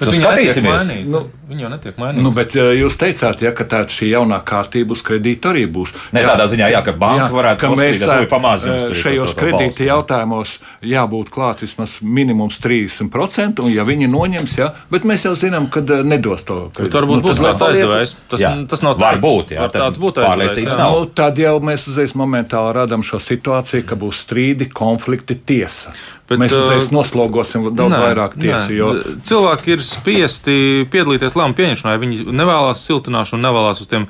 Bet 0.00 0.10
nu, 0.10 0.18
skatīsimies. 0.18 0.92
Nu, 1.10 1.26
Viņi 1.44 1.60
jau 1.60 1.68
netiek 1.68 1.98
mainīti. 2.00 2.24
Nu, 2.24 2.30
bet 2.32 2.54
jūs 2.56 2.94
teicāt, 2.96 3.42
ja, 3.44 3.50
ka 3.56 3.66
tāda 3.68 3.92
šī 3.92 4.08
jaunā 4.14 4.38
kārtība 4.48 4.94
uz 4.96 5.02
kredītu 5.04 5.50
arī 5.50 5.66
būs. 5.68 5.92
Ne 6.16 6.22
jā, 6.22 6.30
tādā 6.30 6.46
ziņā, 6.48 6.70
jā, 6.72 6.80
ka 6.86 6.94
banka 6.96 7.26
jā, 7.26 7.34
varētu 7.36 7.70
būt 7.74 7.80
mēs 7.82 8.00
tā, 8.00 8.16
pamāzināt. 8.30 8.94
Šajos 8.96 9.34
kredīta 9.36 9.84
jautājumos 9.84 10.56
jābūt 10.94 11.28
klāt 11.34 11.60
vismaz 11.66 11.98
minimums 12.00 12.56
30%, 12.64 13.60
un 13.60 13.74
ja 13.74 13.84
viņi 13.84 14.08
noņems, 14.14 14.56
jā, 14.56 14.70
bet 14.94 15.04
mēs 15.08 15.28
jau 15.28 15.34
zinām, 15.36 15.68
ka 15.68 15.84
nedos 15.84 16.46
to 16.48 16.58
kredītu. 16.72 17.00
Varbūt 17.02 17.20
nu, 17.20 17.28
būs 17.28 17.44
kāds 17.44 17.66
aizdevējs. 17.68 18.16
Tas, 18.32 18.40
jā. 18.46 18.54
tas 18.72 18.86
nav 18.86 18.96
tāds. 18.96 19.04
Varbūt, 19.04 19.54
jā. 19.58 19.66
Var 19.66 19.76
tāds 19.76 20.00
būt 20.00 20.24
aizdevējs. 20.24 20.74
Nu, 20.80 21.04
tad 21.12 21.44
jau 21.44 21.54
mēs 21.60 21.88
uzreiz 21.92 22.16
momentāli 22.16 22.72
radam 22.80 23.04
šo 23.04 23.20
situāciju, 23.20 23.84
ka 23.92 24.00
būs 24.00 24.24
strīdi, 24.24 24.72
konflikti, 24.72 25.36
tiesa. 25.36 25.92
Bet, 26.34 26.44
mēs 26.44 26.54
uzreiz 26.56 26.88
noslogosim 26.94 27.68
daudz 27.70 27.94
nē, 27.94 28.00
vairāk 28.04 28.36
tiesu. 28.38 28.74
Jo... 28.76 28.90
Cilvēki 29.26 29.74
ir 29.76 29.84
spiesti 29.86 30.56
piedalīties 30.92 31.36
lēmumu 31.38 31.58
pieņemšanā. 31.58 31.94
Viņi 32.02 32.26
nevēlas 32.36 32.84
siltināšanu, 32.88 33.44
nevēlas 33.44 33.82
uz 33.84 33.90
tiem 33.90 34.08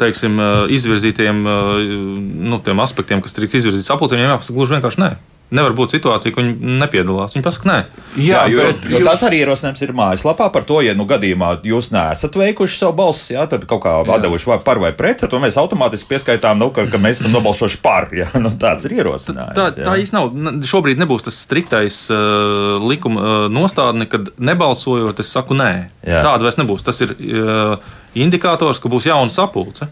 teiksim, 0.00 0.38
izvirzītiem 0.76 1.46
nu, 1.46 2.60
aspektiem, 2.84 3.24
kas 3.24 3.36
tiek 3.36 3.50
izvirzīti 3.50 3.86
sapulcēm. 3.86 4.20
Viņiem 4.20 4.36
jāpasaka 4.36 4.58
gluži 4.58 4.78
vienkārši 4.78 5.02
nē. 5.04 5.10
Nevar 5.54 5.76
būt 5.78 5.92
situācija, 5.94 6.34
ka 6.34 6.42
viņi 6.42 6.78
nepiedalās. 6.80 7.36
Viņi 7.36 7.44
pasaka, 7.46 7.68
nē. 7.70 7.76
Jā, 8.18 8.40
jā 8.40 8.40
jo, 8.50 8.62
bet, 8.66 8.86
jo 8.90 9.00
tāds 9.06 9.22
arī 9.28 9.38
ierosinājums 9.44 9.82
ir 9.84 9.92
mājaslapā 9.94 10.48
par 10.50 10.64
to, 10.66 10.80
ja 10.82 10.94
nu 10.98 11.04
gadījumā 11.06 11.52
jūs 11.66 11.92
neesat 11.94 12.34
veikuši 12.34 12.80
savu 12.80 12.96
balsi, 12.98 13.36
jā, 13.36 13.44
tad 13.52 13.62
kaut 13.70 13.84
kā 13.84 13.92
atdevuši 14.02 14.50
vai 14.50 14.56
par 14.64 14.80
vai 14.82 14.90
pret, 14.98 15.22
tad 15.22 15.36
mēs 15.42 15.58
automātiski 15.62 16.10
pieskaitām, 16.10 16.58
nu, 16.58 16.72
ka, 16.74 16.88
ka 16.90 16.98
mēs 16.98 17.22
esam 17.22 17.36
nobalsojuši 17.38 17.78
par. 17.84 18.08
Jā, 18.16 18.26
nu, 18.42 18.50
tāds 18.58 18.88
ir 18.88 18.96
ierosinājums. 18.98 19.54
Tā, 19.54 19.68
tā, 19.76 19.86
tā 19.86 19.94
īsti 20.02 20.18
nav. 20.18 20.32
Šobrīd 20.66 20.98
nebūs 21.02 21.28
tas 21.28 21.38
striktais 21.46 22.00
uh, 22.10 22.82
likuma 22.82 23.22
uh, 23.22 23.46
nostādne, 23.52 24.08
kad 24.10 24.32
nebalsojot, 24.42 25.22
es 25.22 25.30
saku 25.30 25.54
nē. 25.58 25.70
Jā. 26.02 26.24
Tāda 26.26 26.48
vairs 26.48 26.58
nebūs. 26.58 26.82
Tas 26.86 26.98
ir 27.06 27.14
uh, 27.14 27.78
indikators, 28.18 28.82
ka 28.82 28.90
būs 28.90 29.06
jauna 29.12 29.30
sapulce. 29.30 29.86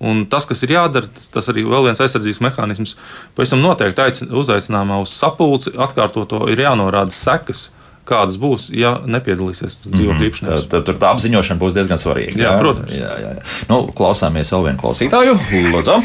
Un 0.00 0.22
tas, 0.32 0.46
kas 0.48 0.62
ir 0.64 0.72
jādara, 0.78 1.10
tas, 1.12 1.28
tas 1.28 1.50
arī 1.52 1.66
vēl 1.68 1.90
viens 1.90 2.00
aizsardzības 2.00 2.40
mehānisms. 2.46 2.94
Pavisam 3.36 3.60
noteikti 3.60 4.30
uzaicinājumā 4.32 5.02
uz 5.04 5.12
sapulci 5.12 5.74
atkārtot 5.76 6.30
to 6.32 6.46
ir 6.52 6.64
jānorāda 6.64 7.12
sekas. 7.12 7.68
Kādas 8.08 8.40
būs, 8.40 8.70
ja 8.74 8.96
nepiedalīsies 9.06 9.82
dzīvokļu 9.84 10.16
mhm. 10.16 10.24
īpašnieks? 10.30 10.64
Tad, 10.72 10.86
tad 10.88 10.96
tā 10.98 11.10
apziņošana 11.14 11.60
būs 11.60 11.76
diezgan 11.76 12.00
svarīga. 12.00 12.32
Jā, 12.32 12.48
jā 12.48 12.54
protams. 12.58 12.96
Jā, 12.96 13.10
jā, 13.20 13.34
jā. 13.36 13.44
Nu, 13.68 13.84
klausāmies 13.94 14.50
vēl 14.50 14.64
vienu 14.70 14.80
klausītāju. 14.80 15.36
Lūdzu! 15.76 16.00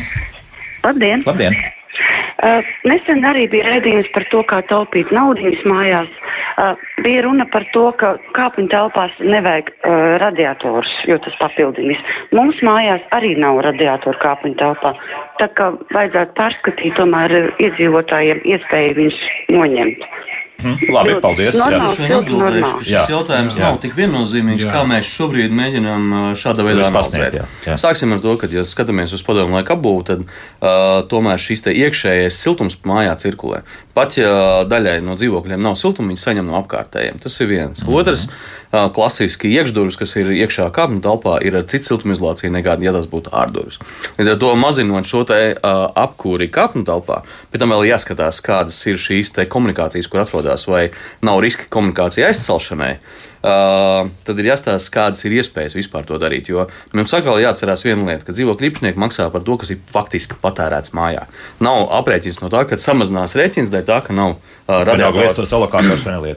Labdien! 0.86 1.24
Labdien. 1.26 1.58
Uh, 2.46 2.68
nesen 2.86 3.24
arī 3.26 3.48
bija 3.50 3.72
redzējums 3.78 4.12
par 4.14 4.28
to, 4.30 4.44
kā 4.52 4.60
taupīt 4.70 5.10
naudu 5.16 5.56
mājās. 5.66 6.12
Bija 7.04 7.22
runa 7.26 7.46
par 7.52 7.66
to, 7.74 7.90
ka 8.00 8.14
kāpņu 8.38 8.70
telpās 8.72 9.16
nevajag 9.20 9.72
uh, 9.74 10.16
radiatorus, 10.24 10.92
jo 11.10 11.18
tas 11.26 11.36
papildinīs. 11.42 12.00
Mums 12.36 12.62
mājās 12.64 13.04
arī 13.16 13.34
nav 13.40 13.60
radiatoru 13.66 14.22
kāpņu 14.24 14.56
telpā, 14.62 14.94
tā 15.42 15.50
kā 15.58 15.74
vajadzētu 15.92 16.38
pārskatīt 16.40 16.96
tomēr 17.00 17.36
iedzīvotājiem 17.60 18.46
iespēju 18.56 18.98
viņus 19.02 19.22
noņemt. 19.58 20.10
Hmm, 20.56 20.78
labi, 20.96 21.16
paldies. 21.22 21.56
Normāls, 21.60 21.98
jā, 22.00 22.18
atbildēšu, 22.22 22.78
šis 22.80 22.92
jā. 22.94 23.02
jautājums 23.12 23.58
jā. 23.58 23.66
nav 23.66 23.80
tik 23.84 23.96
viennozīmīgs, 23.98 24.64
jā. 24.64 24.72
kā 24.72 24.84
mēs 24.88 25.10
šobrīd 25.12 25.54
mēģinām 25.56 26.06
šādā 26.40 26.66
veidā 26.66 26.88
analizēt. 26.88 27.42
Sāksim 27.82 28.16
ar 28.16 28.22
to, 28.24 28.38
ka, 28.40 28.48
ja 28.54 28.64
skatāmies 28.68 29.14
uz 29.18 29.24
padomu 29.28 29.58
laiku 29.58 29.76
apbūvi, 29.76 30.06
tad 30.08 30.24
uh, 30.24 31.04
tomēr 31.12 31.42
šis 31.42 31.68
iekšējais 31.74 32.40
siltums 32.40 32.80
mājā 32.88 33.18
cirkulē. 33.20 33.66
Pat 33.96 34.18
ja 34.20 34.66
daļai 34.68 34.98
no 35.06 35.16
dzīvokļiem 35.16 35.62
nav 35.64 35.78
siltuma, 35.80 36.12
viņi 36.12 36.20
saņem 36.20 36.50
no 36.50 36.58
apkārtējiem. 36.60 37.22
Tas 37.24 37.40
ir 37.40 37.48
viens. 37.48 37.80
Mm 37.80 37.88
-hmm. 37.88 37.96
Otrs, 37.96 38.28
klasiski 38.96 39.52
iekšdurvis, 39.56 39.96
kas 39.96 40.16
ir 40.20 40.32
iekšā 40.36 40.68
kāpņu 40.76 41.00
telpā, 41.02 41.38
ir 41.48 41.56
ar 41.56 41.64
citu 41.64 41.88
siltumizolāciju 41.90 42.52
nekā, 42.52 42.76
ja 42.84 42.92
tas 42.92 43.08
būtu 43.08 43.32
ārdurvis. 43.32 43.80
Līdz 44.18 44.32
ar 44.34 44.40
to 44.42 44.56
mazinot 44.56 45.08
šo 45.08 45.24
te, 45.24 45.56
apkūri 46.06 46.50
kāpņu 46.52 46.84
telpā, 46.86 47.22
pēc 47.52 47.64
tam 47.64 47.72
vēl 47.72 47.88
jāskatās, 47.92 48.42
kādas 48.44 48.82
ir 48.86 49.00
šīs 49.00 49.32
komunikācijas, 49.48 50.10
kur 50.12 50.20
atrodas 50.26 50.68
vai 50.68 50.90
nav 51.22 51.40
riski 51.40 51.70
komunikācija 51.70 52.28
aizcelšanai, 52.28 52.98
tad 53.46 54.40
ir 54.42 54.50
jāstāsta, 54.50 54.92
kādas 54.94 55.22
ir 55.28 55.36
iespējas 55.38 55.76
vispār 55.78 56.08
to 56.08 56.18
darīt. 56.22 56.50
Jo 56.50 56.66
mums 56.96 57.14
atkal 57.14 57.38
jāatcerās 57.44 57.86
viena 57.86 58.08
lieta, 58.10 58.26
ka 58.26 58.36
dzīvokļu 58.36 58.70
īpašnieki 58.72 59.02
maksā 59.02 59.28
par 59.34 59.44
to, 59.46 59.58
kas 59.62 59.74
ir 59.76 59.82
faktiski 59.92 60.40
patērēts 60.42 60.96
mājā. 60.98 61.28
Nav 61.66 61.86
aprēķins 62.00 62.42
no 62.42 62.50
tā, 62.54 62.64
ka 62.70 62.80
samazinās 62.82 63.38
rēķins 63.38 63.74
dēļ 63.74 63.86
tā, 63.86 64.00
ka 64.08 64.16
nav 64.18 64.34
uh, 64.34 64.65
radiatoru. 64.68 65.22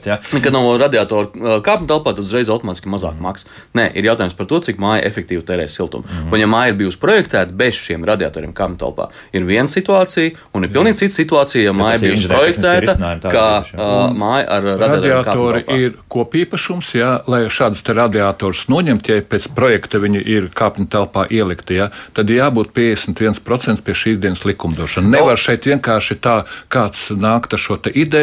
ja? 0.05 0.19
Kad 0.29 0.53
nav 0.53 0.67
radiatoru 0.81 1.59
kāpņu 1.65 1.89
telpā, 1.89 2.13
tad 2.13 2.25
uzreiz 2.25 2.49
automātiski 2.53 2.91
mazāk 2.91 3.17
maksā. 3.23 3.49
Nē, 3.77 3.87
ir 3.97 4.09
jautājums 4.09 4.35
par 4.37 4.49
to, 4.49 4.59
cik 4.65 4.77
māja 4.81 5.01
efektīvi 5.09 5.41
tērē 5.47 5.65
siltumu. 5.71 6.05
Mm. 6.05 6.33
Un 6.33 6.43
ja 6.43 6.49
māja 6.49 6.73
ir 6.73 6.77
bijusi 6.83 7.01
projektēta 7.01 7.55
bez 7.57 7.79
šiem 7.79 8.05
radiatoriem 8.07 8.53
kāpņu 8.55 8.77
telpā, 8.83 9.09
ir 9.33 9.47
viena 9.49 9.71
situācija, 9.71 10.35
un 10.53 10.67
ir 10.67 10.73
pilnīgi 10.73 11.01
cita 11.03 11.17
situācija, 11.17 11.63
ja 11.65 11.73
māja 11.75 11.97
ir 11.97 12.05
bijusi 12.05 12.29
projektēta, 12.29 12.95
kā 13.25 13.47
uh, 13.65 13.95
māja 14.13 14.45
ar 14.59 14.69
radiatori 14.83 15.63
ir 15.79 15.97
kopīpašums, 16.11 16.93
jā, 16.99 17.11
lai 17.29 17.41
šādus 17.49 17.81
radiatorus 17.97 18.67
noņemt, 18.69 19.09
ja 19.09 19.25
pēc 19.25 19.49
projekta 19.57 20.01
viņi 20.01 20.21
ir 20.21 20.49
kāpņu 20.55 20.89
telpā 20.93 21.25
ielikti, 21.33 21.79
jā, 21.81 21.89
tad 22.13 22.29
jābūt 22.29 22.73
51% 22.77 23.85
pie 23.85 23.97
šīs 23.97 24.21
dienas 24.21 24.45
likumdošana. 24.45 25.09
Nevar 25.17 25.39
šeit 25.39 25.65
vienkārši 25.69 26.19
tā 26.21 26.41
kāds 26.71 27.09
nākt 27.17 27.55
ar 27.55 27.61
šo 27.61 27.79
ideju, 27.89 28.18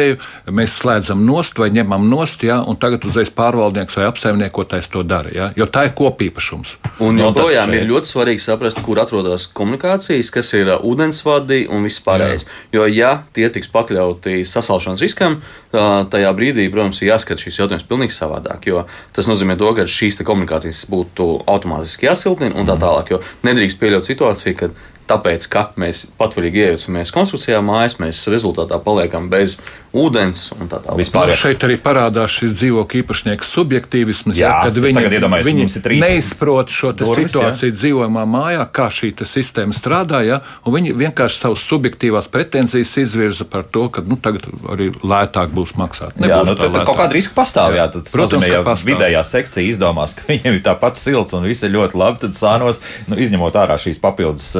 mēs 0.53 0.77
slēdzam 0.81 1.23
nost 1.27 1.59
vai 1.61 1.69
ņemam 1.75 2.07
nost, 2.09 2.43
jā, 2.47 2.59
un 2.67 2.79
tagad 2.79 3.05
uzreiz 3.07 3.31
pārvaldnieks 3.33 3.97
vai 3.99 4.07
apsaimniekotājs 4.09 4.89
to 4.93 5.03
dara, 5.07 5.31
jā, 5.33 5.49
jo 5.57 5.67
tā 5.71 5.87
ir 5.87 5.93
kopīpašums. 5.97 6.75
Un 7.05 7.19
joprojām 7.21 7.73
ir 7.77 7.87
ļoti 7.89 8.11
svarīgi 8.11 8.43
saprast, 8.43 8.81
kur 8.85 9.01
atrodas 9.01 9.47
komunikācijas, 9.57 10.31
kas 10.33 10.53
ir 10.57 10.73
ūdensvadi 10.77 11.65
un 11.73 11.85
viss 11.87 12.03
pārējais. 12.05 12.47
Jo, 12.75 12.87
ja 12.89 13.13
tie 13.35 13.49
tiks 13.53 13.71
pakļauti 13.73 14.41
sasalšanas 14.47 15.03
riskam, 15.05 15.39
tajā 15.71 16.33
brīdī, 16.37 16.67
protams, 16.73 17.01
ir 17.01 17.13
jāskata 17.13 17.43
šis 17.43 17.61
jautājums 17.61 17.87
pilnīgi 17.87 18.15
savādāk. 18.15 18.69
Jo 18.69 18.85
tas 19.15 19.29
nozīmē, 19.29 19.57
to, 19.59 19.73
ka 19.77 19.87
šīs 19.89 20.21
komunikācijas 20.27 20.85
būtu 20.91 21.29
automātiski 21.47 22.09
jāsiltina 22.09 22.55
un 22.57 22.69
tā 22.69 22.77
tālāk. 22.81 23.13
Jo 23.13 23.21
nedrīkst 23.47 23.79
pieļaut 23.81 24.07
situāciju, 24.07 24.57
kad 24.59 24.77
tāpēc, 25.07 25.47
ka 25.51 25.63
mēs 25.79 26.05
patvarīgi 26.19 26.63
iejaucamies 26.65 27.13
konstrukcijā 27.15 27.61
mājas, 27.65 27.97
mēs 28.01 28.25
rezultātā 28.31 28.79
paliekam 28.83 29.29
bez 29.31 29.57
ūdens 29.97 30.51
un 30.57 30.69
tā 30.69 30.79
tālāk. 30.83 30.99
Vispār 30.99 31.31
nu, 31.31 31.37
šeit 31.39 31.63
arī 31.65 31.77
parādās 31.81 32.33
šis 32.37 32.55
dzīvokļu 32.59 33.01
īpašnieks 33.03 33.51
subjektīvisms, 33.55 34.37
jā, 34.37 34.49
jā, 34.51 34.57
kad 34.67 34.79
viņi, 34.83 35.05
viņi 35.47 35.67
neizprot 36.01 36.73
šo 36.73 36.91
durvis, 36.97 37.31
situāciju 37.31 37.71
jā. 37.71 37.77
dzīvojamā 37.81 38.25
mājā, 38.29 38.65
kā 38.73 38.89
šī 38.93 39.13
sistēma 39.27 39.75
strādā, 39.75 40.21
jā, 40.27 40.41
un 40.67 40.75
viņi 40.75 40.93
vienkārši 40.99 41.39
savas 41.39 41.63
subjektīvās 41.67 42.29
pretenzijas 42.33 42.93
izvirza 43.01 43.47
par 43.49 43.65
to, 43.71 43.87
ka 43.93 44.03
nu, 44.05 44.19
tagad 44.21 44.45
arī 44.73 44.89
lētāk 45.01 45.53
būs 45.55 45.75
maksāt. 45.79 46.19
Nebūs 46.19 46.33
jā, 46.33 46.41
nu, 46.47 46.57
tad, 46.59 46.75
tad 46.75 46.87
kaut 46.89 46.99
kāda 46.99 47.17
riska 47.17 47.37
pastāv. 47.37 47.77
Jā, 47.77 47.87
tad, 47.93 48.09
Protams, 48.11 48.43
nozīmē, 48.43 48.59
ja 48.59 48.63
pastāv. 48.67 48.91
vidējā 48.91 49.23
sekcija 49.31 49.71
izdomās, 49.71 50.17
ka 50.17 50.27
viņiem 50.29 50.59
ir 50.59 50.63
tāpat 50.65 50.99
silts 50.99 51.35
un 51.37 51.47
viss 51.47 51.65
ir 51.65 51.73
ļoti 51.73 51.99
labi, 51.99 52.21
tad 52.25 52.37
sānos, 52.37 52.81
nu, 53.07 53.17
izņemot 53.23 53.57
ārā 53.57 53.79
šīs 53.81 54.01
papildus 54.03 54.51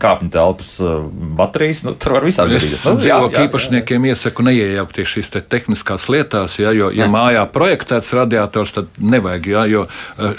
kāpņu 0.00 0.30
telpas 0.34 0.70
baterijas, 1.38 1.82
nu, 1.86 1.94
tur 2.00 2.16
var 2.16 2.26
visādi 2.26 2.56
gadīties. 2.56 2.76
Es 2.78 2.86
nu, 2.88 3.00
dzīvokļu 3.02 3.44
īpašniekiem 3.48 4.08
iesaku 4.10 4.46
neiejaukties 4.48 5.12
šīs 5.14 5.32
te 5.34 5.42
tehniskās 5.54 6.08
lietās, 6.12 6.58
ja, 6.60 6.72
jo, 6.76 6.90
ja 6.94 7.08
ne. 7.08 7.12
mājā 7.14 7.44
projektēts 7.54 8.12
radiators, 8.16 8.74
tad 8.78 9.00
nevajag, 9.00 9.48
ja, 9.54 9.64
jo 9.70 9.86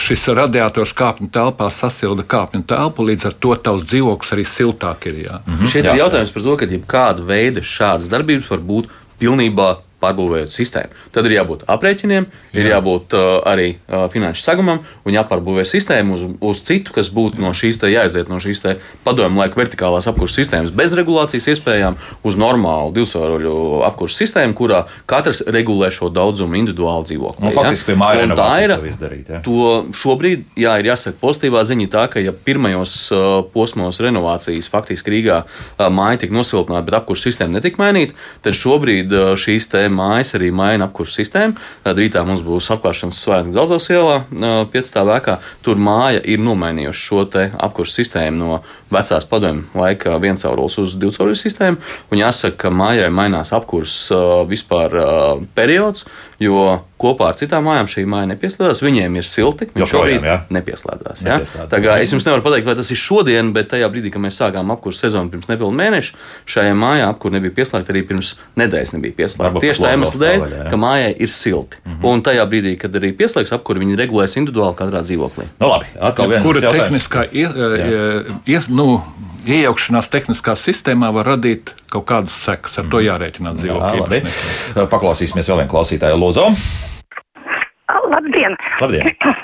šis 0.02 0.28
radiators 0.38 0.96
kāpņu 0.98 1.32
telpā 1.36 1.70
sasilda 1.74 2.26
kāpņu 2.36 2.66
telpu, 2.70 3.08
līdz 3.12 3.30
ar 3.32 3.40
to 3.40 3.56
tavs 3.68 3.88
dzīvoklis 3.90 4.36
arī 4.36 4.48
siltāk 4.50 5.10
ir. 5.12 5.24
Ja. 5.26 5.42
Mhm. 5.46 5.72
Šeit 5.72 5.86
jā. 5.86 5.96
ir 5.96 6.04
jautājums 6.06 6.36
par 6.36 6.48
to, 6.48 6.60
ka 6.60 6.70
jebkāda 6.70 7.26
veida 7.26 7.64
šādas 7.66 8.12
darbības 8.12 8.52
var 8.54 8.64
būt 8.74 8.94
pilnībā 9.20 9.70
pārbūvējot 10.06 10.54
sistēmu. 10.54 11.04
Tad 11.16 11.28
ir 11.28 11.38
jābūt 11.40 11.66
aprēķiniem, 11.76 12.30
Jā. 12.54 12.62
ir 12.62 12.72
jābūt 12.72 13.18
uh, 13.18 13.26
arī 13.50 13.68
uh, 13.76 14.06
finanšu 14.14 14.46
sagumam 14.46 14.84
un 15.06 15.18
jāpārbūvē 15.18 15.66
sistēmu 15.68 16.16
uz, 16.16 16.26
uz 16.40 16.64
citu, 16.68 16.94
kas 16.96 17.12
būtu 17.14 17.42
no 17.44 17.52
šīs 17.58 17.82
te 17.82 17.92
jāiziet 17.92 18.32
no 18.32 18.40
šīs 18.44 18.64
padomju 19.06 19.42
laika 19.42 19.60
vertikālās 19.60 20.08
apkurses 20.10 20.44
sistēmas 20.44 20.74
bez 20.76 20.96
regulācijas 20.98 21.50
iespējām 21.54 21.98
uz 22.26 22.38
normālu 22.40 22.94
divsvaroļu 22.96 23.56
apkurses 23.88 24.24
sistēmu, 24.24 24.56
kurā 24.58 24.84
katrs 25.10 25.44
regulē 25.52 25.92
šo 25.94 26.10
daudzumu 26.14 26.58
individuāli 26.60 27.10
dzīvokli. 27.12 27.46
Nu, 27.46 27.54
faktiski 27.56 27.92
pie 27.92 27.98
mājas 28.00 28.34
tā 28.38 28.50
ir. 28.64 28.76
Izdarīt, 28.86 29.32
ja? 29.32 29.42
To 29.46 29.86
šobrīd, 29.96 30.46
jā, 30.60 30.76
ir 30.82 30.92
jāsaka 30.92 31.20
pozitīvā 31.22 31.64
ziņa 31.68 31.90
tā, 31.94 32.06
ka 32.12 32.24
ja 32.24 32.34
pirmajos 32.36 32.96
uh, 33.14 33.26
posmos 33.54 34.00
renovācijas 34.04 34.70
faktiski 34.72 35.16
Rīgā 35.16 35.42
uh, 35.46 35.88
māja 35.94 36.24
tika 36.26 36.36
nosiltināta, 36.38 36.86
bet 36.88 37.00
apkurses 37.00 37.32
sistēma 37.32 37.58
netika 37.58 37.82
mainīta, 37.82 38.18
tad 38.46 38.58
šobrīd 38.58 39.14
uh, 39.16 39.34
šīs 39.40 39.70
te 39.72 39.86
mājas 39.96 40.36
arī 40.38 40.52
maina 40.56 40.90
apkursu 40.90 41.22
sistēmu. 41.22 41.58
Tad 41.86 42.00
rītā 42.02 42.24
mums 42.28 42.44
būs 42.46 42.70
atklāšanas 42.76 43.22
svētki 43.24 43.56
Zelzavas 43.56 43.90
ielā, 43.94 44.18
5. 44.74 45.00
vēkā. 45.12 45.38
Tur 45.66 45.82
māja 45.82 46.22
ir 46.24 46.44
nomainījusi 46.44 47.06
šo 47.08 47.26
apkursu 47.26 48.02
sistēmu 48.02 48.38
no 48.42 48.60
vecās 48.94 49.26
padomju 49.30 49.66
laika 49.76 50.18
viencaurules 50.22 50.78
uz 50.82 50.96
divcauruļu 51.02 51.40
sistēmu. 51.40 51.82
Un 52.12 52.22
jāsaka, 52.22 52.66
ka 52.66 52.74
mājai 52.74 53.10
mainās 53.14 53.54
apkurss 53.56 54.12
vispār 54.50 54.98
periods, 55.58 56.06
jo 56.42 56.82
kopā 57.00 57.30
ar 57.32 57.38
citām 57.38 57.66
mājām 57.68 57.88
šī 57.92 58.04
māja 58.10 58.28
nepieslēdzas. 58.32 58.82
Viņiem 58.84 59.18
ir 59.20 59.28
silti, 59.28 59.68
viņš 59.76 59.92
šobrīd 59.92 60.26
ja? 60.26 60.36
nepieslēdzas. 60.54 61.24
Ja? 61.26 61.38
Tā 61.72 61.80
kā 61.84 61.98
es 62.04 62.14
jums 62.14 62.26
nevaru 62.28 62.44
pateikt, 62.46 62.68
vai 62.68 62.76
tas 62.80 62.92
ir 62.92 63.00
šodien, 63.00 63.52
bet 63.56 63.70
tajā 63.74 63.90
brīdī, 63.92 64.12
kad 64.14 64.24
mēs 64.24 64.40
sākām 64.40 64.72
apkursu 64.74 65.06
sezonu 65.06 65.32
pirms 65.34 65.50
nepilnu 65.52 65.76
mēneša, 65.80 66.20
šajā 66.56 66.76
mājā 66.80 67.10
apkur 67.12 67.36
nebija 67.36 67.56
pieslēgta 67.60 67.94
arī 67.94 68.04
pirms 68.08 68.34
nedēļas 68.60 68.96
nebija 68.96 69.18
pieslēgta. 69.20 69.64
Tieši 69.66 69.86
tā 69.86 69.94
iemesla 69.96 70.22
dēļ, 70.24 70.46
ka 70.72 70.80
mājai 70.82 71.12
ir 71.14 71.32
silti. 71.32 71.82
Mm 71.84 71.92
-hmm. 71.92 72.08
Un 72.12 72.24
tajā 72.30 72.48
brīdī, 72.52 72.76
kad 72.80 72.96
arī 72.96 73.12
pieslēgs 73.18 73.56
apkuri, 73.56 73.84
viņi 73.84 74.00
regulēs 74.00 74.38
individuāli 74.40 74.80
katrā 74.80 75.04
dzīvoklī. 75.04 75.50
Nu, 75.60 75.70
labi, 75.74 75.92
atkal 76.00 76.32
viens 76.32 76.48
Kura 76.48 76.72
tehniskā 76.72 77.28
ies, 77.32 77.50
ies, 78.46 78.68
nu, 78.72 78.85
iejaukšanās 79.46 80.10
tehniskā 80.14 80.56
sistēmā 80.60 81.12
var 81.16 81.32
radīt 81.36 81.74
kaut 81.94 82.08
kādas 82.10 82.36
sekas. 82.48 82.80
Ar 82.82 82.90
to 82.90 83.00
mhm. 83.00 83.08
jārēķinās 83.10 83.60
dzīvokļiem. 83.62 84.30
Paklausīsimies 84.92 85.52
vēl 85.52 85.64
vienu 85.64 85.74
klausītāju, 85.74 86.22
Lūdzu. 86.22 86.48
Labdien! 88.12 88.58
Labdien. 88.82 89.12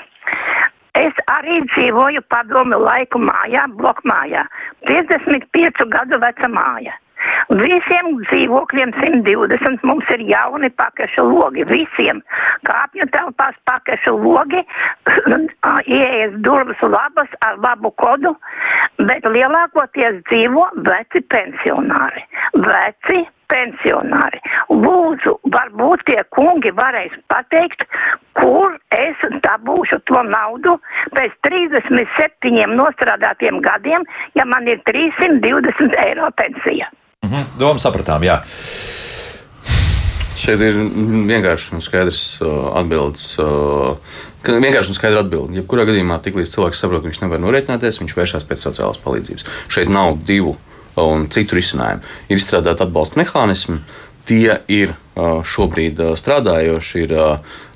Es 0.92 1.16
arī 1.32 1.62
dzīvoju 1.72 2.20
padomu 2.28 2.76
laiku 2.76 3.16
mājā, 3.24 3.62
blokmājā. 3.78 4.42
55 4.84 5.86
gadu 5.88 6.18
veca 6.20 6.50
māja. 6.52 6.92
Visiem 7.62 8.12
dzīvokļiem 8.22 8.94
120 8.98 9.84
mums 9.88 10.08
ir 10.14 10.24
jauni 10.30 10.70
pakašu 10.80 11.24
logi. 11.28 11.66
Visiem 11.68 12.22
kāpņu 12.68 13.08
telpās 13.14 13.58
pakašu 13.68 14.16
logi, 14.22 14.62
ieejas 15.98 16.38
durvis 16.46 16.82
labas 16.86 17.36
ar 17.46 17.60
labu 17.64 17.92
kodu, 18.02 18.34
bet 19.02 19.26
lielākoties 19.28 20.22
dzīvo 20.30 20.68
veci 20.88 21.24
pensionāri. 21.34 22.26
Veci 22.58 23.22
pensionāri. 23.50 24.40
Lūdzu, 24.70 25.36
varbūt 25.54 26.06
tie 26.08 26.22
kungi 26.34 26.72
varēs 26.76 27.14
pateikt, 27.32 27.84
kur 28.38 28.76
es 28.94 29.26
dabūšu 29.44 30.00
to 30.08 30.22
naudu 30.28 30.78
pēc 31.16 31.36
37 31.48 32.74
nostrādātiem 32.76 33.60
gadiem, 33.64 34.06
ja 34.38 34.46
man 34.48 34.68
ir 34.68 34.82
320 34.88 35.98
eiro 36.06 36.32
pensija. 36.38 36.90
Mhm, 37.22 37.54
Domu 37.58 37.82
sapratām, 37.82 38.24
jā. 38.26 38.42
Šeit 40.42 40.62
ir 40.64 40.74
vienkārši 41.28 41.76
un 41.76 41.82
skaidrs 41.84 42.22
uh, 42.42 42.72
atbildes. 42.80 43.26
Uh, 43.38 44.00
vienkārši 44.42 44.90
un 44.90 44.96
skaidra 44.96 45.22
atbilde. 45.22 45.54
Jebkurā 45.60 45.84
gadījumā, 45.86 46.18
tiklīdz 46.24 46.56
cilvēks 46.56 46.82
saprot, 46.82 47.04
ka 47.04 47.10
viņš 47.10 47.20
nevar 47.22 47.42
norēķināties, 47.44 48.00
viņš 48.02 48.14
vēršas 48.16 48.46
pēc 48.48 48.64
sociālās 48.66 48.98
palīdzības. 49.04 49.46
Šeit 49.70 49.92
nav 49.92 50.16
divu 50.26 50.56
un 51.00 51.28
citu 51.32 51.58
risinājumu. 51.58 52.02
Ir 52.28 52.40
izstrādāti 52.40 52.84
atbalsta 52.84 53.20
mehānismi, 53.20 53.80
tie 54.28 54.58
ir 54.72 54.94
šobrīd 55.16 56.00
strādājoši, 56.18 57.04
ir 57.06 57.14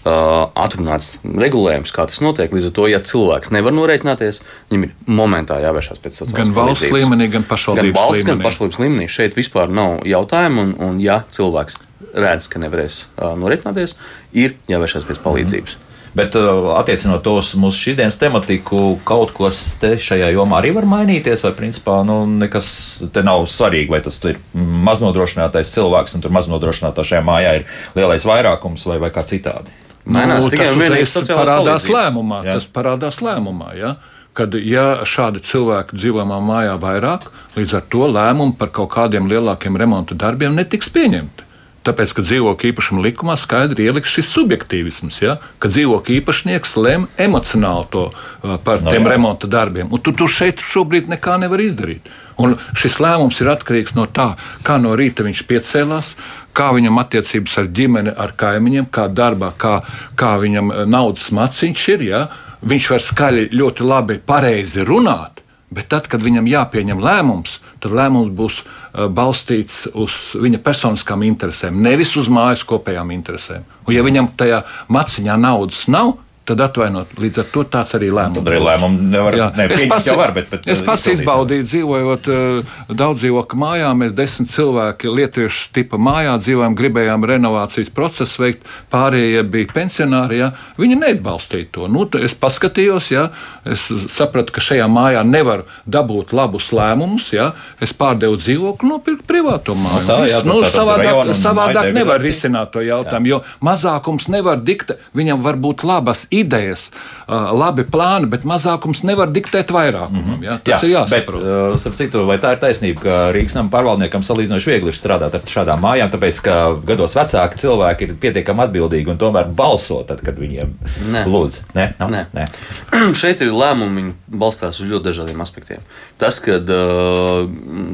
atrunāts 0.07 1.17
regulējums, 1.27 1.93
kā 1.95 2.07
tas 2.09 2.21
notiek. 2.23 2.53
Līdz 2.55 2.69
ar 2.71 2.75
to, 2.77 2.85
ja 2.91 3.01
cilvēks 3.03 3.51
nevar 3.55 3.75
norēķināties, 3.75 4.41
viņam 4.71 4.87
ir 4.87 4.93
momentā 5.19 5.59
jāvēršās 5.65 6.03
pēc 6.05 6.21
sociālās 6.23 6.45
gan 6.45 6.55
valsts 6.57 6.93
līmenī, 6.95 7.27
gan 7.33 7.47
pašvaldības 7.49 7.91
gan 7.91 7.99
valsts, 7.99 8.21
līmenī. 8.21 8.31
Gan 8.31 8.45
pašvaldības 8.47 8.83
līmenī. 8.85 9.09
Šeit 9.11 9.39
vispār 9.39 9.73
nav 9.75 10.07
jautājumu, 10.07 10.63
un, 10.63 10.77
un 10.87 11.03
ja 11.03 11.19
cilvēks 11.35 11.81
redz, 12.15 12.47
ka 12.53 12.63
nevarēs 12.63 13.03
norēķināties, 13.19 13.97
ir 14.39 14.55
jāvēršās 14.71 15.09
pēc 15.09 15.21
palīdzības. 15.27 15.77
Mm. 15.77 15.86
Bet 16.17 16.37
uh, 16.39 16.73
attiecinot 16.79 17.21
to 17.27 17.35
uz 17.43 17.51
mūsu 17.61 17.91
šīsdienas 17.91 18.17
tematiku, 18.17 18.97
kaut 19.05 19.35
kas 19.37 19.59
šajā 19.83 20.31
jomā 20.33 20.63
arī 20.63 20.71
var 20.77 20.89
mainīties, 20.89 21.45
vai 21.45 21.53
principā 21.59 21.99
nu, 22.09 22.23
nekas 22.41 22.69
te 23.13 23.25
nav 23.27 23.45
svarīgi, 23.53 23.93
vai 23.93 24.01
tas 24.05 24.17
ir 24.25 24.41
maznodrošinātais 24.57 25.75
cilvēks, 25.75 26.17
un 26.17 26.25
tur 26.25 26.33
maznodrošinātā 26.39 27.05
šajā 27.05 27.21
mājā 27.27 27.55
ir 27.59 27.67
lielais 27.99 28.25
vairākums 28.25 28.89
vai, 28.89 28.97
vai 29.03 29.13
kā 29.13 29.27
citādi. 29.29 29.75
Mainās 30.07 30.47
nu, 30.47 30.55
tikai 30.55 30.71
un 30.73 30.85
vienīgi 30.87 31.27
parādās 31.35 31.89
lēmumā. 31.91 32.45
Jā. 32.47 32.61
Tas 32.61 32.71
parādās 32.73 33.21
lēmumā. 33.21 33.73
Ja? 33.77 33.97
kad 34.37 34.53
ja 34.61 35.07
šādi 35.09 35.41
cilvēki 35.49 35.97
dzīvojamā 35.97 36.37
mājā 36.45 36.77
vairāk, 36.81 37.31
līdz 37.57 37.79
ar 37.79 37.87
to 37.93 38.09
lēmumu 38.13 38.57
par 38.61 38.69
kaut 38.75 38.91
kādiem 38.93 39.31
lielākiem 39.31 39.79
remonta 39.81 40.17
darbiem 40.19 40.53
netiks 40.59 40.93
pieņemti. 40.93 41.46
Tāpēc, 41.87 42.13
ka 42.17 42.25
dzīvokļu 42.25 42.71
īpašuma 42.73 43.03
likumā 43.05 43.37
skaidri 43.39 43.87
ieliks 43.87 44.11
šis 44.17 44.31
subjektīvisms, 44.35 45.21
ja? 45.23 45.37
ka 45.63 45.71
dzīvokļu 45.71 46.17
īpašnieks 46.19 46.75
lem 46.81 47.07
emocionāli 47.23 47.87
to 47.93 48.07
uh, 48.11 48.57
par 48.65 48.83
no, 48.83 48.91
tiem 48.91 49.07
jā. 49.07 49.13
remonta 49.13 49.51
darbiem. 49.51 49.93
Un 49.95 50.03
tu, 50.03 50.15
tu 50.17 50.27
šeit 50.31 50.63
šobrīd 50.65 51.11
nekā 51.13 51.37
nevar 51.43 51.63
izdarīt. 51.63 52.11
Un 52.43 52.57
šis 52.77 52.99
lēmums 53.01 53.39
ir 53.41 53.53
atkarīgs 53.55 53.95
no 53.97 54.09
tā, 54.11 54.33
kā 54.67 54.81
no 54.83 54.97
rīta 54.99 55.25
viņš 55.27 55.45
piecēlās, 55.47 56.13
kā 56.57 56.73
viņam 56.75 56.99
attiecības 57.05 57.57
ar 57.63 57.71
ģimeni, 57.79 58.17
ar 58.17 58.35
kaimiņiem, 58.41 58.91
kā 58.91 59.07
darbā, 59.13 59.53
kā, 59.61 59.79
kā 60.19 60.35
viņam 60.43 60.75
uh, 60.75 60.85
naudas 60.91 61.31
maciņš 61.37 61.89
ir. 61.95 62.07
Ja? 62.11 62.27
Viņš 62.67 62.91
var 62.97 63.05
skaļi, 63.05 63.49
ļoti 63.55 63.87
labi, 63.87 64.19
pareizi 64.27 64.83
runāt, 64.87 65.36
bet 65.71 65.89
tad, 65.91 66.07
kad 66.11 66.23
viņam 66.23 66.47
jāpieņem 66.51 67.01
lēmums, 67.03 67.59
tad 67.83 67.95
lēmums 67.97 68.35
būs 68.37 68.61
uh, 68.63 69.07
balstīts 69.13 69.87
uz 69.95 70.37
viņa 70.39 70.61
personiskām 70.65 71.25
interesēm, 71.27 71.81
nevis 71.83 72.17
uz 72.21 72.31
mājas 72.33 72.65
kopējām 72.67 73.11
interesēm. 73.17 73.67
Un, 73.87 73.95
ja 73.97 74.05
viņam 74.07 74.31
tajā 74.39 74.63
maciņā 74.93 75.39
naudas 75.41 75.87
nav, 75.93 76.17
tad 76.47 76.63
atvainot. 76.63 77.15
Līdz 77.21 77.43
ar 77.43 77.49
to 77.53 77.65
tāds 77.71 77.95
arī 77.99 78.09
lēmums. 78.15 78.39
Tad 78.39 78.51
arī 78.53 78.61
lēmumu 78.63 79.09
nevar 79.13 79.37
ne, 79.57 79.67
es 79.75 79.85
pats, 79.91 80.11
var, 80.17 80.33
bet, 80.37 80.49
bet, 80.53 80.69
es 80.71 80.83
pats 80.87 81.07
izbaudīju, 81.11 81.67
dzīvojot 81.73 82.29
uh, 82.33 82.77
daudz 82.91 83.25
dzīvokļu 83.25 83.61
mājā. 83.63 83.91
Mēs 83.99 84.15
desmit 84.17 84.53
cilvēki 84.55 85.13
lietuviešu 85.13 85.73
tipa 85.77 86.01
mājā 86.01 86.37
dzīvojam, 86.43 86.77
gribējām 86.79 87.27
renovācijas 87.33 87.93
procesu 87.95 88.45
veikt. 88.45 88.67
Pārējie 88.93 89.43
bija 89.51 89.73
pensionāri. 89.75 90.41
Jā. 90.45 90.53
Viņi 90.79 91.01
neatbalstīja 91.03 91.71
to. 91.75 91.91
Nu, 91.91 92.07
es 92.21 92.37
paskatījos, 92.39 93.11
jā, 93.15 93.29
es 93.67 93.89
sapratu, 94.15 94.55
ka 94.55 94.65
šajā 94.65 94.87
mājā 94.93 95.25
nevar 95.27 95.67
dabūt 95.87 96.35
labus 96.37 96.71
lēmumus. 96.77 97.33
Jā. 97.35 97.51
Es 97.83 97.97
pārdevu 97.97 98.39
dzīvokli, 98.41 98.93
nopirku 98.93 99.27
privāto 99.27 99.75
māju. 99.79 100.05
No 100.07 100.21
tā, 100.21 100.21
jā, 100.31 100.43
nu, 100.47 100.61
savādāk 100.71 101.35
savādāk 101.37 101.93
nevar 101.97 102.23
risināt 102.23 102.73
to 102.75 102.83
jautājumu, 102.85 103.31
jā. 103.31 103.37
jo 103.37 103.67
mazākums 103.67 104.29
nevar 104.33 104.61
diktēt. 104.63 105.03
Viņam 105.17 105.43
var 105.45 105.59
būt 105.61 105.85
labas 105.87 106.27
idejas, 106.41 106.89
labi 107.27 107.87
plāni, 107.89 108.29
bet 108.31 108.47
mazākums 108.49 109.03
nevar 109.07 109.31
diktēt 109.35 109.73
vairākumam. 109.75 110.43
Ja? 110.45 110.59
Tas 110.63 110.83
Jā, 110.85 110.89
ir 110.89 110.95
jāsaprot. 110.95 111.43
Bet, 111.47 111.81
starp 111.83 111.99
citu, 111.99 112.25
vai 112.29 112.39
tā 112.43 112.55
ir 112.55 112.63
taisnība, 112.63 113.03
ka 113.03 113.17
Rīgas 113.37 113.57
nama 113.59 113.73
pārvaldniekam 113.73 114.25
salīdzinoši 114.27 114.73
viegli 114.73 114.93
ir 114.93 114.99
strādāt 114.99 115.37
ar 115.39 115.47
šādām 115.51 115.83
mājām, 115.85 116.13
tāpēc, 116.13 116.41
ka 116.47 116.57
gados 116.87 117.17
vecāki 117.19 117.63
cilvēki 117.63 118.09
ir 118.09 118.15
pietiekami 118.23 118.67
atbildīgi 118.67 119.13
un 119.13 119.21
tomēr 119.21 119.51
balso 119.57 120.03
tad, 120.09 120.23
kad 120.27 120.39
viņiem 120.41 120.75
Nē. 121.15 121.25
lūdz. 121.31 121.63
Nē, 121.77 121.89
nav? 122.01 122.13
Nē. 122.13 122.25
Nē. 122.37 122.49
Šeit 123.21 123.43
ir 123.45 123.55
lēmumi, 123.55 124.13
balstās 124.31 124.81
uz 124.83 124.91
ļoti 124.91 125.11
dažādiem 125.11 125.43
aspektiem. 125.45 125.83
Tas, 126.21 126.39
ka 126.45 126.61
uh, 126.61 127.43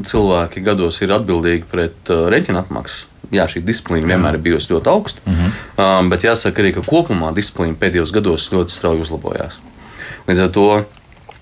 cilvēki 0.08 0.64
gados 0.66 1.00
ir 1.04 1.14
atbildīgi 1.16 1.68
pret 1.70 2.12
uh, 2.12 2.26
reķina 2.32 2.64
apmaksu. 2.64 3.11
Jā, 3.32 3.46
šī 3.48 3.62
disciplīna 3.64 4.10
vienmēr 4.12 4.36
ir 4.36 4.42
bijusi 4.44 4.74
ļoti 4.74 4.90
augsta, 4.92 5.22
mm 5.24 5.36
-hmm. 5.36 5.52
um, 5.84 6.10
bet 6.12 6.24
jāsaka 6.24 6.60
arī, 6.62 6.74
ka 6.76 6.82
kopumā 6.84 7.32
disciplīna 7.32 7.78
pēdējos 7.80 8.12
gados 8.12 8.50
ļoti 8.52 8.74
strauji 8.74 9.00
uzlabojās. 9.00 9.56
Līdz 10.28 10.42
ar 10.44 10.50
to 10.52 10.66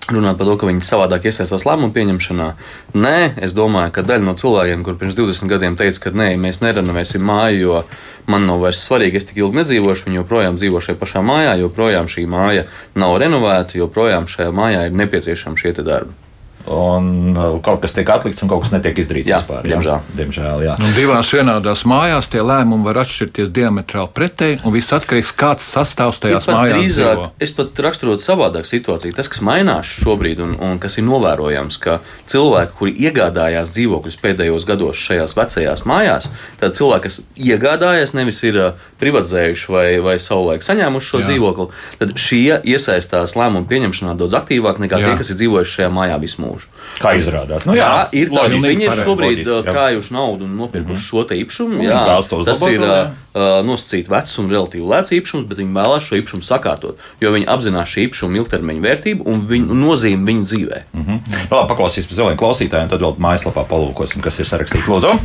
runāt 0.09 0.37
par 0.37 0.47
to, 0.47 0.55
ka 0.57 0.67
viņi 0.67 0.81
savādāk 0.85 1.27
iesaistās 1.29 1.65
lēmumu 1.67 1.93
pieņemšanā. 1.95 2.47
Nē, 2.93 3.17
es 3.45 3.53
domāju, 3.53 3.91
ka 3.91 4.05
daļa 4.07 4.25
no 4.25 4.33
cilvēkiem, 4.33 4.83
kur 4.83 4.97
pirms 4.97 5.15
20 5.19 5.51
gadiem 5.51 5.75
teica, 5.75 5.99
ka 5.99 6.15
nē, 6.15 6.31
mēs 6.41 6.61
nerenovēsim 6.63 7.21
māju, 7.21 7.59
jo 7.59 7.83
man 8.31 8.47
nav 8.47 8.63
vairs 8.65 8.81
svarīgi, 8.87 9.21
es 9.21 9.29
tik 9.29 9.43
ilgi 9.43 9.61
nedzīvošu, 9.61 10.07
viņi 10.07 10.21
joprojām 10.21 10.57
dzīvo 10.57 10.81
šajā 10.81 10.99
pašā 10.99 11.21
mājā, 11.21 11.59
joprojām 11.61 12.07
šī 12.07 12.25
māja 12.25 12.65
nav 12.95 13.17
renovēta, 13.21 13.77
joprojām 13.77 14.27
šajā 14.31 14.51
mājā 14.51 14.87
ir 14.87 14.99
nepieciešami 15.03 15.57
šie 15.57 15.73
darbi 15.81 16.30
un 16.67 17.35
uh, 17.35 17.57
kaut 17.63 17.81
kas 17.83 17.95
tiek 17.95 18.09
atlikts, 18.11 18.41
un 18.43 18.51
kaut 18.51 18.63
kas 18.65 18.73
netiek 18.75 18.97
izdarīts 19.01 19.29
jā, 19.31 19.39
vispār. 19.41 19.63
Diemžēl. 19.65 19.97
Jā. 19.97 20.17
diemžēl 20.19 20.65
jā. 20.65 20.75
Un 20.81 20.93
divās 20.95 21.31
vienādās 21.33 21.83
mājās 21.89 22.29
tie 22.31 22.43
lēmumi 22.45 22.87
var 22.87 23.01
atšķirties 23.03 23.51
diametrāli 23.55 24.11
pretēji, 24.15 24.59
un 24.65 24.75
viss 24.75 24.93
atkarīgs 24.95 25.31
no 25.31 25.37
tā, 25.37 25.41
kāds 25.43 25.71
sastāvs 25.73 26.21
mājās. 26.21 26.49
Drīzāk, 26.51 27.21
dzīvo. 27.21 27.29
es 27.47 27.55
pat 27.57 27.81
raksturotu 27.87 28.25
savādāk 28.25 28.69
situāciju. 28.69 29.15
Tas, 29.17 29.29
kas 29.31 29.43
mainās 29.45 29.89
šobrīd, 30.01 30.41
un, 30.43 30.55
un 30.61 30.79
kas 30.81 30.99
ir 31.01 31.07
novērojams, 31.07 31.79
ka 31.81 31.99
cilvēki, 32.31 32.75
kuri 32.77 32.95
iegādājās 33.07 33.75
dzīvokļus 33.75 34.19
pēdējos 34.21 34.67
gados 34.69 35.01
šajās 35.01 35.35
vecajās 35.37 35.85
mājās, 35.89 36.29
tad 36.61 36.77
cilvēki, 36.77 37.07
kas 37.07 37.21
iegādājās, 37.49 38.15
nevis 38.17 38.43
ir 38.47 38.59
uh, 38.61 38.87
privatizējuši 39.01 39.71
vai, 39.73 39.87
vai 40.03 40.17
savulaik 40.21 40.65
saņēmuši 40.65 41.11
šo 41.11 41.21
jā. 41.21 41.29
dzīvokli, 41.29 41.67
tad 42.01 42.13
šie 42.19 42.59
iesaistās 42.69 43.35
lēmumu 43.39 43.69
pieņemšanā 43.69 44.15
daudz 44.19 44.37
aktīvāk 44.37 44.81
nekā 44.83 45.01
jā. 45.01 45.09
tie, 45.09 45.19
kas 45.21 45.31
ir 45.33 45.39
dzīvojuši 45.41 45.77
šajā 45.79 45.91
mājā 45.93 46.19
visu 46.21 46.43
mūžu. 46.51 46.69
Kā 47.01 47.13
izrādās? 47.17 47.65
Nu, 47.65 47.75
jā, 47.77 47.87
jā, 47.87 48.03
ir 48.21 48.31
tā, 48.33 48.43
ka 48.45 48.59
viņi 48.67 48.87
ir 48.87 49.01
šobrīd 49.01 49.41
loģiski, 49.41 49.71
krājuši 49.71 50.15
naudu 50.15 50.45
un 50.45 50.57
nopirkuši 50.59 50.91
mm 50.91 50.99
-hmm. 50.99 51.07
šo 51.07 51.23
te 51.23 51.39
īpašumu. 51.39 51.81
Jā, 51.85 52.03
tas 52.45 52.61
ir 52.67 52.83
uh, 52.83 53.63
nosacīts 53.67 54.11
vecs 54.11 54.37
un 54.43 54.51
relatīvi 54.51 54.85
lēts 54.93 55.15
īpašums, 55.17 55.47
bet 55.47 55.57
viņi 55.63 55.73
vēlās 55.79 56.07
šo 56.07 56.19
īpašumu 56.19 56.43
sakārtot, 56.43 56.99
jo 57.21 57.31
viņi 57.31 57.47
apzinās 57.47 57.89
šī 57.89 58.07
īpašuma 58.09 58.37
ilgtermiņa 58.41 58.85
vērtību 58.87 59.25
un 59.25 59.45
viņu, 59.47 59.79
nozīmi 59.85 60.27
viņu 60.29 60.43
dzīvē. 60.51 60.83
Mm 60.93 61.03
-hmm. 61.07 61.19
Labi, 61.51 61.67
paklausīsimies 61.73 62.11
pēc 62.11 62.21
ziliem 62.21 62.37
klausītājiem, 62.37 62.89
tad 62.89 63.01
vēl 63.01 63.15
mājaslapā 63.17 63.65
palūkosim, 63.65 64.21
kas 64.21 64.39
ir 64.39 64.45
sarakstīts. 64.45 64.91
Lūdzu! 64.91 65.17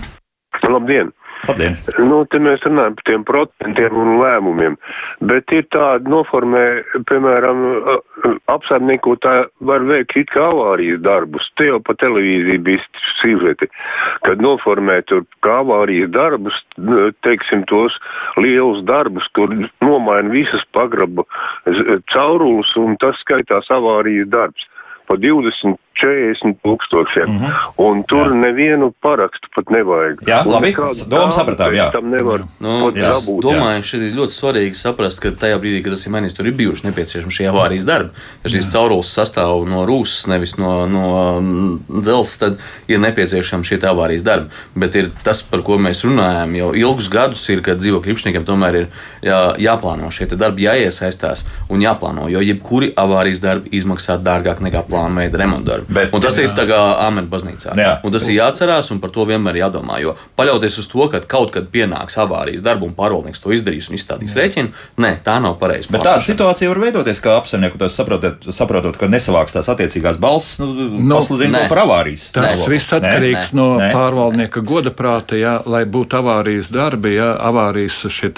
Labdien! 0.67 1.13
Labdien. 1.47 1.77
Nu, 2.03 2.23
te 2.31 2.41
mēs 2.43 2.65
runājam 2.67 2.97
par 2.99 3.07
tiem 3.09 3.25
procentiem 3.29 3.97
un 4.01 4.17
lēmumiem, 4.21 4.77
bet 5.31 5.53
ir 5.55 5.67
tāda 5.75 6.11
noformē, 6.11 6.65
piemēram, 7.11 7.63
apsaimnieku 8.53 9.17
tā 9.25 9.35
var 9.71 9.87
veikt 9.89 10.17
it 10.21 10.33
kā 10.35 10.49
avārijas 10.51 11.03
darbus. 11.07 11.47
Te 11.61 11.69
jau 11.71 11.81
pa 11.85 11.97
televīziju 12.03 12.63
bija 12.67 12.83
sižeti, 13.21 13.71
kad 14.27 14.43
noformē 14.45 15.01
tur 15.11 15.25
kā 15.47 15.61
avārijas 15.63 16.13
darbus, 16.17 16.59
teiksim, 17.27 17.67
tos 17.71 17.97
lielus 18.43 18.83
darbus, 18.89 19.27
kur 19.39 19.53
nomaina 19.85 20.33
visas 20.35 20.65
pagraba 20.77 21.27
caurules 22.13 22.73
un 22.81 22.99
tas 23.03 23.19
skaitās 23.23 23.71
avārijas 23.75 24.31
darbs 24.33 24.71
pa 25.07 25.15
20 25.23 25.79
40 26.03 26.59
tūkstošiem. 26.65 27.27
Mm 27.27 27.39
-hmm. 27.39 27.53
Un 27.77 28.03
tur 28.05 28.27
jā. 28.27 28.35
nevienu 28.35 28.93
parakstu 29.03 29.49
pat 29.55 29.71
nevajag. 29.71 30.21
Jā, 30.27 30.43
un 30.47 30.53
labi. 30.53 30.75
Domu 31.09 31.33
sapratām, 31.33 31.75
jā. 31.75 31.91
Tam 31.93 32.11
nevar 32.11 32.45
nu, 32.61 32.91
jā. 32.91 33.11
dabūt. 33.15 33.41
Domāju, 33.43 33.83
šeit 33.83 34.03
ir 34.03 34.17
ļoti 34.19 34.37
svarīgi 34.37 34.75
saprast, 34.75 35.21
ka 35.21 35.31
tajā 35.31 35.59
brīdī, 35.61 35.83
kad 35.83 35.93
tas 35.93 36.07
ir 36.07 36.13
mainījies, 36.13 36.37
tur 36.37 36.47
ir 36.47 36.57
bijuši 36.61 36.87
nepieciešami 36.87 37.33
šie 37.33 37.49
avārijas 37.51 37.87
darbi. 37.89 38.11
Ja 38.45 38.51
šīs 38.51 38.73
caurules 38.73 39.13
sastāv 39.19 39.65
no 39.69 39.87
rūsas, 39.87 40.29
nevis 40.29 40.57
no, 40.59 40.87
no 40.87 41.07
dzelzs, 42.01 42.39
tad 42.39 42.59
ir 42.89 43.01
nepieciešami 43.01 43.65
šie 43.65 43.79
avārijas 43.83 44.23
darbi. 44.23 44.49
Bet 44.75 44.95
ir 44.95 45.11
tas, 45.25 45.43
par 45.43 45.63
ko 45.63 45.79
mēs 45.79 46.05
runājam 46.05 46.57
jau 46.57 46.71
ilgus 46.75 47.09
gadus, 47.09 47.49
ir, 47.49 47.63
ka 47.63 47.75
dzīvokļu 47.75 48.13
īpašniekiem 48.13 48.45
tomēr 48.45 48.75
ir 48.75 48.87
jā, 49.23 49.41
jāplāno 49.59 50.11
šie 50.11 50.27
darbi, 50.37 50.67
jāiesaistās 50.67 51.47
un 51.69 51.81
jāplāno, 51.81 52.29
jo 52.29 52.41
jebkuri 52.41 52.93
avārijas 52.97 53.41
darbi 53.41 53.73
izmaksā 53.77 54.19
dārgāk 54.23 54.61
nekā 54.65 54.83
plānveida 54.89 55.39
remonta 55.39 55.71
darbi. 55.73 55.86
Bet, 55.89 56.15
un 56.15 56.23
tas 56.25 56.37
jā. 56.39 56.49
ir 56.49 56.55
tā 56.57 56.67
kā 56.69 56.81
Āmenes 57.07 57.31
baznīcā. 57.31 57.77
Jā. 57.79 57.93
Un 58.07 58.15
tas 58.15 58.27
ir 58.27 58.41
jāatcerās, 58.41 58.91
un 58.95 59.01
par 59.03 59.13
to 59.15 59.27
vienmēr 59.29 59.61
jādomā. 59.61 60.01
Jo 60.03 60.17
paļauties 60.39 60.81
uz 60.83 60.89
to, 60.91 61.07
ka 61.13 61.21
kaut 61.27 61.53
kad 61.55 61.69
pienāks 61.73 62.19
avārijas 62.21 62.65
darba 62.65 62.87
un 62.89 62.95
pārvaldnieks 62.97 63.43
to 63.43 63.53
izdarīs 63.55 63.89
un 63.91 63.99
izstādīs 63.99 64.37
rēķinu, 64.37 64.73
nē, 65.03 65.13
tā 65.27 65.37
nav 65.43 65.57
pareizi. 65.61 65.91
Bet 65.95 66.05
tāda 66.07 66.25
situācija 66.27 66.71
var 66.73 66.81
veidoties, 66.83 67.21
ka 67.25 67.37
apsaimnieku 67.41 67.81
to 67.81 67.89
saprotot, 67.93 68.49
saprotot, 68.55 68.99
ka 69.01 69.09
nesavāks 69.11 69.57
tās 69.57 69.71
attiecīgās 69.73 70.21
balss, 70.23 70.59
nu, 70.63 70.71
nu 70.99 71.15
pasludina 71.15 71.65
par 71.71 71.85
avārijas. 71.85 72.29
Tas 72.37 72.61
nē. 72.63 72.69
viss 72.73 72.95
atkarīgs 72.97 73.53
nē. 73.53 73.59
no 73.59 73.69
nē. 73.81 73.91
pārvaldnieka 73.95 74.63
goda 74.67 74.93
prāta, 74.97 75.39
jā, 75.41 75.57
lai 75.71 75.85
būtu 75.89 76.21
avārijas 76.21 76.71
darbi, 76.75 77.17
jā, 77.17 77.31
avārijas 77.49 78.03
šie 78.13 78.33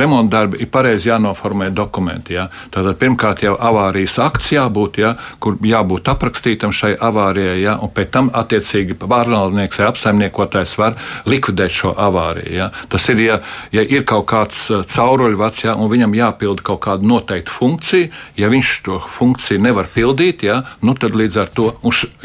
remonta 0.00 0.38
darbi, 0.38 0.62
ir 0.64 0.70
pareizi 0.72 1.10
jānoformē 1.10 1.70
dokumenti. 1.74 2.38
Jā. 2.38 2.48
Tātad 2.74 2.98
pirmkārt 3.00 3.44
jau 3.44 3.56
avārijas 3.58 4.16
akts 4.24 4.52
jābūt, 4.54 5.00
jā, 5.02 5.14
kur 5.42 5.58
jābūt 5.64 6.08
aprakstītam 6.14 6.72
šai 6.84 6.94
avārijai, 7.00 7.58
ja, 7.62 7.76
un 7.80 7.90
pēc 7.94 8.10
tam 8.12 8.30
attiecīgi 8.34 8.98
pārvaldnieks 9.00 9.80
vai 9.80 9.88
apsaimniekotājs 9.88 10.76
var 10.80 10.98
likvidēt 11.28 11.72
šo 11.72 11.94
avāriju. 11.96 12.52
Ja. 12.54 12.70
Tas 12.92 13.08
ir, 13.12 13.22
ja, 13.24 13.38
ja 13.72 13.82
ir 13.82 14.04
kaut 14.08 14.26
kāds 14.30 14.66
uh, 14.72 14.84
cauruļvats, 14.84 15.64
ja, 15.64 15.76
un 15.76 15.90
viņam 15.92 16.16
jāpilda 16.18 16.64
kaut 16.66 16.82
kāda 16.84 17.06
noteikta 17.08 17.54
funkcija, 17.54 18.10
ja 18.36 18.50
viņš 18.52 18.72
to 18.84 19.00
funkciju 19.16 19.62
nevar 19.64 19.88
pildīt, 19.94 20.44
ja, 20.44 20.60
nu 20.84 20.96
tad 20.98 21.16
līdz 21.16 21.40
ar 21.40 21.52
to 21.54 21.70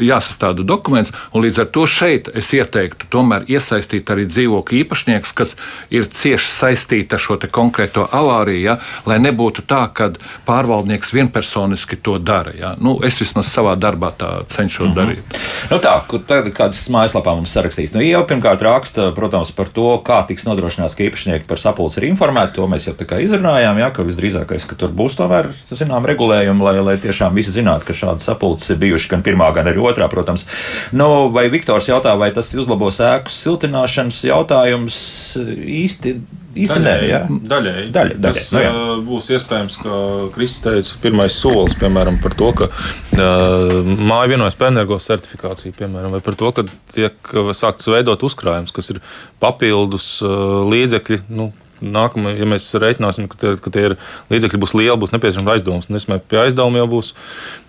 jāsastāda 0.00 0.66
dokuments, 0.66 1.12
un 1.32 1.44
līdz 1.46 1.64
ar 1.64 1.70
to 1.72 1.86
šeit 1.88 2.30
es 2.36 2.52
ieteiktu 2.56 3.08
tomēr 3.12 3.48
iesaistīt 3.50 4.10
arī 4.12 4.26
dzīvokļu 4.28 4.82
īpašniekus, 4.84 5.34
kas 5.36 5.56
ir 5.94 6.08
cieši 6.10 6.52
saistīti 6.52 7.16
ar 7.16 7.22
šo 7.22 7.38
konkrēto 7.50 8.04
avāriju, 8.04 8.60
ja, 8.66 8.76
lai 9.08 9.20
nebūtu 9.22 9.64
tā, 9.68 9.86
ka 9.94 10.10
pārvaldnieks 10.48 11.14
vienpersoniski 11.14 11.96
to 12.02 12.18
dara. 12.18 12.52
Ja. 12.56 12.74
Nu, 12.80 12.98
es 13.06 13.20
vismaz 13.22 13.48
savā 13.48 13.76
darbā 13.80 14.12
tā 14.18 14.30
cenšos 14.50 14.88
mm 14.88 14.92
-hmm. 14.92 14.98
darīt. 14.98 15.40
Nu 15.70 15.78
tā, 15.78 15.94
tagad 16.26 16.52
kādas 16.56 16.82
mājaslapā 16.90 17.34
mums 17.36 17.52
sarakstīs. 17.54 17.94
Nu, 17.94 18.02
jau 18.04 18.22
pirmkārt 18.26 18.62
raksta, 18.62 19.12
protams, 19.14 19.52
par 19.52 19.68
to, 19.72 20.02
kā 20.04 20.26
tiks 20.26 20.44
nodrošināts, 20.44 20.96
ka 20.96 21.04
īpašnieki 21.04 21.48
par 21.48 21.58
sapulci 21.58 22.00
ir 22.00 22.08
informēti. 22.10 22.54
To 22.54 22.66
mēs 22.66 22.86
jau 22.88 22.94
tā 22.94 23.06
kā 23.06 23.20
izrunājām, 23.22 23.78
jā, 23.78 23.90
ka 23.90 24.02
visdrīzākais, 24.02 24.66
ka 24.66 24.74
tur 24.74 24.88
būs 24.88 25.16
tomēr, 25.16 25.48
zinām, 25.70 26.06
regulējumi, 26.06 26.62
lai, 26.62 26.76
lai 26.80 26.96
tiešām 26.96 27.34
visi 27.34 27.50
zinātu, 27.50 27.86
ka 27.86 27.92
šādas 27.92 28.26
sapulces 28.26 28.70
ir 28.70 28.76
bijušas 28.76 29.10
gan 29.10 29.22
pirmā, 29.22 29.52
gan 29.54 29.66
arī 29.66 29.78
otrā, 29.78 30.08
protams. 30.08 30.46
Nu, 30.92 31.28
vai 31.28 31.48
Viktors 31.48 31.88
jautā, 31.88 32.18
vai 32.18 32.30
tas 32.30 32.54
uzlabos 32.54 33.00
ēku 33.00 33.30
siltināšanas 33.30 34.24
jautājums 34.24 35.00
īsti 35.66 36.16
Īsti 36.50 36.78
nē, 36.82 36.94
jā. 37.06 37.20
Daļēji. 37.30 37.90
Daļa, 37.94 38.14
daļa, 38.18 38.34
Tas 38.34 38.48
nu, 38.54 38.62
jā. 38.64 38.70
būs 39.06 39.28
iespējams, 39.36 39.76
ka 39.84 39.98
Kristis 40.34 40.64
teica, 40.64 40.96
pirmais 41.04 41.36
solis, 41.38 41.76
piemēram, 41.78 42.18
par 42.24 42.34
to, 42.38 42.50
ka 42.58 42.68
uh, 42.72 43.92
māja 44.10 44.32
vienojas 44.32 44.58
par 44.58 44.72
energo 44.72 44.98
certifikāciju, 45.02 45.76
piemēram, 45.78 46.16
vai 46.16 46.22
par 46.26 46.38
to, 46.40 46.50
ka 46.56 46.66
tiek 46.90 47.34
sākts 47.54 47.86
veidot 47.92 48.26
uzkrājums, 48.26 48.74
kas 48.74 48.90
ir 48.96 48.98
papildus 49.42 50.16
uh, 50.26 50.64
līdzekļi. 50.72 51.22
Nu, 51.30 51.52
nākamā, 51.80 52.34
ja 52.38 52.46
mēs 52.48 52.68
reiķināsim, 52.80 53.28
ka 53.30 53.38
tie, 53.40 53.52
ka 53.60 53.72
tie 53.72 53.84
ir 53.90 53.96
līdzekļi 54.30 54.60
būs 54.60 54.74
lieli, 54.76 54.98
būs 55.00 55.14
nepieciešams 55.14 55.50
aizdevums. 55.54 55.88
Un 55.90 55.98
es 55.98 56.06
domāju, 56.06 56.24
pie 56.28 56.40
aizdevuma 56.44 56.82
jau 56.82 56.88
būs 56.90 57.12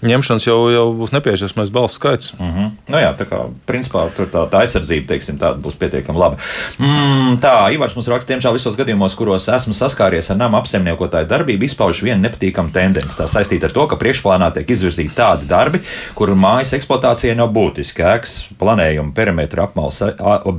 ņemšanas, 0.05 0.47
jau, 0.47 0.57
jau 0.73 0.85
būs 0.99 1.13
nepieciešams 1.15 1.71
balss 1.73 1.95
skaits. 1.99 2.33
Mm 2.37 2.51
-hmm. 2.51 2.71
nu, 2.91 2.97
jā, 2.97 3.11
tā 3.17 3.25
kā 3.29 3.39
principā 3.67 4.09
tur 4.15 4.27
tā, 4.27 4.43
tā 4.51 4.63
aizsardzība, 4.65 5.07
teiksim, 5.07 5.39
tāda 5.39 5.61
būs 5.61 5.77
pietiekami 5.79 6.19
laba. 6.19 6.37
Mm, 6.77 7.39
tā, 7.41 7.71
Ivars 7.73 7.95
mums 7.95 8.07
raksta, 8.07 8.33
diemžēl 8.33 8.53
visos 8.53 8.75
gadījumos, 8.75 9.15
kuros 9.15 9.47
esmu 9.47 9.73
saskāries 9.73 10.31
ar 10.31 10.37
nama 10.37 10.59
apsaimniekotāju 10.59 11.27
darbību, 11.27 11.65
izpauž 11.65 12.03
viena 12.03 12.27
nepatīkama 12.27 12.71
tendence. 12.73 13.17
Tā 13.17 13.27
saistīta 13.27 13.65
ar 13.65 13.71
to, 13.71 13.87
ka 13.87 13.95
priekšplānā 13.95 14.51
tiek 14.53 14.69
izvirzīti 14.69 15.15
tādi 15.15 15.47
darbi, 15.47 15.79
kuru 16.15 16.35
mājas 16.35 16.73
eksploatācija 16.73 17.35
nav 17.35 17.49
būtiska. 17.53 18.15
Ēkas 18.15 18.35
planējuma 18.59 19.13
perimetra 19.13 19.63
apmals 19.63 20.01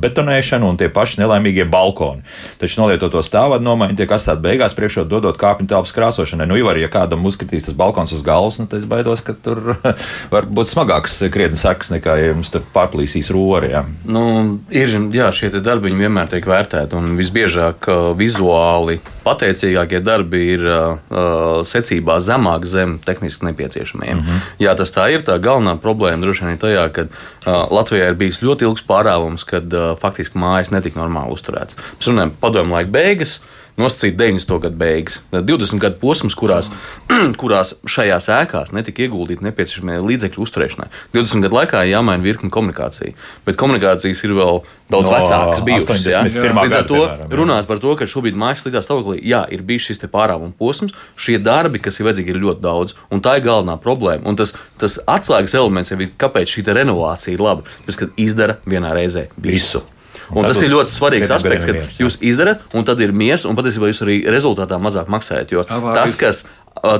betonēšana 0.01 0.65
un 0.65 0.77
tie 0.77 0.89
paši 0.89 1.21
nelaimīgie 1.21 1.65
balkoni. 1.69 2.23
Taču 2.59 2.81
nolietoto 2.81 3.23
stāstu 3.23 3.41
stāvvadu 3.43 3.66
nomaiņa 3.66 3.97
tiek 3.99 4.12
atstāta 4.14 4.43
beigās 4.43 4.74
priekšā, 4.78 5.03
dodot 5.11 5.38
kāpņu 5.40 5.66
telpas 5.70 5.93
krāsošanai. 5.97 6.47
Nu, 6.47 6.57
jau 6.61 6.74
ja 6.78 6.88
kādam 6.93 7.24
uzskatīs 7.26 7.66
tas 7.66 7.74
balkons 7.74 8.12
uz 8.14 8.22
galvas, 8.22 8.61
nu, 8.61 8.68
tad 8.70 8.82
es 8.82 8.86
baidos, 8.86 9.22
ka 9.26 9.34
tur 9.34 9.74
var 10.34 10.47
būt 10.47 10.70
smagāks 10.70 11.18
krietni 11.32 11.59
sekas 11.59 11.90
nekā, 11.90 12.14
ja 12.20 12.30
jums 12.30 12.53
tur 12.55 12.62
pārplīsīs 12.74 13.32
rori. 13.34 13.72
Jā. 13.74 13.82
Nu, 14.07 14.22
ir, 14.70 14.95
jā, 15.14 15.30
šie 15.34 15.51
darbi 15.59 15.90
vienmēr 15.90 16.30
tiek 16.30 16.47
vērtēti, 16.47 16.99
un 16.99 17.16
visbiežāk 17.18 17.88
vizuāli 18.18 19.01
pateicīgākie 19.26 20.03
darbi 20.05 20.45
ir 20.55 20.66
uh, 20.68 21.62
secībā 21.66 22.18
zemāk 22.22 22.66
zem 22.70 22.99
tehniski 23.03 23.49
nepieciešamajiem. 23.51 24.22
Mm 24.22 24.24
-hmm. 24.26 24.49
Jā, 24.62 24.76
tas 24.78 24.95
tā 24.95 25.09
ir. 25.14 25.22
Tā 25.22 25.38
galvenā 25.38 25.76
problēma 25.78 26.22
droši 26.22 26.45
vien 26.45 26.55
ir 26.55 26.62
tajā, 26.62 26.86
ka 26.93 27.03
uh, 27.03 27.70
Latvijā 27.70 28.09
ir 28.11 28.14
bijis 28.14 28.43
ļoti 28.43 28.66
ilgs 28.68 28.86
pārāvums, 28.86 29.47
kad 29.47 29.72
uh, 29.72 29.99
faktiski 29.99 30.38
mājas 30.38 30.70
netika 30.70 31.01
normāli 31.01 31.32
uzturētas. 31.32 31.76
Mēs 31.99 32.09
runājam 32.09 32.30
par 32.30 32.51
padomu 32.51 32.74
laiku 32.74 32.90
beigas 32.90 33.32
nosacīt 33.80 34.16
90. 34.18 34.59
gadu 34.66 34.76
beigas. 34.76 35.20
20 35.33 35.80
gadu 35.80 35.97
posms, 36.01 36.37
kurās, 36.37 36.68
kurās 37.41 37.74
šajās 37.89 38.28
ēkās 38.35 38.72
netika 38.76 39.07
ieguldīti 39.07 39.47
nepieciešamie 39.47 39.99
līdzekļi 40.05 40.43
uzturēšanai. 40.45 40.89
20 41.16 41.47
gadu 41.47 41.59
laikā 41.61 41.83
jāmaina 41.89 42.24
virkni 42.24 42.53
komunikācija, 42.53 43.14
bet 43.47 43.59
komunikācijas 43.61 44.20
ir 44.26 44.35
vēl 44.37 44.61
daudz 44.93 45.09
no, 45.09 45.14
vecākas 45.14 45.64
bijušas. 45.64 46.05
Ja? 46.11 46.20
Līdz 46.26 46.76
ar 46.76 46.89
to 46.89 47.01
piemēram, 47.01 47.37
runāt 47.41 47.70
par 47.70 47.80
to, 47.83 47.95
ka 47.97 48.09
šobrīd 48.11 48.37
mājas 48.39 48.66
sliktā 48.66 48.85
stāvoklī, 48.85 49.22
jā, 49.24 49.45
ir 49.55 49.64
bijis 49.66 49.89
šis 49.89 50.05
pārāvuma 50.12 50.53
posms, 50.59 50.93
šie 51.16 51.39
darbi, 51.41 51.80
kas 51.83 52.01
ir 52.01 52.11
vajadzīgi, 52.11 52.35
ir 52.35 52.43
ļoti 52.45 52.64
daudz, 52.64 52.99
un 53.12 53.24
tā 53.24 53.39
ir 53.39 53.47
galvenā 53.49 53.78
problēma. 53.80 54.26
Un 54.28 54.37
tas, 54.41 54.53
tas 54.80 54.99
atslēgas 55.09 55.57
elements 55.57 55.95
jau 55.95 56.01
ir, 56.03 56.12
kāpēc 56.20 56.59
šī 56.59 56.68
renovācija 56.72 57.39
ir 57.39 57.45
laba, 57.45 57.64
tas, 57.87 57.97
ka 57.97 58.12
izdara 58.20 58.61
vienā 58.68 58.93
reizē 58.97 59.30
visu. 59.39 59.80
visu. 59.80 59.85
Un 60.33 60.47
tas 60.49 60.61
ir 60.64 60.72
ļoti 60.72 60.95
svarīgs 60.95 61.30
aspekts, 61.35 61.66
ka 61.68 61.74
jūs 62.01 62.16
izdarat, 62.24 62.62
un 62.76 62.87
tad 62.89 63.01
ir 63.05 63.12
miers, 63.12 63.45
un 63.49 63.59
patiesībā 63.59 63.91
jūs 63.91 64.03
arī 64.07 64.18
rezultātā 64.33 64.78
mazāk 64.80 65.11
maksājat. 65.12 65.53
Jo 65.53 65.64
tas, 65.68 66.16
kas 66.20 66.45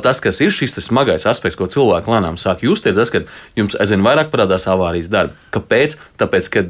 tas, 0.03 0.20
kas 0.20 0.41
ir 0.41 0.53
šis 0.55 0.77
smagais 0.85 1.27
aspekts, 1.29 1.57
ko 1.59 1.66
cilvēki 1.70 2.11
lēnām 2.12 2.39
sāk 2.41 2.64
just, 2.66 2.87
ir 2.87 2.97
tas, 2.97 3.11
ka 3.12 3.23
jums 3.59 3.77
aizvien 3.81 4.05
vairāk 4.05 4.31
parādās 4.33 4.66
avārijas 4.70 5.11
darbi. 5.12 5.37
Kāpēc? 5.55 5.97
Tāpēc, 6.20 6.51
ka 6.53 6.64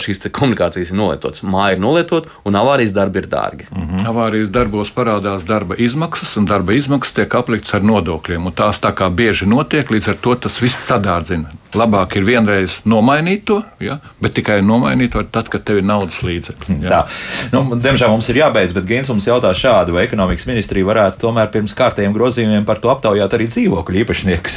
šīs 0.00 0.22
komunikācijas 0.34 0.92
ir 0.92 0.98
nolietotas, 0.98 1.44
māja 1.46 1.76
ir 1.76 1.82
nolietota 1.82 2.30
un 2.48 2.58
avārijas 2.58 2.94
darbi 2.96 3.22
ir 3.22 3.28
dārgi. 3.30 3.68
Mm 3.70 3.88
-hmm. 3.88 4.06
Avārijas 4.10 4.52
darbos 4.54 4.92
parādās 4.94 5.44
darba 5.46 5.74
izmaksas, 5.78 6.36
un 6.36 6.46
darba 6.46 6.72
izmaksas 6.72 7.14
tiek 7.14 7.34
apliktas 7.34 7.74
ar 7.74 7.82
nodokļiem. 7.82 8.52
Tās 8.54 8.80
tā 8.80 8.94
kā 8.94 9.10
bieži 9.10 9.46
notiek, 9.46 9.90
līdz 9.90 10.08
ar 10.08 10.16
to 10.20 10.34
tas 10.34 10.62
viss 10.62 10.88
sadārdzina. 10.90 11.50
Labāk 11.74 12.16
ir 12.16 12.24
vienreiz 12.24 12.78
nomainīt 12.84 13.44
to, 13.44 13.62
ja? 13.80 13.98
bet 14.20 14.34
tikai 14.34 14.62
nomainīt 14.62 15.10
to 15.12 15.22
tad, 15.22 15.48
kad 15.48 15.64
tev 15.64 15.76
ir 15.76 15.84
naudas 15.84 16.22
līdzekļi. 16.22 16.82
Ja? 16.82 16.90
Tā. 16.90 17.06
Nu, 17.52 17.74
diemžēl 17.74 18.08
mums 18.08 18.28
ir 18.28 18.36
jābeidz, 18.36 18.72
bet 18.72 18.86
Gens 18.86 19.08
mums 19.08 19.26
jautā 19.26 19.50
šādu, 19.54 19.92
vai 19.92 20.04
ekonomikas 20.04 20.46
ministrija 20.46 20.86
varētu 20.86 21.18
tomēr 21.26 21.50
pirms 21.50 21.74
kārtējiem 21.74 22.14
grozījumiem 22.14 22.43
grozījumiem 22.44 22.66
par 22.66 22.80
to 22.80 22.90
aptaujāt 22.92 23.34
arī 23.34 23.48
dzīvokļu 23.48 24.00
īpašnieks. 24.04 24.56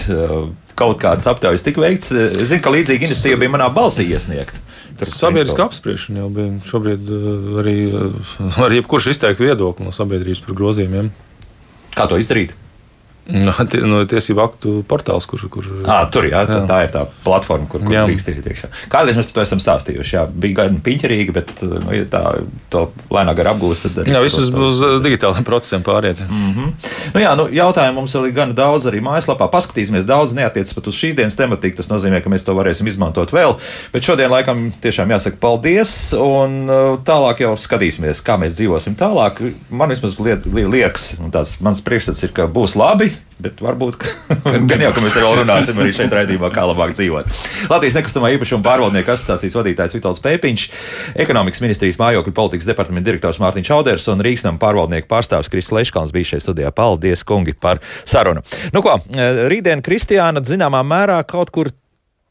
Kaut 0.78 1.00
kādas 1.02 1.28
aptaujas 1.28 1.64
tika 1.64 1.82
veikts. 1.82 2.12
Es 2.12 2.52
zinu, 2.52 2.62
ka 2.64 2.74
līdzīga 2.74 3.08
iniciatīva 3.08 3.40
bija 3.42 3.54
manā 3.56 3.70
balsī 3.74 4.08
iesniegta. 4.12 4.60
Sabiedriska 4.98 5.68
apspriešana 5.68 6.24
jau 6.24 6.30
bija. 6.34 6.54
Šobrīd 6.68 7.12
arī 7.62 7.78
var 8.60 8.74
jebkurš 8.74 9.12
izteikt 9.14 9.42
viedokli 9.42 9.86
no 9.86 9.94
sabiedrības 9.96 10.44
par 10.46 10.58
grozījumiem. 10.58 11.12
Kā 11.96 12.08
to 12.10 12.20
izdarīt? 12.22 12.54
No, 13.48 13.54
no 13.88 14.00
tiesību 14.08 14.42
aktu 14.44 14.74
portāls, 14.88 15.26
kur. 15.28 15.42
kur 15.52 15.66
à, 15.84 16.00
tur 16.12 16.26
jā, 16.30 16.44
jā. 16.48 16.60
tā 16.68 16.78
ir 16.86 16.92
tā 16.94 17.04
platforma, 17.26 17.68
kur, 17.70 17.84
drīkst 17.84 18.30
iet 18.32 18.48
iekšā. 18.48 18.70
Kādreiz 18.92 19.20
mēs 19.20 19.28
par 19.30 19.36
to 19.38 19.44
esam 19.44 19.62
stāstījuši. 19.64 20.16
Jā, 20.16 20.24
bija 20.32 20.62
gan 20.62 20.80
piņķerīgi, 20.84 21.36
bet 21.36 21.52
nu, 21.64 21.92
ja 21.96 22.06
tā 22.12 22.22
to 22.72 22.86
lēnāk 23.12 23.42
ar 23.44 23.52
apgūst. 23.52 23.90
Tad 23.98 24.12
jā, 24.12 24.22
viss 24.24 24.40
uz 24.40 24.80
digitāliem 25.04 25.48
procesiem 25.48 25.84
pāriet. 25.84 26.24
Mm 26.28 26.54
-hmm. 26.56 26.72
nu, 27.14 27.22
jā, 27.24 27.34
nu, 27.40 27.48
jautājumu 27.52 28.00
mums 28.02 28.16
ir 28.16 28.32
gan 28.38 28.56
daudz 28.56 28.88
arī 28.88 29.04
mājaslapā. 29.04 29.50
Paskatīsimies, 29.52 30.08
daudz 30.08 30.34
neatiecas 30.38 30.74
pat 30.74 30.88
uz 30.88 30.96
šīs 30.96 31.16
dienas 31.20 31.36
tematiku. 31.36 31.78
Tas 31.78 31.92
nozīmē, 31.92 32.24
ka 32.24 32.30
mēs 32.30 32.46
to 32.48 32.56
varēsim 32.56 32.88
izmantot 32.88 33.34
vēl. 33.36 33.58
Bet 33.94 34.04
šodien 34.08 34.32
laikam 34.32 34.72
tiešām 34.82 35.12
jāsaka 35.12 35.38
paldies. 35.40 36.14
Un 36.14 36.68
tālāk 37.04 37.44
jau 37.44 37.58
skatīsimies, 37.58 38.24
kā 38.24 38.40
mēs 38.40 38.56
dzīvosim 38.56 38.96
tālāk. 38.96 39.44
Man 39.70 39.90
vismaz 39.90 40.16
liekas, 40.48 41.18
un 41.20 41.32
tāds 41.32 41.60
mans 41.62 41.82
priekšstats 41.82 42.24
ir, 42.24 42.32
ka 42.32 42.48
būs 42.48 42.76
labi. 42.76 43.17
Bet 43.38 43.60
varbūt 43.62 44.00
gan 44.70 44.82
jau, 44.82 44.90
ka 44.96 45.02
mēs 45.04 45.16
vēl 45.20 45.36
runāsim 45.44 45.78
arī 45.78 45.92
šeit 45.94 46.14
raidījumā, 46.14 46.50
kā 46.54 46.64
labāk 46.66 46.96
dzīvot. 46.98 47.30
Latvijas 47.70 47.98
nekustamā 48.00 48.32
īpašuma 48.34 48.66
pārvaldnieku 48.66 49.14
asociācijas 49.14 49.58
vadītājs 49.60 49.94
Vitāls 49.94 50.22
Pēpiņš, 50.24 50.66
ekonomikas 51.22 51.62
ministrijas 51.62 52.00
mājokļu 52.02 52.34
politikas 52.38 52.70
departamenta 52.72 53.12
direktors 53.12 53.38
Mārtiņš 53.44 53.70
Čauders 53.70 54.08
un 54.14 54.26
Rīgsnam 54.26 54.58
pārvaldnieku 54.62 55.10
pārstāvs 55.12 55.54
Kristis 55.54 55.76
Leškāns 55.78 56.16
bija 56.16 56.34
šeit 56.34 56.48
studijā. 56.48 56.74
Paldies, 56.74 57.22
kungi, 57.28 57.54
par 57.54 57.84
sarunu. 58.10 58.42
Nu 58.74 58.82
ko, 58.86 58.98
rītdien 59.54 59.86
Kristiāna 59.86 60.42
zināmā 60.42 60.82
mērā 60.82 61.22
kaut 61.30 61.54
kur 61.54 61.70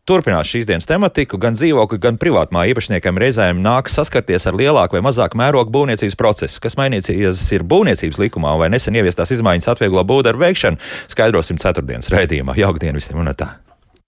Turpinās 0.07 0.47
šīs 0.47 0.69
dienas 0.69 0.87
tematiku, 0.87 1.35
gan 1.43 1.57
dzīvokļu, 1.59 1.97
gan 1.99 2.19
privātmā 2.23 2.63
īpašniekiem 2.71 3.19
reizēm 3.19 3.59
nāks 3.59 3.97
saskarties 3.99 4.47
ar 4.47 4.55
lielāku 4.55 4.95
vai 4.95 5.03
mazāku 5.03 5.41
mērogu 5.41 5.75
būvniecības 5.75 6.15
procesu. 6.21 6.63
Kas 6.63 6.79
mainīsies 6.79 7.43
ir 7.59 7.67
būvniecības 7.67 8.23
likumā 8.23 8.55
vai 8.63 8.71
nesen 8.71 8.95
ieviestās 8.95 9.35
izmaiņas 9.35 9.75
atvieglo 9.75 10.07
būvdarbu 10.07 10.47
veikšanu, 10.47 10.83
skaidrosim 11.11 11.59
ceturtdienas 11.59 12.15
raidījumā. 12.15 12.55
Jauktdien 12.55 13.03
visiem 13.03 13.19
un 13.19 13.35
tā! 13.35 13.57